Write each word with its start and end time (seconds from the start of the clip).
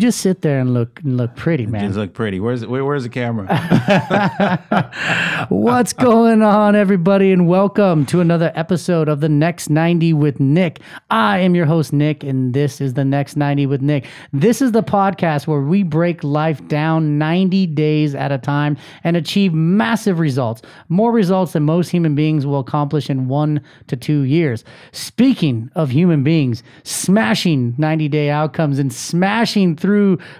just 0.00 0.20
sit 0.20 0.40
there 0.40 0.58
and 0.58 0.72
look 0.72 1.00
and 1.04 1.18
look 1.18 1.36
pretty, 1.36 1.66
man. 1.66 1.84
Just 1.84 1.98
look 1.98 2.14
pretty. 2.14 2.40
Where's 2.40 2.66
where, 2.66 2.84
where's 2.84 3.02
the 3.02 3.10
camera? 3.10 3.46
What's 5.50 5.92
going 5.92 6.42
on, 6.42 6.74
everybody, 6.74 7.32
and 7.32 7.46
welcome 7.46 8.06
to 8.06 8.20
another 8.20 8.50
episode 8.54 9.10
of 9.10 9.20
the 9.20 9.28
Next 9.28 9.68
90 9.68 10.14
with 10.14 10.40
Nick. 10.40 10.80
I 11.10 11.40
am 11.40 11.54
your 11.54 11.66
host, 11.66 11.92
Nick, 11.92 12.24
and 12.24 12.54
this 12.54 12.80
is 12.80 12.94
the 12.94 13.04
Next 13.04 13.36
90 13.36 13.66
with 13.66 13.82
Nick. 13.82 14.06
This 14.32 14.62
is 14.62 14.72
the 14.72 14.82
podcast 14.82 15.46
where 15.46 15.60
we 15.60 15.82
break 15.82 16.24
life 16.24 16.66
down 16.66 17.18
90 17.18 17.66
days 17.66 18.14
at 18.14 18.32
a 18.32 18.38
time 18.38 18.78
and 19.04 19.18
achieve 19.18 19.52
massive 19.52 20.18
results, 20.18 20.62
more 20.88 21.12
results 21.12 21.52
than 21.52 21.64
most 21.64 21.90
human 21.90 22.14
beings 22.14 22.46
will 22.46 22.60
accomplish 22.60 23.10
in 23.10 23.28
one 23.28 23.60
to 23.88 23.96
two 23.96 24.22
years. 24.22 24.64
Speaking 24.92 25.70
of 25.74 25.90
human 25.90 26.24
beings, 26.24 26.62
smashing 26.84 27.74
90 27.76 28.08
day 28.08 28.30
outcomes 28.30 28.78
and 28.78 28.90
smashing 28.90 29.76
through 29.76 29.89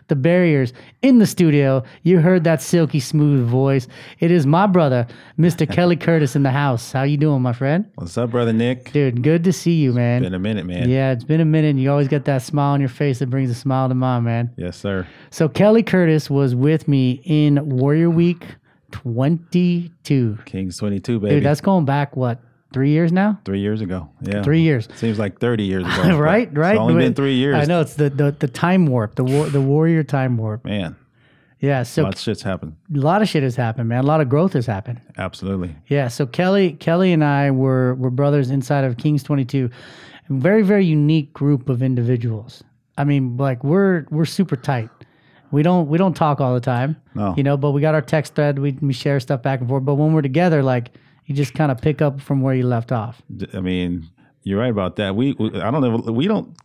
the 0.09 0.17
barriers 0.17 0.73
in 1.03 1.19
the 1.19 1.27
studio, 1.27 1.83
you 2.03 2.21
heard 2.21 2.45
that 2.45 2.63
silky 2.63 3.01
smooth 3.01 3.49
voice. 3.49 3.89
It 4.19 4.31
is 4.31 4.47
my 4.47 4.67
brother, 4.67 5.07
Mr. 5.39 5.71
Kelly 5.73 5.97
Curtis 5.97 6.37
in 6.37 6.43
the 6.43 6.51
house. 6.51 6.93
How 6.93 7.03
you 7.03 7.17
doing, 7.17 7.43
my 7.43 7.53
friend? 7.53 7.91
What's 7.95 8.17
up, 8.19 8.31
brother 8.31 8.53
Nick? 8.53 8.93
Dude, 8.93 9.23
good 9.23 9.45
to 9.45 9.53
see 9.53 9.75
you, 9.75 9.93
man. 9.93 10.23
Been 10.23 10.35
a 10.35 10.39
minute, 10.39 10.67
man. 10.67 10.89
Yeah, 10.89 11.13
it's 11.13 11.25
been 11.25 11.41
a 11.41 11.45
minute. 11.45 11.77
You 11.77 11.91
always 11.91 12.09
got 12.09 12.25
that 12.25 12.43
smile 12.43 12.75
on 12.75 12.81
your 12.81 12.89
face 12.89 13.19
that 13.21 13.31
brings 13.31 13.51
a 13.51 13.55
smile 13.55 13.89
to 13.89 13.95
mine, 13.95 14.25
man. 14.25 14.51
Yes, 14.57 14.77
sir. 14.77 15.07
So 15.31 15.49
Kelly 15.49 15.83
Curtis 15.83 16.29
was 16.29 16.55
with 16.55 16.89
me 16.89 17.21
in 17.25 17.69
Warrior 17.69 18.11
Week 18.11 18.45
22. 18.93 20.39
Kings 20.45 20.77
22, 20.79 21.21
baby. 21.21 21.35
Dude, 21.37 21.45
that's 21.45 21.61
going 21.61 21.85
back 21.85 22.17
what? 22.17 22.41
Three 22.73 22.91
years 22.91 23.11
now? 23.13 23.41
three 23.45 23.61
years 23.61 23.81
ago. 23.81 24.09
Yeah. 24.23 24.43
Three 24.43 24.61
years. 24.63 24.89
Seems 24.95 25.19
like 25.19 25.41
30 25.41 25.65
years 25.65 25.85
ago. 25.85 26.17
right, 26.19 26.49
right. 26.57 26.73
It's 26.77 26.81
only 26.81 26.95
been 27.03 27.15
three 27.15 27.35
years. 27.35 27.57
I 27.57 27.65
know 27.65 27.81
it's 27.81 27.95
the, 27.95 28.11
the 28.11 28.31
the 28.39 28.47
time 28.49 28.87
warp, 28.87 29.17
the 29.17 29.25
war, 29.25 29.49
the 29.49 29.61
warrior 29.61 30.05
time 30.05 30.37
warp. 30.37 30.65
Man, 30.65 30.95
Yeah, 31.59 31.83
so 31.83 32.03
a 32.03 32.05
lot 32.05 32.15
of 32.15 32.21
shit's 32.21 32.43
happened. 32.43 32.77
a 32.95 32.99
lot 32.99 33.23
of 33.23 33.29
shit 33.29 33.43
has 33.43 33.57
happened, 33.57 33.89
man. 33.89 34.05
A 34.05 34.07
lot 34.07 34.21
of 34.21 34.29
growth 34.29 34.53
has 34.53 34.67
happened. 34.67 35.01
Absolutely. 35.19 35.75
Yeah, 35.89 36.07
so 36.09 36.27
Kelly, 36.27 36.73
Kelly 36.75 37.13
and 37.13 37.25
I 37.25 37.51
were 37.51 37.95
were 37.97 38.11
brothers 38.11 38.51
inside 38.51 38.85
of 38.85 38.97
Kings 38.99 39.23
Twenty 39.25 39.45
Two, 39.45 39.69
very 40.29 40.63
very 40.63 40.87
unique 40.87 41.33
group 41.33 41.69
of 41.69 41.83
individuals. 41.83 42.63
I 42.97 43.03
mean, 43.05 43.37
like 43.37 43.65
we're 43.65 44.07
we're 44.11 44.27
super 44.27 44.55
tight. 44.57 44.91
We 45.51 45.65
don't 45.65 45.89
we 45.89 45.99
don't 45.99 46.15
talk 46.15 46.41
all 46.41 46.55
the 46.55 46.61
time, 46.61 46.95
No. 47.17 47.35
you 47.37 47.43
know, 47.43 47.57
but 47.57 47.73
we 47.73 47.81
got 47.81 47.95
our 47.97 48.03
text 48.03 48.37
thread. 48.37 48.61
We 48.61 48.79
we 48.81 48.93
share 48.93 49.19
stuff 49.19 49.43
back 49.43 49.59
and 49.59 49.69
forth. 49.69 49.85
But 49.85 49.95
when 49.97 50.13
we're 50.13 50.23
together, 50.23 50.63
like 50.63 50.93
you 51.31 51.37
just 51.37 51.55
kind 51.55 51.71
of 51.71 51.81
pick 51.81 52.03
up 52.03 52.21
from 52.21 52.43
where 52.43 52.55
you 52.57 52.67
left 52.67 52.91
off. 52.91 53.23
I 53.55 53.61
mean, 53.61 54.09
you're 54.43 54.59
right 54.59 54.71
about 54.73 54.97
that. 54.97 55.15
We, 55.15 55.33
we 55.39 55.49
I 55.61 55.71
don't 55.71 55.81
know. 55.81 56.13
We 56.13 56.27
don't. 56.27 56.57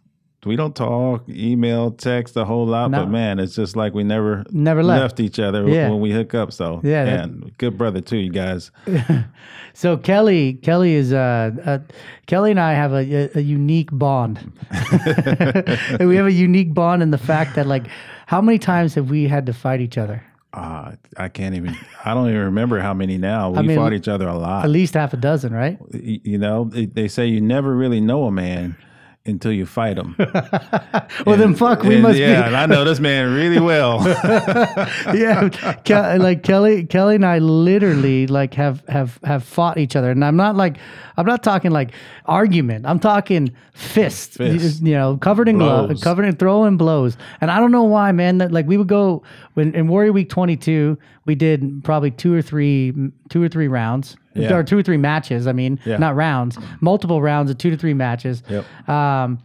We 0.44 0.56
don't 0.56 0.76
talk, 0.76 1.28
email, 1.28 1.90
text 1.90 2.38
a 2.38 2.46
whole 2.46 2.68
lot, 2.68 2.92
No. 2.92 3.00
but 3.00 3.10
man, 3.10 3.40
it's 3.40 3.56
just 3.56 3.76
like 3.76 3.96
we 3.96 4.04
never 4.04 4.44
Never 4.52 4.84
left. 4.84 5.20
each 5.20 5.40
other 5.40 5.68
Yeah. 5.68 5.90
when 5.90 6.00
we 6.02 6.12
hook 6.12 6.36
up. 6.36 6.52
So 6.54 6.82
Yeah, 6.84 7.04
that- 7.06 7.58
good 7.58 7.78
brother 7.80 8.00
too, 8.02 8.18
you 8.18 8.32
guys. 8.32 8.72
So 9.74 9.98
Kelly, 9.98 10.54
Kelly 10.54 10.94
is 10.94 11.12
uh, 11.12 11.52
uh 11.66 11.80
Kelly 12.28 12.52
and 12.52 12.60
I 12.62 12.74
have 12.74 12.94
a, 12.94 13.04
a, 13.26 13.30
a 13.36 13.42
unique 13.42 13.90
bond. 13.92 14.38
We 16.00 16.16
have 16.16 16.28
a 16.28 16.32
unique 16.32 16.74
bond 16.74 17.02
in 17.04 17.12
the 17.12 17.18
fact 17.18 17.56
that 17.56 17.68
like, 17.68 17.88
how 18.28 18.40
many 18.42 18.58
times 18.60 18.96
have 18.96 19.10
we 19.10 19.28
had 19.28 19.46
to 19.48 19.54
fight 19.54 19.82
each 19.82 19.98
other? 19.98 20.24
Uh, 20.56 20.96
I 21.18 21.28
can't 21.28 21.54
even. 21.56 21.76
I 22.06 22.14
don't 22.14 22.30
even 22.30 22.44
remember 22.46 22.80
how 22.80 22.94
many 22.94 23.18
now. 23.18 23.50
We 23.50 23.68
mean, 23.68 23.78
fought 23.78 23.92
each 23.92 24.08
other 24.08 24.28
a 24.28 24.38
lot. 24.38 24.64
At 24.64 24.72
least 24.72 24.94
half 24.94 25.14
a 25.14 25.18
dozen, 25.18 25.54
right? 25.54 25.78
You 25.92 26.38
know, 26.38 26.66
they 26.66 27.10
say 27.10 27.28
you 27.28 27.42
never 27.42 27.76
really 27.76 28.00
know 28.00 28.24
a 28.24 28.32
man 28.32 28.78
until 29.26 29.52
you 29.52 29.66
fight 29.66 29.98
him. 29.98 30.16
Well, 31.26 31.38
then 31.38 31.56
fuck, 31.56 31.84
we 31.84 31.96
And, 31.96 32.04
must 32.04 32.20
yeah, 32.20 32.46
and 32.46 32.56
I 32.56 32.66
know 32.66 32.84
this 32.84 33.00
man 33.00 33.34
really 33.34 33.60
well. 33.60 34.00
Yeah, 35.16 35.50
Ke- 35.50 36.20
like 36.20 36.44
Kelly, 36.44 36.84
Kelly 36.86 37.16
and 37.16 37.26
I 37.26 37.40
literally 37.40 38.28
like 38.28 38.54
have 38.56 38.84
have 38.88 39.20
have 39.24 39.44
fought 39.44 39.78
each 39.78 39.96
other, 39.96 40.12
and 40.12 40.24
I'm 40.26 40.36
not 40.36 40.56
like 40.56 40.78
I'm 41.18 41.26
not 41.26 41.42
talking 41.44 41.72
like 41.72 41.92
argument. 42.26 42.86
I'm 42.86 43.00
talking 43.00 43.54
fists. 43.74 44.38
Fists. 44.38 44.82
You 44.82 44.94
know, 44.94 45.18
covered 45.18 45.48
in 45.48 45.58
gloves, 45.58 46.04
covered 46.04 46.26
in 46.26 46.36
throwing 46.36 46.78
blows. 46.78 47.18
And 47.42 47.50
I 47.50 47.60
don't 47.60 47.72
know 47.72 47.84
why, 47.84 48.12
man. 48.12 48.40
That 48.40 48.52
like 48.52 48.68
we 48.68 48.78
would 48.78 48.88
go 48.88 49.24
when 49.54 49.74
in 49.74 49.88
Warrior 49.88 50.12
Week 50.12 50.30
22, 50.30 50.98
we 51.26 51.36
did 51.36 51.84
probably 51.84 52.12
two 52.12 52.34
or 52.34 52.42
three 52.42 52.94
two 53.30 53.42
or 53.42 53.48
three 53.50 53.68
rounds. 53.68 54.18
Yeah. 54.36 54.54
Or 54.54 54.64
two 54.64 54.78
or 54.78 54.84
three 54.84 54.98
matches. 54.98 55.48
I 55.48 55.54
mean, 55.54 55.80
Yeah. 55.86 55.98
not 55.98 56.16
rounds, 56.16 56.58
multiple 56.82 57.22
rounds 57.22 57.50
of 57.50 57.58
two 57.58 57.70
to 57.72 57.78
three 57.78 57.94
matches. 57.94 58.44
Yep. 58.50 58.90
Um, 58.90 59.40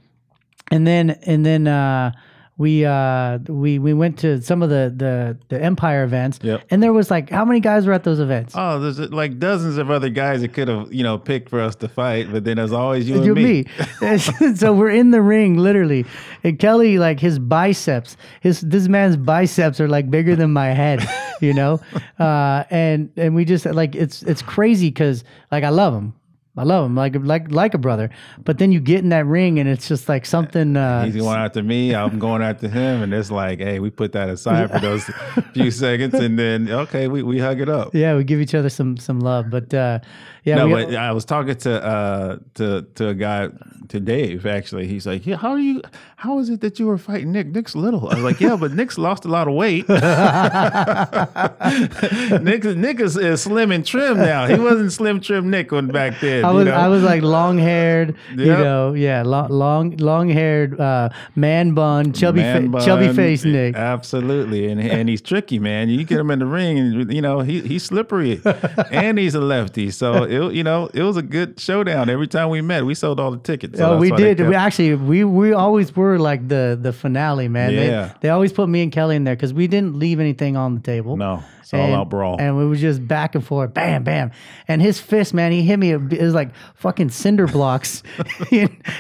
and 0.72 0.86
then 0.86 1.10
and 1.26 1.46
then 1.46 1.66
uh, 1.68 2.12
we 2.60 2.84
uh, 2.84 3.38
we 3.48 3.78
we 3.78 3.94
went 3.94 4.18
to 4.18 4.42
some 4.42 4.62
of 4.62 4.68
the 4.68 4.92
the 4.94 5.38
the 5.48 5.64
Empire 5.64 6.04
events. 6.04 6.38
Yep. 6.42 6.66
And 6.68 6.82
there 6.82 6.92
was 6.92 7.10
like 7.10 7.30
how 7.30 7.46
many 7.46 7.58
guys 7.58 7.86
were 7.86 7.94
at 7.94 8.04
those 8.04 8.20
events? 8.20 8.52
Oh, 8.54 8.78
there's 8.78 8.98
like 8.98 9.38
dozens 9.38 9.78
of 9.78 9.90
other 9.90 10.10
guys 10.10 10.42
that 10.42 10.52
could 10.52 10.68
have, 10.68 10.92
you 10.92 11.02
know, 11.02 11.16
picked 11.16 11.48
for 11.48 11.58
us 11.58 11.74
to 11.76 11.88
fight, 11.88 12.30
but 12.30 12.44
then 12.44 12.58
there's 12.58 12.72
always 12.72 13.08
you 13.08 13.16
and 13.16 13.24
you 13.24 13.34
me. 13.34 13.64
and 14.02 14.40
me. 14.40 14.54
so 14.56 14.74
we're 14.74 14.90
in 14.90 15.10
the 15.10 15.22
ring, 15.22 15.56
literally. 15.56 16.04
And 16.44 16.58
Kelly, 16.58 16.98
like 16.98 17.18
his 17.18 17.38
biceps, 17.38 18.18
his 18.42 18.60
this 18.60 18.88
man's 18.88 19.16
biceps 19.16 19.80
are 19.80 19.88
like 19.88 20.10
bigger 20.10 20.36
than 20.36 20.52
my 20.52 20.68
head, 20.68 21.02
you 21.40 21.54
know. 21.54 21.80
Uh, 22.18 22.64
and 22.68 23.10
and 23.16 23.34
we 23.34 23.46
just 23.46 23.64
like 23.64 23.94
it's 23.94 24.22
it's 24.24 24.42
crazy 24.42 24.88
because 24.88 25.24
like 25.50 25.64
I 25.64 25.70
love 25.70 25.94
him. 25.94 26.12
I 26.56 26.64
love 26.64 26.84
him 26.86 26.96
like 26.96 27.14
like 27.16 27.50
like 27.50 27.74
a 27.74 27.78
brother, 27.78 28.10
but 28.44 28.58
then 28.58 28.72
you 28.72 28.80
get 28.80 28.98
in 28.98 29.10
that 29.10 29.24
ring 29.24 29.58
and 29.60 29.68
it's 29.68 29.86
just 29.86 30.08
like 30.08 30.26
something. 30.26 30.76
Uh, 30.76 31.04
He's 31.04 31.14
going 31.16 31.38
after 31.38 31.62
me. 31.62 31.94
I'm 31.94 32.18
going 32.18 32.42
after 32.42 32.68
him, 32.68 33.02
and 33.02 33.14
it's 33.14 33.30
like, 33.30 33.60
hey, 33.60 33.78
we 33.78 33.88
put 33.90 34.12
that 34.12 34.28
aside 34.28 34.70
for 34.70 34.80
those 34.80 35.04
few 35.54 35.70
seconds, 35.70 36.12
and 36.14 36.36
then 36.38 36.68
okay, 36.68 37.06
we, 37.06 37.22
we 37.22 37.38
hug 37.38 37.60
it 37.60 37.68
up. 37.68 37.94
yeah, 37.94 38.16
we 38.16 38.24
give 38.24 38.40
each 38.40 38.54
other 38.54 38.68
some 38.68 38.96
some 38.96 39.20
love, 39.20 39.48
but 39.48 39.72
uh, 39.72 40.00
yeah, 40.44 40.56
no, 40.56 40.70
but 40.70 40.94
I 40.94 41.12
was 41.12 41.24
talking 41.24 41.56
to 41.56 41.84
uh 41.84 42.38
to 42.54 42.82
to 42.94 43.08
a 43.08 43.14
guy 43.14 43.48
to 43.90 44.00
Dave 44.00 44.46
actually. 44.46 44.86
He's 44.86 45.06
like, 45.06 45.26
yeah, 45.26 45.36
how 45.36 45.50
are 45.50 45.58
you? 45.58 45.82
How 46.16 46.38
is 46.38 46.48
it 46.48 46.60
that 46.60 46.78
you 46.78 46.86
were 46.86 46.98
fighting 46.98 47.32
Nick? 47.32 47.48
Nick's 47.48 47.74
little. 47.74 48.08
I 48.08 48.14
was 48.14 48.24
like, 48.24 48.40
yeah, 48.40 48.56
but 48.56 48.72
Nick's 48.72 48.98
lost 48.98 49.24
a 49.24 49.28
lot 49.28 49.48
of 49.48 49.54
weight. 49.54 49.88
Nick 52.40 52.64
Nick 52.64 53.00
is, 53.00 53.16
is 53.16 53.42
slim 53.42 53.72
and 53.72 53.84
trim 53.84 54.18
now. 54.18 54.46
He 54.46 54.58
wasn't 54.58 54.92
slim 54.92 55.20
trim 55.20 55.50
Nick 55.50 55.72
when 55.72 55.88
back 55.88 56.20
then. 56.20 56.44
I 56.44 56.50
you 56.50 56.56
was 56.56 56.64
know? 56.66 56.72
I 56.72 56.88
was 56.88 57.02
like 57.02 57.22
long 57.22 57.58
haired, 57.58 58.16
you 58.36 58.46
know, 58.46 58.94
yeah, 58.94 59.22
long 59.22 59.48
long 59.48 59.96
long 59.96 60.28
haired 60.28 60.80
uh, 60.80 61.08
man 61.34 61.74
bun, 61.74 62.12
chubby 62.12 62.42
Man 62.42 62.72
fa- 62.72 62.84
chubby 62.84 63.12
face 63.12 63.44
Nick. 63.44 63.74
Absolutely, 63.74 64.70
and 64.70 64.80
and 64.80 65.08
he's 65.08 65.20
tricky, 65.20 65.58
man. 65.58 65.88
You 65.88 66.04
get 66.04 66.20
him 66.20 66.30
in 66.30 66.38
the 66.38 66.46
ring, 66.46 66.78
and 66.78 67.12
you 67.12 67.22
know 67.22 67.40
he 67.40 67.60
he's 67.60 67.82
slippery, 67.82 68.40
and 68.90 69.18
he's 69.18 69.34
a 69.34 69.40
lefty. 69.40 69.90
So 69.90 70.22
it 70.30 70.54
you 70.54 70.62
know 70.62 70.88
it 70.94 71.02
was 71.02 71.16
a 71.16 71.22
good 71.22 71.58
showdown. 71.60 72.08
Every 72.08 72.26
time 72.28 72.50
we 72.50 72.60
met, 72.62 72.84
we 72.86 72.94
sold 72.94 73.18
all 73.20 73.30
the 73.30 73.38
tickets. 73.38 73.78
So 73.78 73.92
Oh, 73.94 73.96
we 73.98 74.10
did. 74.12 74.38
kept- 74.38 74.48
We 74.48 74.54
actually 74.54 74.94
we 74.94 75.24
we 75.24 75.52
always 75.52 75.94
were 75.94 76.18
like 76.18 76.46
the 76.48 76.78
the 76.80 76.92
finale, 76.92 77.48
man. 77.48 77.72
Yeah. 77.72 77.80
They, 77.80 78.12
they 78.22 78.28
always 78.30 78.52
put 78.52 78.68
me 78.68 78.82
and 78.82 78.92
Kelly 78.92 79.16
in 79.16 79.24
there 79.24 79.34
because 79.36 79.52
we 79.52 79.66
didn't 79.66 79.98
leave 79.98 80.20
anything 80.20 80.56
on 80.56 80.74
the 80.76 80.80
table. 80.80 81.16
no, 81.16 81.42
it's 81.60 81.74
all 81.74 81.80
and, 81.80 81.94
out 81.94 82.08
brawl. 82.10 82.36
And 82.40 82.56
we 82.56 82.66
was 82.66 82.80
just 82.80 83.06
back 83.06 83.34
and 83.34 83.44
forth, 83.44 83.74
bam, 83.74 84.02
bam. 84.04 84.30
And 84.68 84.80
his 84.80 85.00
fist, 85.00 85.34
man, 85.34 85.52
he 85.52 85.62
hit 85.62 85.78
me. 85.78 85.92
It 85.92 86.20
was 86.22 86.34
like 86.34 86.50
fucking 86.74 87.10
cinder 87.10 87.46
blocks 87.46 88.02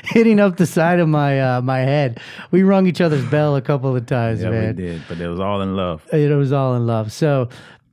hitting 0.04 0.40
up 0.40 0.56
the 0.56 0.66
side 0.66 0.98
of 1.00 1.08
my 1.08 1.40
uh, 1.40 1.60
my 1.62 1.78
head. 1.80 2.20
We 2.50 2.62
rung 2.62 2.86
each 2.86 3.00
other's 3.00 3.24
bell 3.26 3.56
a 3.56 3.62
couple 3.62 3.94
of 3.94 4.06
times, 4.06 4.42
yeah, 4.42 4.50
man. 4.50 4.76
we 4.76 4.82
did, 4.82 5.02
but 5.08 5.20
it 5.20 5.28
was 5.28 5.40
all 5.40 5.60
in 5.62 5.76
love. 5.76 6.02
It 6.12 6.34
was 6.36 6.52
all 6.52 6.74
in 6.74 6.86
love. 6.86 7.12
So 7.12 7.48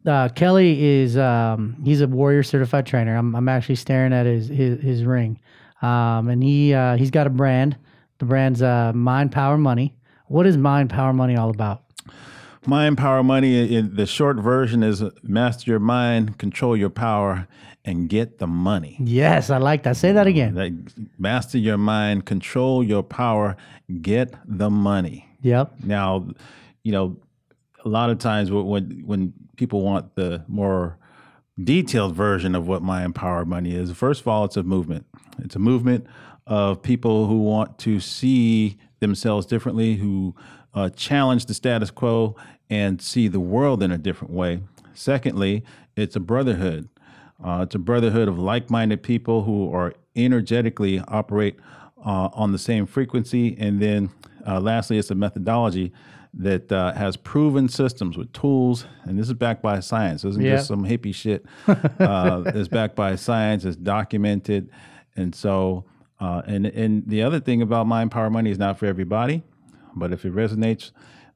uh, 0.07 0.29
Kelly 0.29 0.83
is 0.83 1.17
um, 1.17 1.75
he's 1.83 2.01
a 2.01 2.07
warrior 2.07 2.43
certified 2.43 2.85
trainer. 2.85 3.15
I'm, 3.15 3.35
I'm 3.35 3.49
actually 3.49 3.75
staring 3.75 4.13
at 4.13 4.25
his 4.25 4.47
his, 4.47 4.81
his 4.81 5.03
ring, 5.03 5.39
um, 5.81 6.29
and 6.29 6.43
he 6.43 6.73
uh, 6.73 6.97
he's 6.97 7.11
got 7.11 7.27
a 7.27 7.29
brand. 7.29 7.77
The 8.19 8.25
brand's 8.25 8.61
uh, 8.61 8.93
Mind 8.93 9.31
Power 9.31 9.57
Money. 9.57 9.93
What 10.27 10.47
is 10.47 10.57
Mind 10.57 10.89
Power 10.89 11.13
Money 11.13 11.35
all 11.35 11.49
about? 11.49 11.83
Mind 12.65 12.97
Power 12.97 13.23
Money. 13.23 13.75
In 13.75 13.95
the 13.95 14.05
short 14.05 14.37
version 14.37 14.83
is 14.83 15.03
master 15.23 15.69
your 15.71 15.79
mind, 15.79 16.37
control 16.37 16.75
your 16.75 16.89
power, 16.89 17.47
and 17.85 18.09
get 18.09 18.39
the 18.39 18.47
money. 18.47 18.97
Yes, 18.99 19.49
I 19.49 19.57
like 19.57 19.83
that. 19.83 19.95
Say 19.97 20.11
that 20.11 20.27
again. 20.27 20.55
Like, 20.55 20.73
master 21.17 21.57
your 21.57 21.77
mind, 21.77 22.25
control 22.25 22.83
your 22.83 23.03
power, 23.03 23.55
get 24.01 24.33
the 24.45 24.69
money. 24.69 25.29
Yep. 25.41 25.75
Now, 25.83 26.27
you 26.83 26.91
know, 26.91 27.17
a 27.85 27.89
lot 27.89 28.09
of 28.09 28.19
times 28.19 28.51
when 28.51 28.65
when, 28.65 29.03
when 29.05 29.33
people 29.57 29.81
want 29.81 30.15
the 30.15 30.45
more 30.47 30.97
detailed 31.61 32.15
version 32.15 32.55
of 32.55 32.67
what 32.67 32.81
Mind 32.81 33.15
Power 33.15 33.43
Money 33.43 33.75
is, 33.75 33.91
first 33.91 34.21
of 34.21 34.27
all, 34.27 34.45
it's 34.45 34.55
a 34.55 34.63
movement. 34.63 35.05
It's 35.39 35.55
a 35.55 35.59
movement 35.59 36.07
of 36.45 36.81
people 36.81 37.27
who 37.27 37.39
want 37.39 37.77
to 37.79 37.99
see 37.99 38.77
themselves 38.99 39.45
differently, 39.45 39.95
who 39.95 40.35
uh, 40.73 40.89
challenge 40.89 41.47
the 41.47 41.53
status 41.53 41.91
quo 41.91 42.35
and 42.69 43.01
see 43.01 43.27
the 43.27 43.39
world 43.39 43.83
in 43.83 43.91
a 43.91 43.97
different 43.97 44.33
way. 44.33 44.61
Secondly, 44.93 45.63
it's 45.95 46.15
a 46.15 46.19
brotherhood. 46.19 46.89
Uh, 47.43 47.61
it's 47.63 47.75
a 47.75 47.79
brotherhood 47.79 48.27
of 48.27 48.39
like-minded 48.39 49.03
people 49.03 49.43
who 49.43 49.73
are 49.73 49.93
energetically 50.15 50.99
operate 51.07 51.55
uh, 52.05 52.29
on 52.33 52.51
the 52.51 52.57
same 52.57 52.85
frequency. 52.85 53.55
And 53.59 53.81
then 53.81 54.09
uh, 54.45 54.59
lastly, 54.59 54.97
it's 54.97 55.11
a 55.11 55.15
methodology 55.15 55.91
that 56.39 56.71
uh, 56.71 56.93
has 56.93 57.17
proven 57.17 57.67
systems 57.67 58.15
with 58.17 58.31
tools, 58.31 58.85
and 59.03 59.17
this 59.17 59.27
is 59.27 59.33
backed 59.33 59.61
by 59.63 59.79
science. 59.79 60.21
This 60.21 60.31
isn't 60.31 60.43
Yeah. 60.43 60.55
just 60.57 60.67
some 60.67 60.83
hippie 60.85 61.13
shit. 61.15 61.45
uh, 61.67 62.43
it's 62.47 62.67
backed 62.67 62.95
by 62.95 63.15
science. 63.15 63.65
It's 63.65 63.75
documented, 63.75 64.69
and 65.15 65.33
so 65.33 65.85
uh, 66.19 66.41
and 66.45 66.65
and 66.67 67.03
the 67.07 67.23
other 67.23 67.39
thing 67.39 67.61
about 67.61 67.87
mind 67.87 68.11
power 68.11 68.29
money 68.29 68.51
is 68.51 68.59
not 68.59 68.77
for 68.77 68.85
everybody, 68.85 69.41
but 69.95 70.13
if 70.13 70.25
it 70.25 70.33
resonates, 70.35 70.91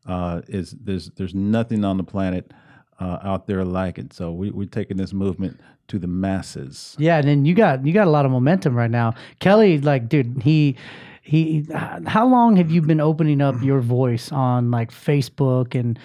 uh, 0.05 0.41
is 0.47 0.75
there's 0.83 1.09
there's 1.15 1.33
nothing 1.35 1.83
on 1.83 1.97
the 1.97 2.03
planet 2.03 2.51
uh, 2.99 3.17
out 3.23 3.47
there 3.47 3.65
like 3.65 3.97
it. 3.97 4.13
So 4.13 4.31
we, 4.31 4.51
we're 4.51 4.67
taking 4.67 4.97
this 4.97 5.13
movement 5.13 5.59
to 5.87 5.97
the 5.97 6.07
masses. 6.07 6.95
Yeah, 6.99 7.17
and 7.17 7.27
then 7.27 7.45
you 7.45 7.55
got 7.55 7.85
you 7.85 7.91
got 7.91 8.05
a 8.07 8.11
lot 8.11 8.25
of 8.25 8.31
momentum 8.31 8.75
right 8.75 8.91
now. 8.91 9.13
Kelly, 9.39 9.79
like, 9.79 10.07
dude, 10.09 10.41
he 10.43 10.75
he. 11.21 11.65
How 11.71 12.27
long 12.27 12.57
have 12.57 12.71
you 12.71 12.81
been 12.81 12.99
opening 12.99 13.41
up 13.41 13.61
your 13.61 13.79
voice 13.79 14.31
on 14.31 14.71
like 14.71 14.91
Facebook 14.91 15.79
and 15.79 15.99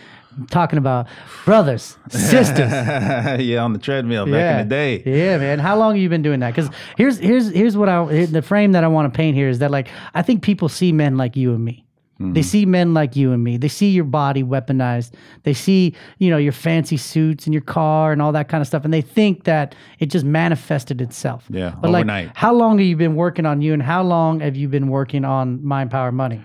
talking 0.51 0.79
about 0.79 1.07
brothers, 1.45 1.97
sisters? 2.11 2.71
yeah, 2.71 3.63
on 3.63 3.73
the 3.73 3.79
treadmill 3.79 4.27
back 4.27 4.35
yeah. 4.35 4.61
in 4.61 4.69
the 4.69 4.75
day. 4.75 5.03
Yeah, 5.07 5.39
man. 5.39 5.59
How 5.59 5.77
long 5.77 5.95
have 5.95 6.03
you 6.03 6.09
been 6.09 6.23
doing 6.23 6.41
that? 6.41 6.55
Because 6.55 6.71
here's 6.97 7.19
here's 7.19 7.51
here's 7.51 7.77
what 7.77 7.89
I 7.89 8.27
the 8.27 8.43
frame 8.43 8.73
that 8.73 8.85
I 8.85 8.89
want 8.89 9.13
to 9.13 9.17
paint 9.17 9.37
here 9.37 9.49
is 9.49 9.61
that 9.61 9.71
like 9.71 9.89
I 10.15 10.23
think 10.23 10.43
people 10.43 10.69
see 10.69 10.93
men 10.93 11.17
like 11.17 11.37
you 11.37 11.55
and 11.55 11.65
me. 11.65 11.86
They 12.19 12.41
see 12.41 12.65
men 12.65 12.95
like 12.95 13.15
you 13.15 13.33
and 13.33 13.45
me. 13.45 13.59
They 13.59 13.69
see 13.69 13.91
your 13.91 14.05
body 14.05 14.43
weaponized. 14.43 15.13
They 15.43 15.53
see, 15.53 15.95
you 16.19 16.31
know, 16.31 16.39
your 16.39 16.53
fancy 16.53 16.97
suits 16.97 17.47
and 17.47 17.53
your 17.53 17.61
car 17.61 18.11
and 18.11 18.23
all 18.23 18.33
that 18.33 18.49
kind 18.49 18.63
of 18.63 18.67
stuff, 18.67 18.87
and 18.87 18.95
they 18.95 19.03
think 19.03 19.45
that 19.45 19.75
it 19.99 20.07
just 20.07 20.25
manifested 20.25 21.03
itself. 21.03 21.45
Yeah, 21.51 21.75
but 21.79 21.91
like, 21.91 22.01
overnight. 22.01 22.31
how 22.35 22.55
long 22.55 22.79
have 22.79 22.87
you 22.87 22.97
been 22.97 23.17
working 23.17 23.45
on 23.45 23.61
you, 23.61 23.75
and 23.75 23.83
how 23.83 24.03
long 24.03 24.41
have 24.41 24.57
you 24.57 24.67
been 24.67 24.89
working 24.89 25.27
on 25.27 25.63
Mind 25.63 25.91
Power 25.91 26.11
Money? 26.11 26.43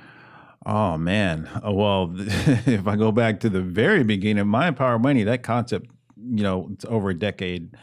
Oh 0.66 0.98
man. 0.98 1.50
Uh, 1.66 1.72
Well, 1.72 2.14
if 2.18 2.88
I 2.88 2.96
go 2.96 3.12
back 3.12 3.40
to 3.42 3.50
the 3.50 3.62
very 3.62 4.04
beginning, 4.04 4.48
mind 4.48 4.78
power 4.78 5.00
money, 5.00 5.24
that 5.24 5.42
concept, 5.42 5.88
you 6.18 6.44
know, 6.44 6.70
it's 6.74 6.86
over 6.86 7.10
a 7.10 7.18
decade 7.18 7.76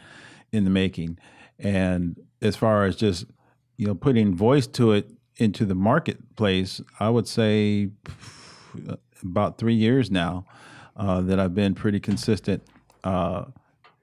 in 0.51 0.63
the 0.63 0.69
making. 0.69 1.17
And 1.57 2.19
as 2.41 2.55
far 2.55 2.85
as 2.85 2.95
just, 2.95 3.25
you 3.77 3.85
know, 3.85 3.95
putting 3.95 4.33
voice 4.33 4.65
to 4.67 4.93
it 4.93 5.11
into 5.39 5.65
the 5.65 5.75
marketplace, 5.75 6.81
I 6.99 7.09
would 7.09 7.27
say 7.27 7.89
about 9.23 9.57
three 9.57 9.73
years 9.73 10.11
now 10.11 10.45
uh, 10.95 11.21
that 11.21 11.39
I've 11.39 11.55
been 11.55 11.73
pretty 11.73 11.99
consistent, 11.99 12.61
uh, 13.03 13.45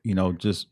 you 0.03 0.15
know, 0.15 0.33
just, 0.33 0.67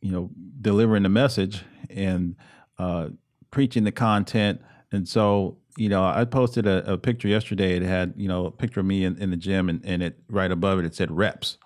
you 0.00 0.12
know, 0.12 0.30
delivering 0.60 1.02
the 1.02 1.08
message 1.08 1.64
and 1.90 2.36
uh, 2.78 3.08
preaching 3.50 3.84
the 3.84 3.92
content. 3.92 4.60
And 4.92 5.08
so, 5.08 5.58
you 5.76 5.88
know, 5.88 6.04
I 6.04 6.24
posted 6.24 6.66
a, 6.66 6.92
a 6.92 6.98
picture 6.98 7.28
yesterday. 7.28 7.76
It 7.76 7.82
had, 7.82 8.14
you 8.16 8.28
know, 8.28 8.46
a 8.46 8.50
picture 8.50 8.80
of 8.80 8.86
me 8.86 9.04
in, 9.04 9.16
in 9.16 9.30
the 9.30 9.36
gym, 9.36 9.68
and, 9.68 9.84
and 9.84 10.02
it 10.02 10.18
right 10.28 10.50
above 10.50 10.78
it, 10.78 10.84
it 10.84 10.94
said 10.94 11.10
reps. 11.10 11.58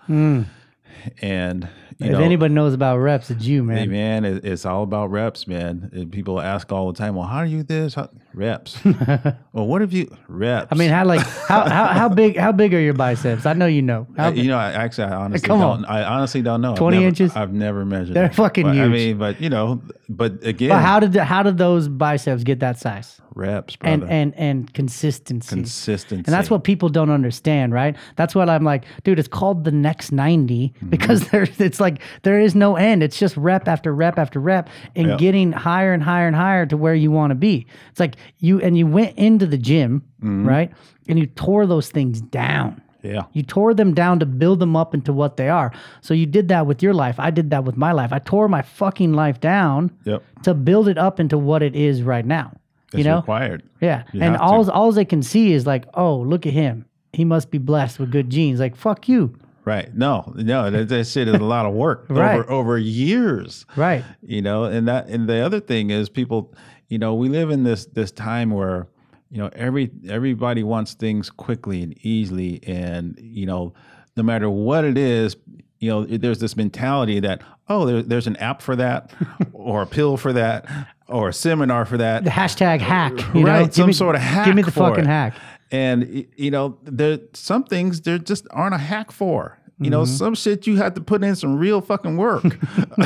And 1.21 1.69
you 2.05 2.11
if 2.13 2.19
know, 2.19 2.25
anybody 2.25 2.53
knows 2.55 2.75
about 2.75 2.99
reps, 2.99 3.31
it's 3.31 3.45
you, 3.45 3.63
man. 3.63 3.77
Hey 3.79 3.87
man, 3.87 4.25
it, 4.25 4.45
it's 4.45 4.65
all 4.67 4.83
about 4.83 5.11
reps, 5.11 5.47
man. 5.47 5.91
And 5.93 6.11
people 6.13 6.41
ask 6.41 6.71
all 6.73 6.91
the 6.93 6.99
time, 6.99 7.15
"Well, 7.15 7.27
how 7.27 7.39
are 7.39 7.47
you 7.47 7.63
this?" 7.63 7.95
How, 7.95 8.09
reps. 8.35 8.79
well, 8.85 9.67
what 9.67 9.81
have 9.81 9.93
you 9.93 10.15
reps? 10.29 10.69
I 10.71 10.75
mean, 10.75 10.91
how 10.91 11.05
like 11.05 11.21
how, 11.21 11.69
how 11.69 11.87
how 11.89 12.09
big 12.09 12.37
how 12.37 12.53
big 12.53 12.73
are 12.75 12.81
your 12.81 12.95
biceps? 12.95 13.47
I 13.47 13.53
know 13.53 13.67
you 13.67 13.83
know. 13.83 14.07
How, 14.17 14.31
you 14.31 14.49
know, 14.49 14.59
I 14.59 14.73
actually, 14.73 15.05
I 15.05 15.15
honestly 15.17 15.47
Come 15.47 15.61
don't. 15.61 15.71
on. 15.71 15.85
I 15.85 16.05
honestly 16.05 16.43
don't 16.43 16.61
know. 16.61 16.73
I've 16.73 16.79
20 16.79 16.97
never- 16.97 17.09
inches? 17.09 17.37
I've 17.37 17.53
never 17.53 17.85
measured. 17.85 18.15
They're 18.17 18.33
fucking 18.33 18.65
But, 18.65 18.77
I 18.79 18.89
mean, 18.89 19.19
but 19.19 19.41
you 19.41 19.51
know, 19.51 19.83
but 20.09 20.45
again, 20.45 20.71
but 20.71 20.81
how 20.81 21.01
did 21.01 21.13
the, 21.13 21.25
how 21.25 21.43
did 21.43 21.59
those 21.59 21.89
biceps 21.89 22.43
get 22.45 22.61
that 22.61 22.79
size? 22.79 23.19
reps, 23.35 23.77
brother. 23.77 23.95
And 24.05 24.11
and 24.11 24.35
and 24.37 24.75
consistency. 24.75 25.49
consistency. 25.55 26.25
And 26.27 26.35
that's 26.35 26.51
what 26.51 26.65
people 26.65 26.91
don't 26.91 27.09
understand, 27.11 27.73
right? 27.73 27.97
That's 28.17 28.35
what 28.35 28.51
I'm 28.51 28.63
like, 28.63 28.85
dude. 29.05 29.19
It's 29.19 29.27
called 29.29 29.65
the 29.65 29.73
next 29.73 30.13
90 30.13 30.43
Mm-hmm. 30.53 30.89
because 30.91 31.29
there's 31.31 31.59
it's 31.61 31.81
like 31.81 31.92
there 32.23 32.39
is 32.41 32.55
no 32.55 32.77
end. 32.77 33.03
It's 33.03 33.19
just 33.19 33.37
rep 33.37 33.69
after 33.69 33.95
rep 33.95 34.19
after 34.19 34.41
rep 34.41 34.69
and 34.97 35.09
Yep. 35.09 35.19
getting 35.19 35.53
higher 35.53 35.93
and 35.93 36.03
higher 36.03 36.27
and 36.27 36.37
higher 36.37 36.67
to 36.67 36.77
where 36.77 36.95
you 36.95 37.11
want 37.11 37.31
to 37.31 37.35
be. 37.35 37.67
It's 37.91 38.01
like 38.01 38.17
you 38.39 38.61
and 38.61 38.77
you 38.79 38.87
went 38.87 39.17
into 39.19 39.47
the 39.47 39.59
gym, 39.59 40.03
Mm-hmm. 40.23 40.49
right? 40.49 40.71
And 41.09 41.19
you 41.19 41.27
tore 41.27 41.67
those 41.67 41.89
things 41.91 42.21
down. 42.21 42.81
Yeah. 43.03 43.23
You 43.33 43.43
tore 43.43 43.75
them 43.75 43.95
down 43.95 44.21
to 44.21 44.27
build 44.27 44.61
them 44.61 44.77
up 44.77 44.95
into 44.95 45.13
what 45.13 45.37
they 45.37 45.49
are. 45.49 45.73
So 46.03 46.15
you 46.15 46.25
did 46.27 46.47
that 46.49 46.67
with 46.69 46.83
your 46.85 46.95
life. 46.95 47.17
I 47.19 47.33
did 47.33 47.51
that 47.51 47.65
with 47.65 47.77
my 47.77 47.91
life. 47.91 48.13
I 48.13 48.21
tore 48.21 48.47
my 48.49 48.63
fucking 48.63 49.13
life 49.13 49.41
down 49.41 49.91
Yep. 50.05 50.23
to 50.45 50.55
build 50.55 50.87
it 50.87 50.99
up 50.99 51.19
into 51.19 51.37
what 51.37 51.63
it 51.65 51.75
is 51.75 52.03
right 52.03 52.25
now. 52.25 52.53
It's 52.93 52.99
you 52.99 53.05
know? 53.05 53.17
required. 53.17 53.65
Yeah. 53.81 54.05
You 54.13 54.23
and 54.23 54.37
all 54.37 54.65
to. 54.65 54.71
all 54.73 54.93
they 54.93 55.05
can 55.05 55.23
see 55.23 55.53
is 55.53 55.67
like, 55.67 55.87
oh, 55.95 56.19
look 56.19 56.47
at 56.47 56.53
him. 56.53 56.85
He 57.13 57.25
must 57.25 57.51
be 57.51 57.59
blessed 57.59 57.99
with 57.99 58.13
good 58.13 58.31
genes. 58.31 58.61
Like, 58.61 58.77
fuck 58.77 59.09
you. 59.09 59.35
Right. 59.65 59.95
No, 59.95 60.33
no, 60.37 60.71
that, 60.71 60.89
that 60.89 61.07
shit 61.07 61.29
is 61.29 61.35
a 61.35 61.39
lot 61.39 61.67
of 61.67 61.73
work 61.75 62.07
Right. 62.11 62.35
over 62.41 62.51
over 62.51 62.79
years. 62.79 63.65
Right. 63.77 64.05
you 64.23 64.43
know 64.43 64.65
and 64.65 64.89
that 64.89 65.09
and 65.09 65.29
the 65.29 65.41
other 65.45 65.61
thing 65.61 65.91
is 65.91 66.09
people 66.09 66.53
you 66.89 66.99
know 66.99 67.15
we 67.15 67.29
live 67.29 67.51
in 67.51 67.63
this 67.65 67.87
this 67.87 68.11
time 68.11 68.51
where 68.51 68.89
you 69.31 69.39
know 69.39 69.51
every 69.55 69.91
everybody 70.09 70.63
wants 70.63 70.95
things 70.95 71.31
quickly 71.31 71.83
and 71.83 71.95
easily 72.05 72.61
and 72.67 73.19
you 73.21 73.47
know 73.47 73.73
no 74.17 74.23
matter 74.23 74.51
what 74.51 74.85
it 74.85 74.99
is 74.99 75.37
you 75.79 75.89
know 75.91 76.05
there's 76.05 76.39
this 76.41 76.57
mentality 76.57 77.21
that 77.21 77.41
oh 77.69 77.87
there, 77.87 78.03
there's 78.03 78.27
an 78.27 78.37
app 78.37 78.61
for 78.63 78.77
that 78.77 79.11
or 79.53 79.83
a 79.83 79.87
pill 79.87 80.17
for 80.17 80.33
that 80.33 80.67
or 81.09 81.29
a 81.29 81.33
seminar 81.33 81.85
for 81.85 81.99
that 81.99 82.25
The 82.25 82.31
hashtag 82.31 82.81
hack. 82.81 83.13
You 83.35 83.43
know? 83.45 83.51
right 83.51 83.65
Give 83.67 83.75
some 83.75 83.87
me- 83.89 83.93
sort 83.93 84.15
of 84.17 84.23
hack 84.23 84.47
Give 84.47 84.55
me 84.55 84.63
the 84.63 84.71
fucking 84.71 85.05
it. 85.05 85.07
hack. 85.07 85.35
And 85.73 86.27
you 86.37 86.51
know 86.51 86.79
there 86.85 87.19
some 87.33 87.65
things 87.65 88.03
there 88.03 88.19
just 88.19 88.47
aren't 88.51 88.75
a 88.75 88.79
hack 88.79 89.11
for 89.11 89.59
you 89.79 89.91
know 89.91 90.03
Mm-hmm. 90.03 90.15
some 90.15 90.35
shit 90.37 90.67
you 90.69 90.77
have 90.77 90.95
to 90.95 91.01
put 91.01 91.25
in 91.25 91.35
some 91.35 91.57
real 91.59 91.81
fucking 91.81 92.17
work 92.17 92.45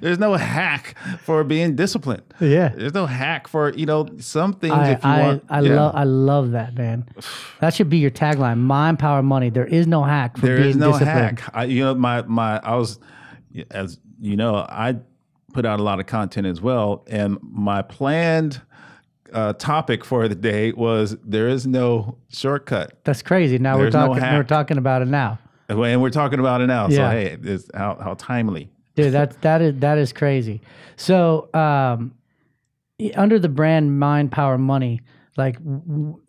there's 0.00 0.18
no 0.20 0.34
hack 0.34 0.94
for 1.24 1.42
being 1.42 1.74
disciplined 1.74 2.22
Yeah. 2.38 2.68
there's 2.68 2.94
no 2.94 3.06
hack 3.06 3.48
for 3.48 3.72
you 3.74 3.86
know 3.86 4.06
some 4.18 4.52
things 4.52 4.74
I, 4.74 4.90
if 4.92 5.02
you 5.02 5.10
I, 5.10 5.22
want 5.22 5.44
I 5.48 5.60
yeah. 5.62 5.74
love 5.74 5.92
I 5.96 6.04
love 6.04 6.50
that 6.52 6.74
man. 6.76 7.08
That 7.60 7.74
should 7.74 7.90
be 7.90 7.98
your 7.98 8.10
tagline. 8.12 8.58
Mind, 8.58 8.98
power, 9.00 9.22
money. 9.22 9.50
There 9.50 9.66
is 9.66 9.86
no 9.88 10.04
hack 10.04 10.36
for 10.36 10.46
there 10.46 10.56
being 10.58 10.68
is 10.70 10.76
no 10.76 10.92
disciplined. 10.92 11.40
hack 11.40 11.50
I, 11.54 11.64
you 11.64 11.82
know 11.82 11.94
my 11.94 12.22
my 12.22 12.58
i 12.62 12.76
was 12.76 13.00
as 13.70 13.98
you 14.20 14.36
know 14.36 14.56
i 14.56 14.96
put 15.52 15.66
out 15.66 15.80
a 15.80 15.82
lot 15.82 15.98
of 15.98 16.06
content 16.06 16.46
as 16.46 16.60
well 16.60 17.04
and 17.08 17.36
my 17.42 17.82
planned 17.82 18.62
uh, 19.32 19.52
topic 19.54 20.04
for 20.04 20.28
the 20.28 20.34
day 20.34 20.72
was 20.72 21.16
there 21.24 21.48
is 21.48 21.66
no 21.66 22.16
shortcut 22.28 22.98
That's 23.04 23.22
crazy. 23.22 23.58
Now 23.58 23.76
There's 23.76 23.94
we're 23.94 24.00
no 24.00 24.14
talking 24.14 24.34
we're 24.36 24.42
talking 24.44 24.78
about 24.78 25.02
it 25.02 25.08
now. 25.08 25.38
and 25.68 26.02
we're 26.02 26.10
talking 26.10 26.38
about 26.40 26.60
it 26.60 26.66
now 26.66 26.88
so 26.88 26.94
Yeah. 26.94 27.10
hey 27.10 27.36
it's 27.42 27.70
how, 27.74 27.96
how 28.02 28.14
timely 28.14 28.70
Dude, 28.94 29.12
that's 29.12 29.36
that 29.36 29.62
is 29.62 29.78
that 29.80 29.96
is 29.96 30.12
crazy. 30.12 30.60
So, 30.96 31.48
um, 31.54 32.12
under 33.14 33.38
the 33.38 33.48
brand 33.48 33.98
Mind 33.98 34.30
Power 34.30 34.58
Money, 34.58 35.00
like, 35.36 35.56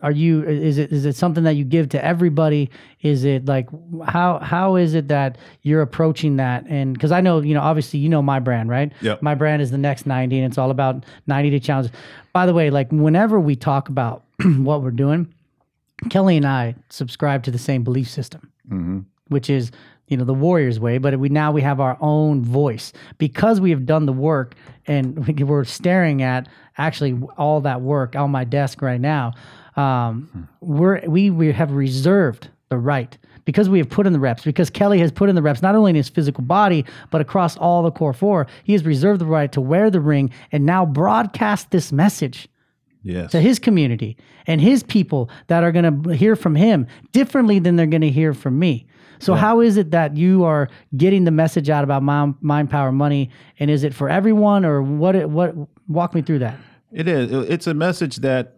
are 0.01 0.11
you? 0.11 0.43
Is 0.43 0.77
it 0.77 0.91
is 0.91 1.05
it 1.05 1.15
something 1.15 1.43
that 1.43 1.55
you 1.55 1.65
give 1.65 1.89
to 1.89 2.03
everybody? 2.03 2.69
Is 3.01 3.25
it 3.25 3.45
like 3.45 3.67
how 4.05 4.39
how 4.39 4.75
is 4.77 4.93
it 4.93 5.09
that 5.09 5.37
you're 5.61 5.81
approaching 5.81 6.37
that? 6.37 6.65
And 6.67 6.93
because 6.93 7.11
I 7.11 7.19
know 7.21 7.41
you 7.41 7.53
know, 7.53 7.61
obviously 7.61 7.99
you 7.99 8.09
know 8.09 8.21
my 8.21 8.39
brand, 8.39 8.69
right? 8.69 8.93
Yep. 9.01 9.21
My 9.21 9.35
brand 9.35 9.61
is 9.61 9.71
the 9.71 9.77
next 9.77 10.05
ninety, 10.05 10.37
and 10.37 10.45
it's 10.45 10.57
all 10.57 10.71
about 10.71 11.03
ninety 11.27 11.49
day 11.49 11.59
challenges. 11.59 11.91
By 12.31 12.45
the 12.45 12.53
way, 12.53 12.69
like 12.69 12.91
whenever 12.91 13.39
we 13.39 13.55
talk 13.55 13.89
about 13.89 14.23
what 14.57 14.81
we're 14.81 14.91
doing, 14.91 15.33
Kelly 16.09 16.37
and 16.37 16.45
I 16.45 16.75
subscribe 16.89 17.43
to 17.43 17.51
the 17.51 17.59
same 17.59 17.83
belief 17.83 18.09
system 18.09 18.53
mm-hmm. 18.69 18.99
which 19.27 19.49
is 19.49 19.71
you 20.07 20.17
know 20.17 20.25
the 20.25 20.33
warriors 20.33 20.79
way 20.79 20.97
but 20.97 21.17
we 21.19 21.29
now 21.29 21.51
we 21.51 21.61
have 21.61 21.79
our 21.79 21.97
own 22.01 22.43
voice. 22.43 22.93
Because 23.17 23.59
we 23.59 23.69
have 23.71 23.85
done 23.85 24.05
the 24.05 24.13
work 24.13 24.55
and 24.87 25.25
we- 25.27 25.43
we're 25.43 25.63
staring 25.63 26.21
at 26.21 26.47
actually 26.77 27.19
all 27.37 27.61
that 27.61 27.81
work 27.81 28.15
on 28.15 28.31
my 28.31 28.43
desk 28.43 28.81
right 28.81 29.01
now 29.01 29.33
um, 29.75 30.47
we're 30.61 31.01
we 31.07 31.29
we 31.29 31.51
have 31.51 31.71
reserved 31.71 32.49
the 32.69 32.77
right. 32.77 33.17
Because 33.45 33.67
we 33.67 33.77
have 33.79 33.89
put 33.89 34.07
in 34.07 34.13
the 34.13 34.21
reps 34.21 34.43
because 34.45 34.69
kelly 34.69 34.99
has 34.99 35.11
put 35.11 35.27
in 35.27 35.35
the 35.35 35.41
reps 35.41 35.61
not 35.61 35.75
only 35.75 35.89
in 35.89 35.97
his 35.97 36.07
physical 36.07 36.43
body 36.45 36.85
but 37.11 37.19
across 37.19 37.57
all 37.57 37.83
the 37.83 37.91
core 37.91 38.13
four 38.13 38.47
he 38.63 38.71
has 38.71 38.85
reserved 38.85 39.19
the 39.19 39.25
right 39.25 39.51
to 39.51 39.59
wear 39.59 39.89
the 39.89 39.99
ring 39.99 40.29
and 40.53 40.65
now 40.65 40.85
broadcast 40.85 41.69
this 41.71 41.91
message 41.91 42.47
yes. 43.03 43.31
to 43.31 43.39
his 43.39 43.59
community 43.59 44.17
and 44.47 44.61
his 44.61 44.83
people 44.83 45.29
that 45.47 45.63
are 45.63 45.71
going 45.71 46.03
to 46.03 46.13
hear 46.15 46.35
from 46.35 46.55
him 46.55 46.87
differently 47.11 47.59
than 47.59 47.75
they're 47.75 47.85
going 47.85 48.01
to 48.01 48.09
hear 48.09 48.33
from 48.33 48.57
me. 48.57 48.87
So 49.19 49.35
how 49.35 49.61
is 49.61 49.77
it 49.77 49.91
that 49.91 50.17
you 50.17 50.43
are 50.43 50.69
getting 50.97 51.23
the 51.23 51.31
message 51.31 51.69
out 51.69 51.83
about 51.83 52.03
mind, 52.03 52.35
mind 52.41 52.69
power 52.69 52.91
money 52.91 53.29
and 53.59 53.71
is 53.71 53.83
it 53.83 53.93
for 53.93 54.09
everyone 54.09 54.65
or 54.65 54.81
what 54.81 55.15
it, 55.15 55.29
what 55.29 55.55
walk 55.87 56.13
me 56.13 56.21
through 56.21 56.39
that? 56.39 56.57
It 56.91 57.07
is. 57.07 57.31
It's 57.49 57.67
a 57.67 57.73
message 57.73 58.17
that 58.17 58.55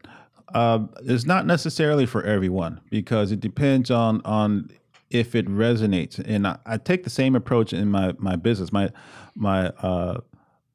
uh, 0.53 0.79
is 1.01 1.25
not 1.25 1.45
necessarily 1.45 2.05
for 2.05 2.23
everyone 2.23 2.81
because 2.89 3.31
it 3.31 3.39
depends 3.39 3.89
on 3.91 4.21
on 4.25 4.69
if 5.09 5.35
it 5.35 5.47
resonates. 5.47 6.19
And 6.19 6.47
I, 6.47 6.57
I 6.65 6.77
take 6.77 7.03
the 7.03 7.09
same 7.09 7.35
approach 7.35 7.73
in 7.73 7.89
my 7.89 8.13
my 8.17 8.35
business. 8.35 8.71
My 8.71 8.89
my 9.35 9.67
uh, 9.67 10.19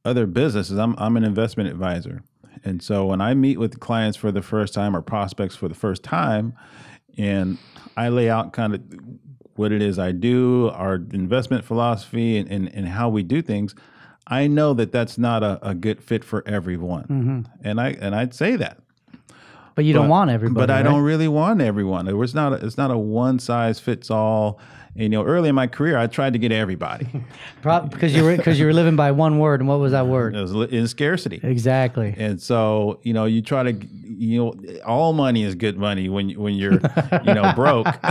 other 0.04 0.26
businesses. 0.26 0.78
I'm 0.78 0.94
I'm 0.98 1.16
an 1.16 1.24
investment 1.24 1.68
advisor, 1.68 2.22
And 2.64 2.82
so 2.82 3.06
when 3.06 3.20
I 3.20 3.34
meet 3.34 3.58
with 3.58 3.80
clients 3.80 4.16
for 4.16 4.32
the 4.32 4.42
first 4.42 4.74
time 4.74 4.96
or 4.96 5.02
prospects 5.02 5.56
for 5.56 5.68
the 5.68 5.74
first 5.74 6.02
time, 6.02 6.54
and 7.18 7.58
I 7.96 8.08
lay 8.08 8.30
out 8.30 8.52
kind 8.52 8.74
of 8.74 8.82
what 9.56 9.72
it 9.72 9.82
is 9.82 9.98
I 9.98 10.12
do, 10.12 10.70
our 10.70 10.94
investment 10.94 11.64
philosophy, 11.64 12.38
and, 12.38 12.50
and, 12.50 12.74
and 12.74 12.88
how 12.88 13.08
we 13.08 13.22
do 13.22 13.42
things, 13.42 13.74
I 14.26 14.46
know 14.46 14.74
that 14.74 14.92
that's 14.92 15.18
not 15.18 15.42
a, 15.42 15.58
a 15.66 15.74
good 15.74 16.02
fit 16.02 16.24
for 16.24 16.46
everyone. 16.46 17.02
Mm-hmm. 17.04 17.40
And 17.62 17.80
I 17.80 17.90
and 18.00 18.14
I'd 18.14 18.32
say 18.32 18.56
that. 18.56 18.78
But 19.74 19.84
you 19.84 19.92
don't 19.92 20.08
want 20.08 20.30
everybody. 20.30 20.66
But 20.66 20.70
I 20.70 20.76
right? 20.76 20.82
don't 20.82 21.02
really 21.02 21.28
want 21.28 21.60
everyone. 21.60 22.06
It 22.06 22.16
was 22.16 22.34
not. 22.34 22.52
A, 22.52 22.64
it's 22.64 22.76
not 22.76 22.90
a 22.90 22.98
one 22.98 23.38
size 23.38 23.80
fits 23.80 24.10
all. 24.10 24.60
And, 24.94 25.04
you 25.04 25.08
know, 25.10 25.24
early 25.24 25.48
in 25.48 25.54
my 25.54 25.68
career, 25.68 25.96
I 25.96 26.08
tried 26.08 26.32
to 26.32 26.38
get 26.38 26.52
everybody. 26.52 27.06
Because 27.62 28.14
you 28.14 28.24
were 28.24 28.36
because 28.36 28.58
you 28.58 28.66
were 28.66 28.72
living 28.72 28.96
by 28.96 29.12
one 29.12 29.38
word, 29.38 29.60
and 29.60 29.68
what 29.68 29.78
was 29.78 29.92
that 29.92 30.06
word? 30.06 30.34
It 30.34 30.40
was 30.40 30.72
in 30.72 30.88
scarcity. 30.88 31.38
Exactly. 31.42 32.14
And 32.16 32.40
so, 32.40 32.98
you 33.02 33.12
know, 33.12 33.26
you 33.26 33.42
try 33.42 33.62
to, 33.64 33.72
you 34.20 34.38
know, 34.38 34.80
all 34.84 35.14
money 35.14 35.42
is 35.44 35.54
good 35.54 35.78
money 35.78 36.08
when 36.10 36.30
when 36.32 36.54
you're, 36.54 36.74
you 37.24 37.32
know, 37.34 37.52
broke. 37.56 37.86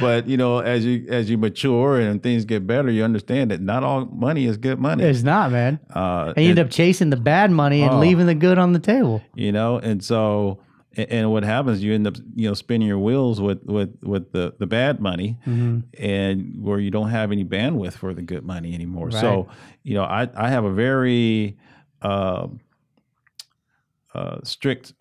but 0.00 0.26
you 0.28 0.36
know, 0.36 0.58
as 0.60 0.84
you 0.84 1.04
as 1.08 1.28
you 1.30 1.38
mature 1.38 2.00
and 2.00 2.22
things 2.22 2.44
get 2.44 2.66
better, 2.66 2.90
you 2.90 3.02
understand 3.04 3.50
that 3.50 3.60
not 3.60 3.82
all 3.82 4.04
money 4.06 4.46
is 4.46 4.56
good 4.56 4.78
money. 4.78 5.04
It's 5.04 5.22
not, 5.22 5.50
man. 5.52 5.80
Uh, 5.94 6.32
And 6.36 6.44
you 6.44 6.50
end 6.50 6.58
up 6.58 6.70
chasing 6.70 7.10
the 7.10 7.16
bad 7.16 7.50
money 7.50 7.82
and 7.82 7.94
Oh. 7.94 7.98
leaving 7.98 8.26
the 8.26 8.34
good 8.34 8.58
on 8.58 8.72
the 8.72 8.78
table. 8.78 9.20
you 9.34 9.52
know, 9.52 9.78
and 9.78 10.02
so 10.02 10.58
and, 10.96 11.10
and 11.10 11.32
what 11.32 11.42
happens, 11.42 11.82
you 11.82 11.92
end 11.94 12.06
up, 12.06 12.16
you 12.36 12.46
know, 12.48 12.54
spinning 12.54 12.86
your 12.88 12.98
wheels 12.98 13.40
with 13.40 13.64
with 13.64 13.96
with 14.02 14.32
the 14.32 14.54
the 14.58 14.66
bad 14.66 15.00
money, 15.00 15.38
Mm-hmm. 15.46 15.80
and 16.02 16.54
where 16.62 16.78
you 16.78 16.90
don't 16.90 17.10
have 17.10 17.32
any 17.32 17.44
bandwidth 17.44 17.94
for 17.94 18.14
the 18.14 18.22
good 18.22 18.44
money 18.44 18.74
anymore. 18.74 19.06
Right. 19.08 19.20
So, 19.20 19.48
you 19.82 19.94
know, 19.94 20.04
I 20.04 20.28
I 20.36 20.50
have 20.50 20.64
a 20.64 20.72
very 20.72 21.56
uh, 22.02 22.46
uh, 24.14 24.38
strict 24.44 24.92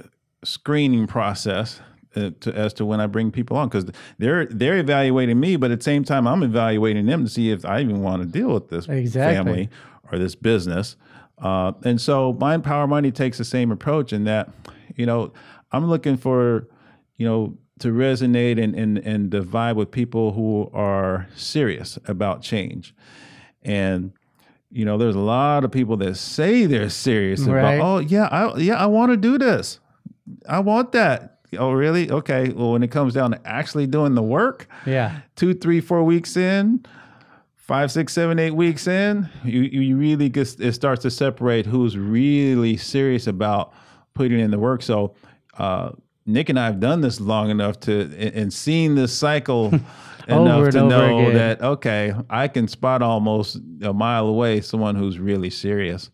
screening 0.44 1.08
process 1.08 1.82
uh, 2.16 2.32
to, 2.42 2.54
as 2.54 2.74
to 2.74 2.86
when 2.86 3.00
I 3.00 3.08
bring 3.08 3.32
people 3.32 3.58
on 3.58 3.70
because 3.70 3.86
they're 4.18 4.46
they're 4.46 4.78
evaluating 4.78 5.40
me, 5.40 5.56
but 5.56 5.72
at 5.72 5.80
the 5.80 5.84
same 5.84 6.04
time 6.04 6.28
I'm 6.28 6.44
evaluating 6.44 7.06
them 7.06 7.24
to 7.24 7.30
see 7.30 7.52
if 7.52 7.66
I 7.66 7.82
even 7.82 8.02
want 8.02 8.22
to 8.22 8.28
deal 8.28 8.54
with 8.54 8.70
this 8.70 8.88
Exactly. 8.88 9.36
family 9.36 9.70
or 10.12 10.18
this 10.18 10.36
business. 10.36 10.96
Uh, 11.38 11.72
and 11.84 12.00
so 12.00 12.34
Mind 12.34 12.64
Power 12.64 12.88
Money 12.88 13.12
takes 13.12 13.38
the 13.38 13.46
same 13.46 13.72
approach 13.72 14.14
in 14.14 14.26
that, 14.26 14.50
you 14.96 15.06
know, 15.06 15.34
I'm 15.72 15.88
looking 15.90 16.18
for, 16.18 16.68
you 17.18 17.26
know, 17.26 17.58
to 17.80 17.92
resonate 17.92 18.62
and 18.62 18.76
and 18.76 18.98
and 19.00 19.32
to 19.32 19.42
vibe 19.42 19.76
with 19.76 19.90
people 19.90 20.34
who 20.34 20.70
are 20.74 21.28
serious 21.36 21.98
about 22.06 22.42
change. 22.42 22.94
And 23.64 24.12
you 24.72 24.86
know, 24.86 24.98
there's 24.98 25.16
a 25.16 25.20
lot 25.20 25.64
of 25.66 25.72
people 25.72 25.98
that 25.98 26.16
say 26.16 26.66
they're 26.66 26.90
serious 26.90 27.42
Right. 27.42 27.76
about, 27.76 27.86
oh 27.86 28.00
yeah, 28.00 28.28
I 28.32 28.58
yeah, 28.58 28.76
I 28.76 28.86
want 28.88 29.12
to 29.12 29.18
do 29.18 29.38
this. 29.38 29.80
I 30.48 30.60
want 30.60 30.92
that. 30.94 31.40
Oh, 31.58 31.72
really? 31.74 32.10
Okay. 32.10 32.50
Well, 32.50 32.72
when 32.72 32.84
it 32.84 32.90
comes 32.92 33.14
down 33.14 33.32
to 33.32 33.40
actually 33.46 33.86
doing 33.88 34.16
the 34.16 34.22
work, 34.24 34.68
Yeah. 34.86 35.18
two, 35.36 35.54
three, 35.54 35.82
four 35.82 36.02
weeks 36.04 36.38
in, 36.38 36.86
five, 37.58 37.92
six, 37.92 38.14
seven, 38.14 38.40
eight 38.40 38.52
weeks 38.56 38.88
in, 38.88 39.30
you, 39.44 39.62
you 39.62 39.98
really 39.98 40.30
get, 40.30 40.58
it 40.62 40.72
starts 40.74 41.02
to 41.02 41.12
separate 41.12 41.66
who's 41.66 41.98
really 41.98 42.78
serious 42.78 43.28
about 43.28 43.74
putting 44.14 44.40
in 44.40 44.52
the 44.52 44.60
work. 44.60 44.82
So, 44.82 45.14
uh, 45.58 45.92
Nick 46.26 46.48
and 46.50 46.58
I 46.60 46.66
have 46.68 46.80
done 46.80 47.02
this 47.02 47.20
long 47.20 47.50
enough 47.50 47.80
to 47.82 48.02
and, 48.04 48.34
and 48.36 48.54
seen 48.54 48.96
this 48.96 49.12
cycle 49.12 49.74
enough 50.32 50.72
to 50.72 50.80
over 50.80 50.90
know 50.90 51.20
again. 51.20 51.34
that 51.36 51.62
okay, 51.62 52.14
I 52.30 52.48
can 52.48 52.68
spot 52.68 53.02
almost 53.02 53.60
a 53.82 53.94
mile 53.94 54.28
away 54.28 54.62
someone 54.62 54.96
who's 54.96 55.20
really 55.20 55.50
serious. 55.50 56.10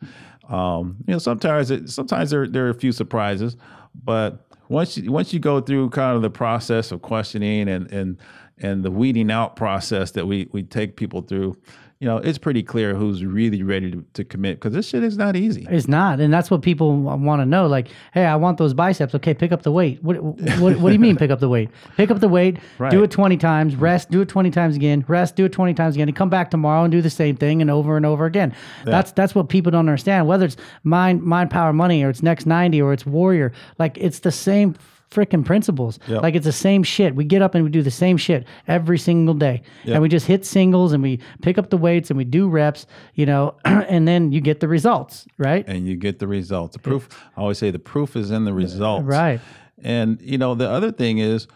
Um, 0.49 0.97
you 1.07 1.13
know, 1.13 1.19
sometimes 1.19 1.71
it, 1.71 1.89
sometimes 1.89 2.29
there 2.29 2.47
there 2.47 2.65
are 2.67 2.69
a 2.69 2.73
few 2.75 2.91
surprises, 2.91 3.57
but 4.03 4.45
once 4.69 4.97
you 4.97 5.11
once 5.11 5.33
you 5.33 5.39
go 5.39 5.61
through 5.61 5.89
kind 5.89 6.15
of 6.15 6.21
the 6.21 6.29
process 6.29 6.91
of 6.91 7.01
questioning 7.01 7.67
and 7.67 7.91
and 7.91 8.17
and 8.59 8.83
the 8.83 8.91
weeding 8.91 9.31
out 9.31 9.55
process 9.55 10.11
that 10.11 10.25
we 10.25 10.47
we 10.51 10.63
take 10.63 10.95
people 10.95 11.21
through, 11.21 11.57
you 11.99 12.07
know, 12.07 12.17
it's 12.17 12.37
pretty 12.37 12.61
clear 12.61 12.93
who's 12.93 13.25
really 13.25 13.63
ready 13.63 13.89
to, 13.91 14.05
to 14.13 14.23
commit 14.23 14.57
because 14.57 14.73
this 14.73 14.87
shit 14.87 15.03
is 15.03 15.17
not 15.17 15.35
easy. 15.35 15.65
It's 15.69 15.87
not, 15.87 16.19
and 16.19 16.31
that's 16.31 16.51
what 16.51 16.61
people 16.61 16.95
want 16.95 17.41
to 17.41 17.45
know. 17.45 17.65
Like, 17.65 17.87
hey, 18.13 18.25
I 18.25 18.35
want 18.35 18.59
those 18.59 18.73
biceps. 18.75 19.15
Okay, 19.15 19.33
pick 19.33 19.51
up 19.51 19.63
the 19.63 19.71
weight. 19.71 20.03
What 20.03 20.21
what, 20.21 20.77
what 20.77 20.89
do 20.89 20.93
you 20.93 20.99
mean 20.99 21.15
pick 21.17 21.31
up 21.31 21.39
the 21.39 21.49
weight? 21.49 21.69
Pick 21.95 22.11
up 22.11 22.19
the 22.19 22.27
weight, 22.27 22.57
Right. 22.77 22.91
do 22.91 23.03
it 23.03 23.09
twenty 23.09 23.37
times, 23.37 23.75
rest, 23.75 24.11
do 24.11 24.21
it 24.21 24.29
twenty 24.29 24.51
times 24.51 24.75
again, 24.75 25.03
rest, 25.07 25.35
do 25.35 25.45
it 25.45 25.51
twenty 25.51 25.73
times 25.73 25.95
again, 25.95 26.07
and 26.07 26.15
come 26.15 26.29
back 26.29 26.51
tomorrow 26.51 26.83
and 26.83 26.91
do 26.91 27.01
the 27.01 27.09
same 27.09 27.35
thing 27.35 27.61
and 27.61 27.71
over 27.71 27.97
and 27.97 28.05
over 28.05 28.25
again. 28.25 28.53
That's 28.85 29.11
that's 29.13 29.33
what 29.33 29.49
people 29.49 29.71
don't 29.71 29.89
understand. 29.89 30.27
Whether 30.27 30.45
it's 30.45 30.57
mind 30.83 31.23
mind 31.23 31.49
power 31.49 31.73
money 31.73 32.03
or 32.03 32.09
it's 32.09 32.21
next 32.21 32.45
ninety 32.45 32.81
or 32.81 32.93
it's 32.93 33.05
warrior, 33.05 33.53
like 33.79 33.97
it's 33.97 34.19
the 34.19 34.31
same 34.31 34.75
freaking 35.09 35.45
principles. 35.45 35.99
Yep. 36.07 36.21
Like 36.21 36.35
it's 36.35 36.45
the 36.45 36.51
same 36.51 36.83
shit. 36.83 37.15
We 37.15 37.23
get 37.23 37.41
up 37.41 37.55
and 37.55 37.63
we 37.63 37.69
do 37.69 37.81
the 37.81 37.91
same 37.91 38.17
shit 38.17 38.45
every 38.67 38.97
single 38.97 39.33
day. 39.33 39.61
And 39.85 40.01
we 40.01 40.09
just 40.09 40.27
hit 40.27 40.45
singles 40.45 40.93
and 40.93 41.01
we 41.01 41.19
pick 41.41 41.57
up 41.57 41.69
the 41.69 41.77
weights 41.77 42.09
and 42.09 42.17
we 42.17 42.25
do 42.25 42.49
reps, 42.49 42.85
you 43.13 43.25
know, 43.25 43.55
and 43.65 44.07
then 44.07 44.31
you 44.31 44.41
get 44.41 44.59
the 44.59 44.67
results, 44.67 45.25
right? 45.37 45.67
and 45.67 45.87
you 45.87 45.95
get 45.95 46.19
the 46.19 46.27
results. 46.27 46.73
The 46.73 46.79
proof, 46.79 47.09
I 47.35 47.41
always 47.41 47.57
say, 47.57 47.71
the 47.71 47.79
proof 47.79 48.15
is 48.15 48.31
in 48.31 48.45
the 48.45 48.53
results. 48.53 49.05
Right. 49.05 49.39
And 49.83 50.19
you 50.21 50.37
know, 50.37 50.55
the 50.55 50.69
other 50.69 50.91
thing 50.91 51.19
is, 51.19 51.47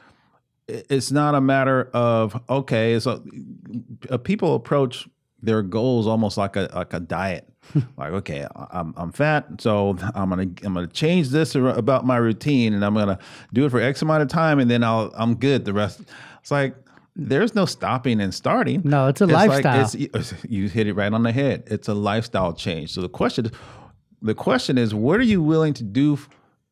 it's 0.68 1.12
not 1.12 1.36
a 1.36 1.42
matter 1.42 1.90
of 1.94 2.42
okay. 2.50 3.00
So 3.00 3.24
uh, 4.10 4.18
people 4.18 4.56
approach 4.56 5.08
their 5.42 5.62
goals 5.62 6.08
almost 6.08 6.38
like 6.38 6.56
a 6.56 6.70
like 6.74 6.94
a 6.94 7.00
diet. 7.00 7.51
like 7.98 8.12
okay, 8.14 8.48
I'm 8.72 8.94
I'm 8.98 9.12
fat, 9.12 9.48
so 9.60 9.98
I'm 10.16 10.30
gonna 10.30 10.44
I'm 10.64 10.74
gonna 10.74 10.88
change 10.88 11.30
this 11.30 11.56
about 11.56 12.06
my 12.06 12.18
routine, 12.18 12.74
and 12.74 12.84
I'm 12.84 12.94
gonna 12.94 13.20
do 13.54 13.66
it 13.66 13.70
for 13.70 13.80
X 13.80 14.02
amount 14.02 14.24
of 14.24 14.30
time, 14.30 14.60
and 14.60 14.70
then 14.70 14.84
I'll 14.84 15.12
I'm 15.16 15.36
good. 15.36 15.66
The 15.66 15.74
rest, 15.74 16.02
it's 16.42 16.52
like. 16.52 16.76
There's 17.14 17.54
no 17.54 17.66
stopping 17.66 18.22
and 18.22 18.34
starting. 18.34 18.84
No, 18.86 19.08
it's 19.10 19.20
a 19.20 19.28
like- 19.28 19.50
lifestyle. 19.50 19.82
it's- 19.82 20.34
you 20.48 20.70
hit 20.70 20.88
it 20.88 20.94
right 20.94 21.12
on 21.12 21.24
the 21.24 21.34
head. 21.34 21.64
It's 21.68 21.90
a 21.90 21.94
lifestyle 21.94 22.54
change. 22.54 22.94
So 22.94 23.02
the 23.02 23.10
question, 23.10 23.52
the 24.22 24.34
question 24.34 24.78
is, 24.78 24.96
what 24.96 25.20
are 25.20 25.24
you 25.24 25.44
willing 25.44 25.74
to 25.74 25.84
do 25.84 26.18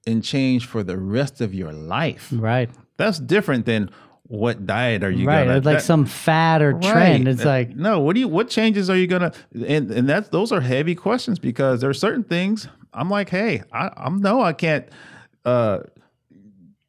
and 0.07 0.23
change 0.23 0.65
for 0.65 0.81
the 0.81 0.97
rest 0.97 1.41
of 1.41 1.53
your 1.53 1.73
life? 1.73 2.29
Right. 2.33 2.69
That's 2.95 3.19
different 3.19 3.65
than 3.65 3.89
what 4.29 4.65
diet 4.67 5.03
are 5.03 5.09
you 5.09 5.27
right. 5.27 5.43
gonna 5.45 5.55
like 5.55 5.63
that- 5.63 5.81
some 5.83 6.05
fad 6.05 6.61
or 6.61 6.73
trend. 6.73 7.27
It's 7.27 7.43
like 7.43 7.75
no. 7.75 7.99
What 7.99 8.13
do 8.13 8.19
you? 8.21 8.27
What 8.27 8.47
changes 8.47 8.89
are 8.89 8.95
you 8.95 9.07
gonna? 9.07 9.33
And 9.53 9.91
and 9.91 10.07
that's 10.07 10.29
those 10.29 10.51
are 10.51 10.61
heavy 10.61 10.95
questions 10.95 11.39
because 11.39 11.81
there 11.81 11.89
are 11.89 11.95
certain 11.95 12.23
things. 12.23 12.67
I'm 12.93 13.09
like, 13.09 13.29
hey, 13.29 13.63
I, 13.73 13.89
I'm 13.97 14.21
no, 14.21 14.41
I 14.41 14.53
can't. 14.53 14.87
uh 15.45 15.79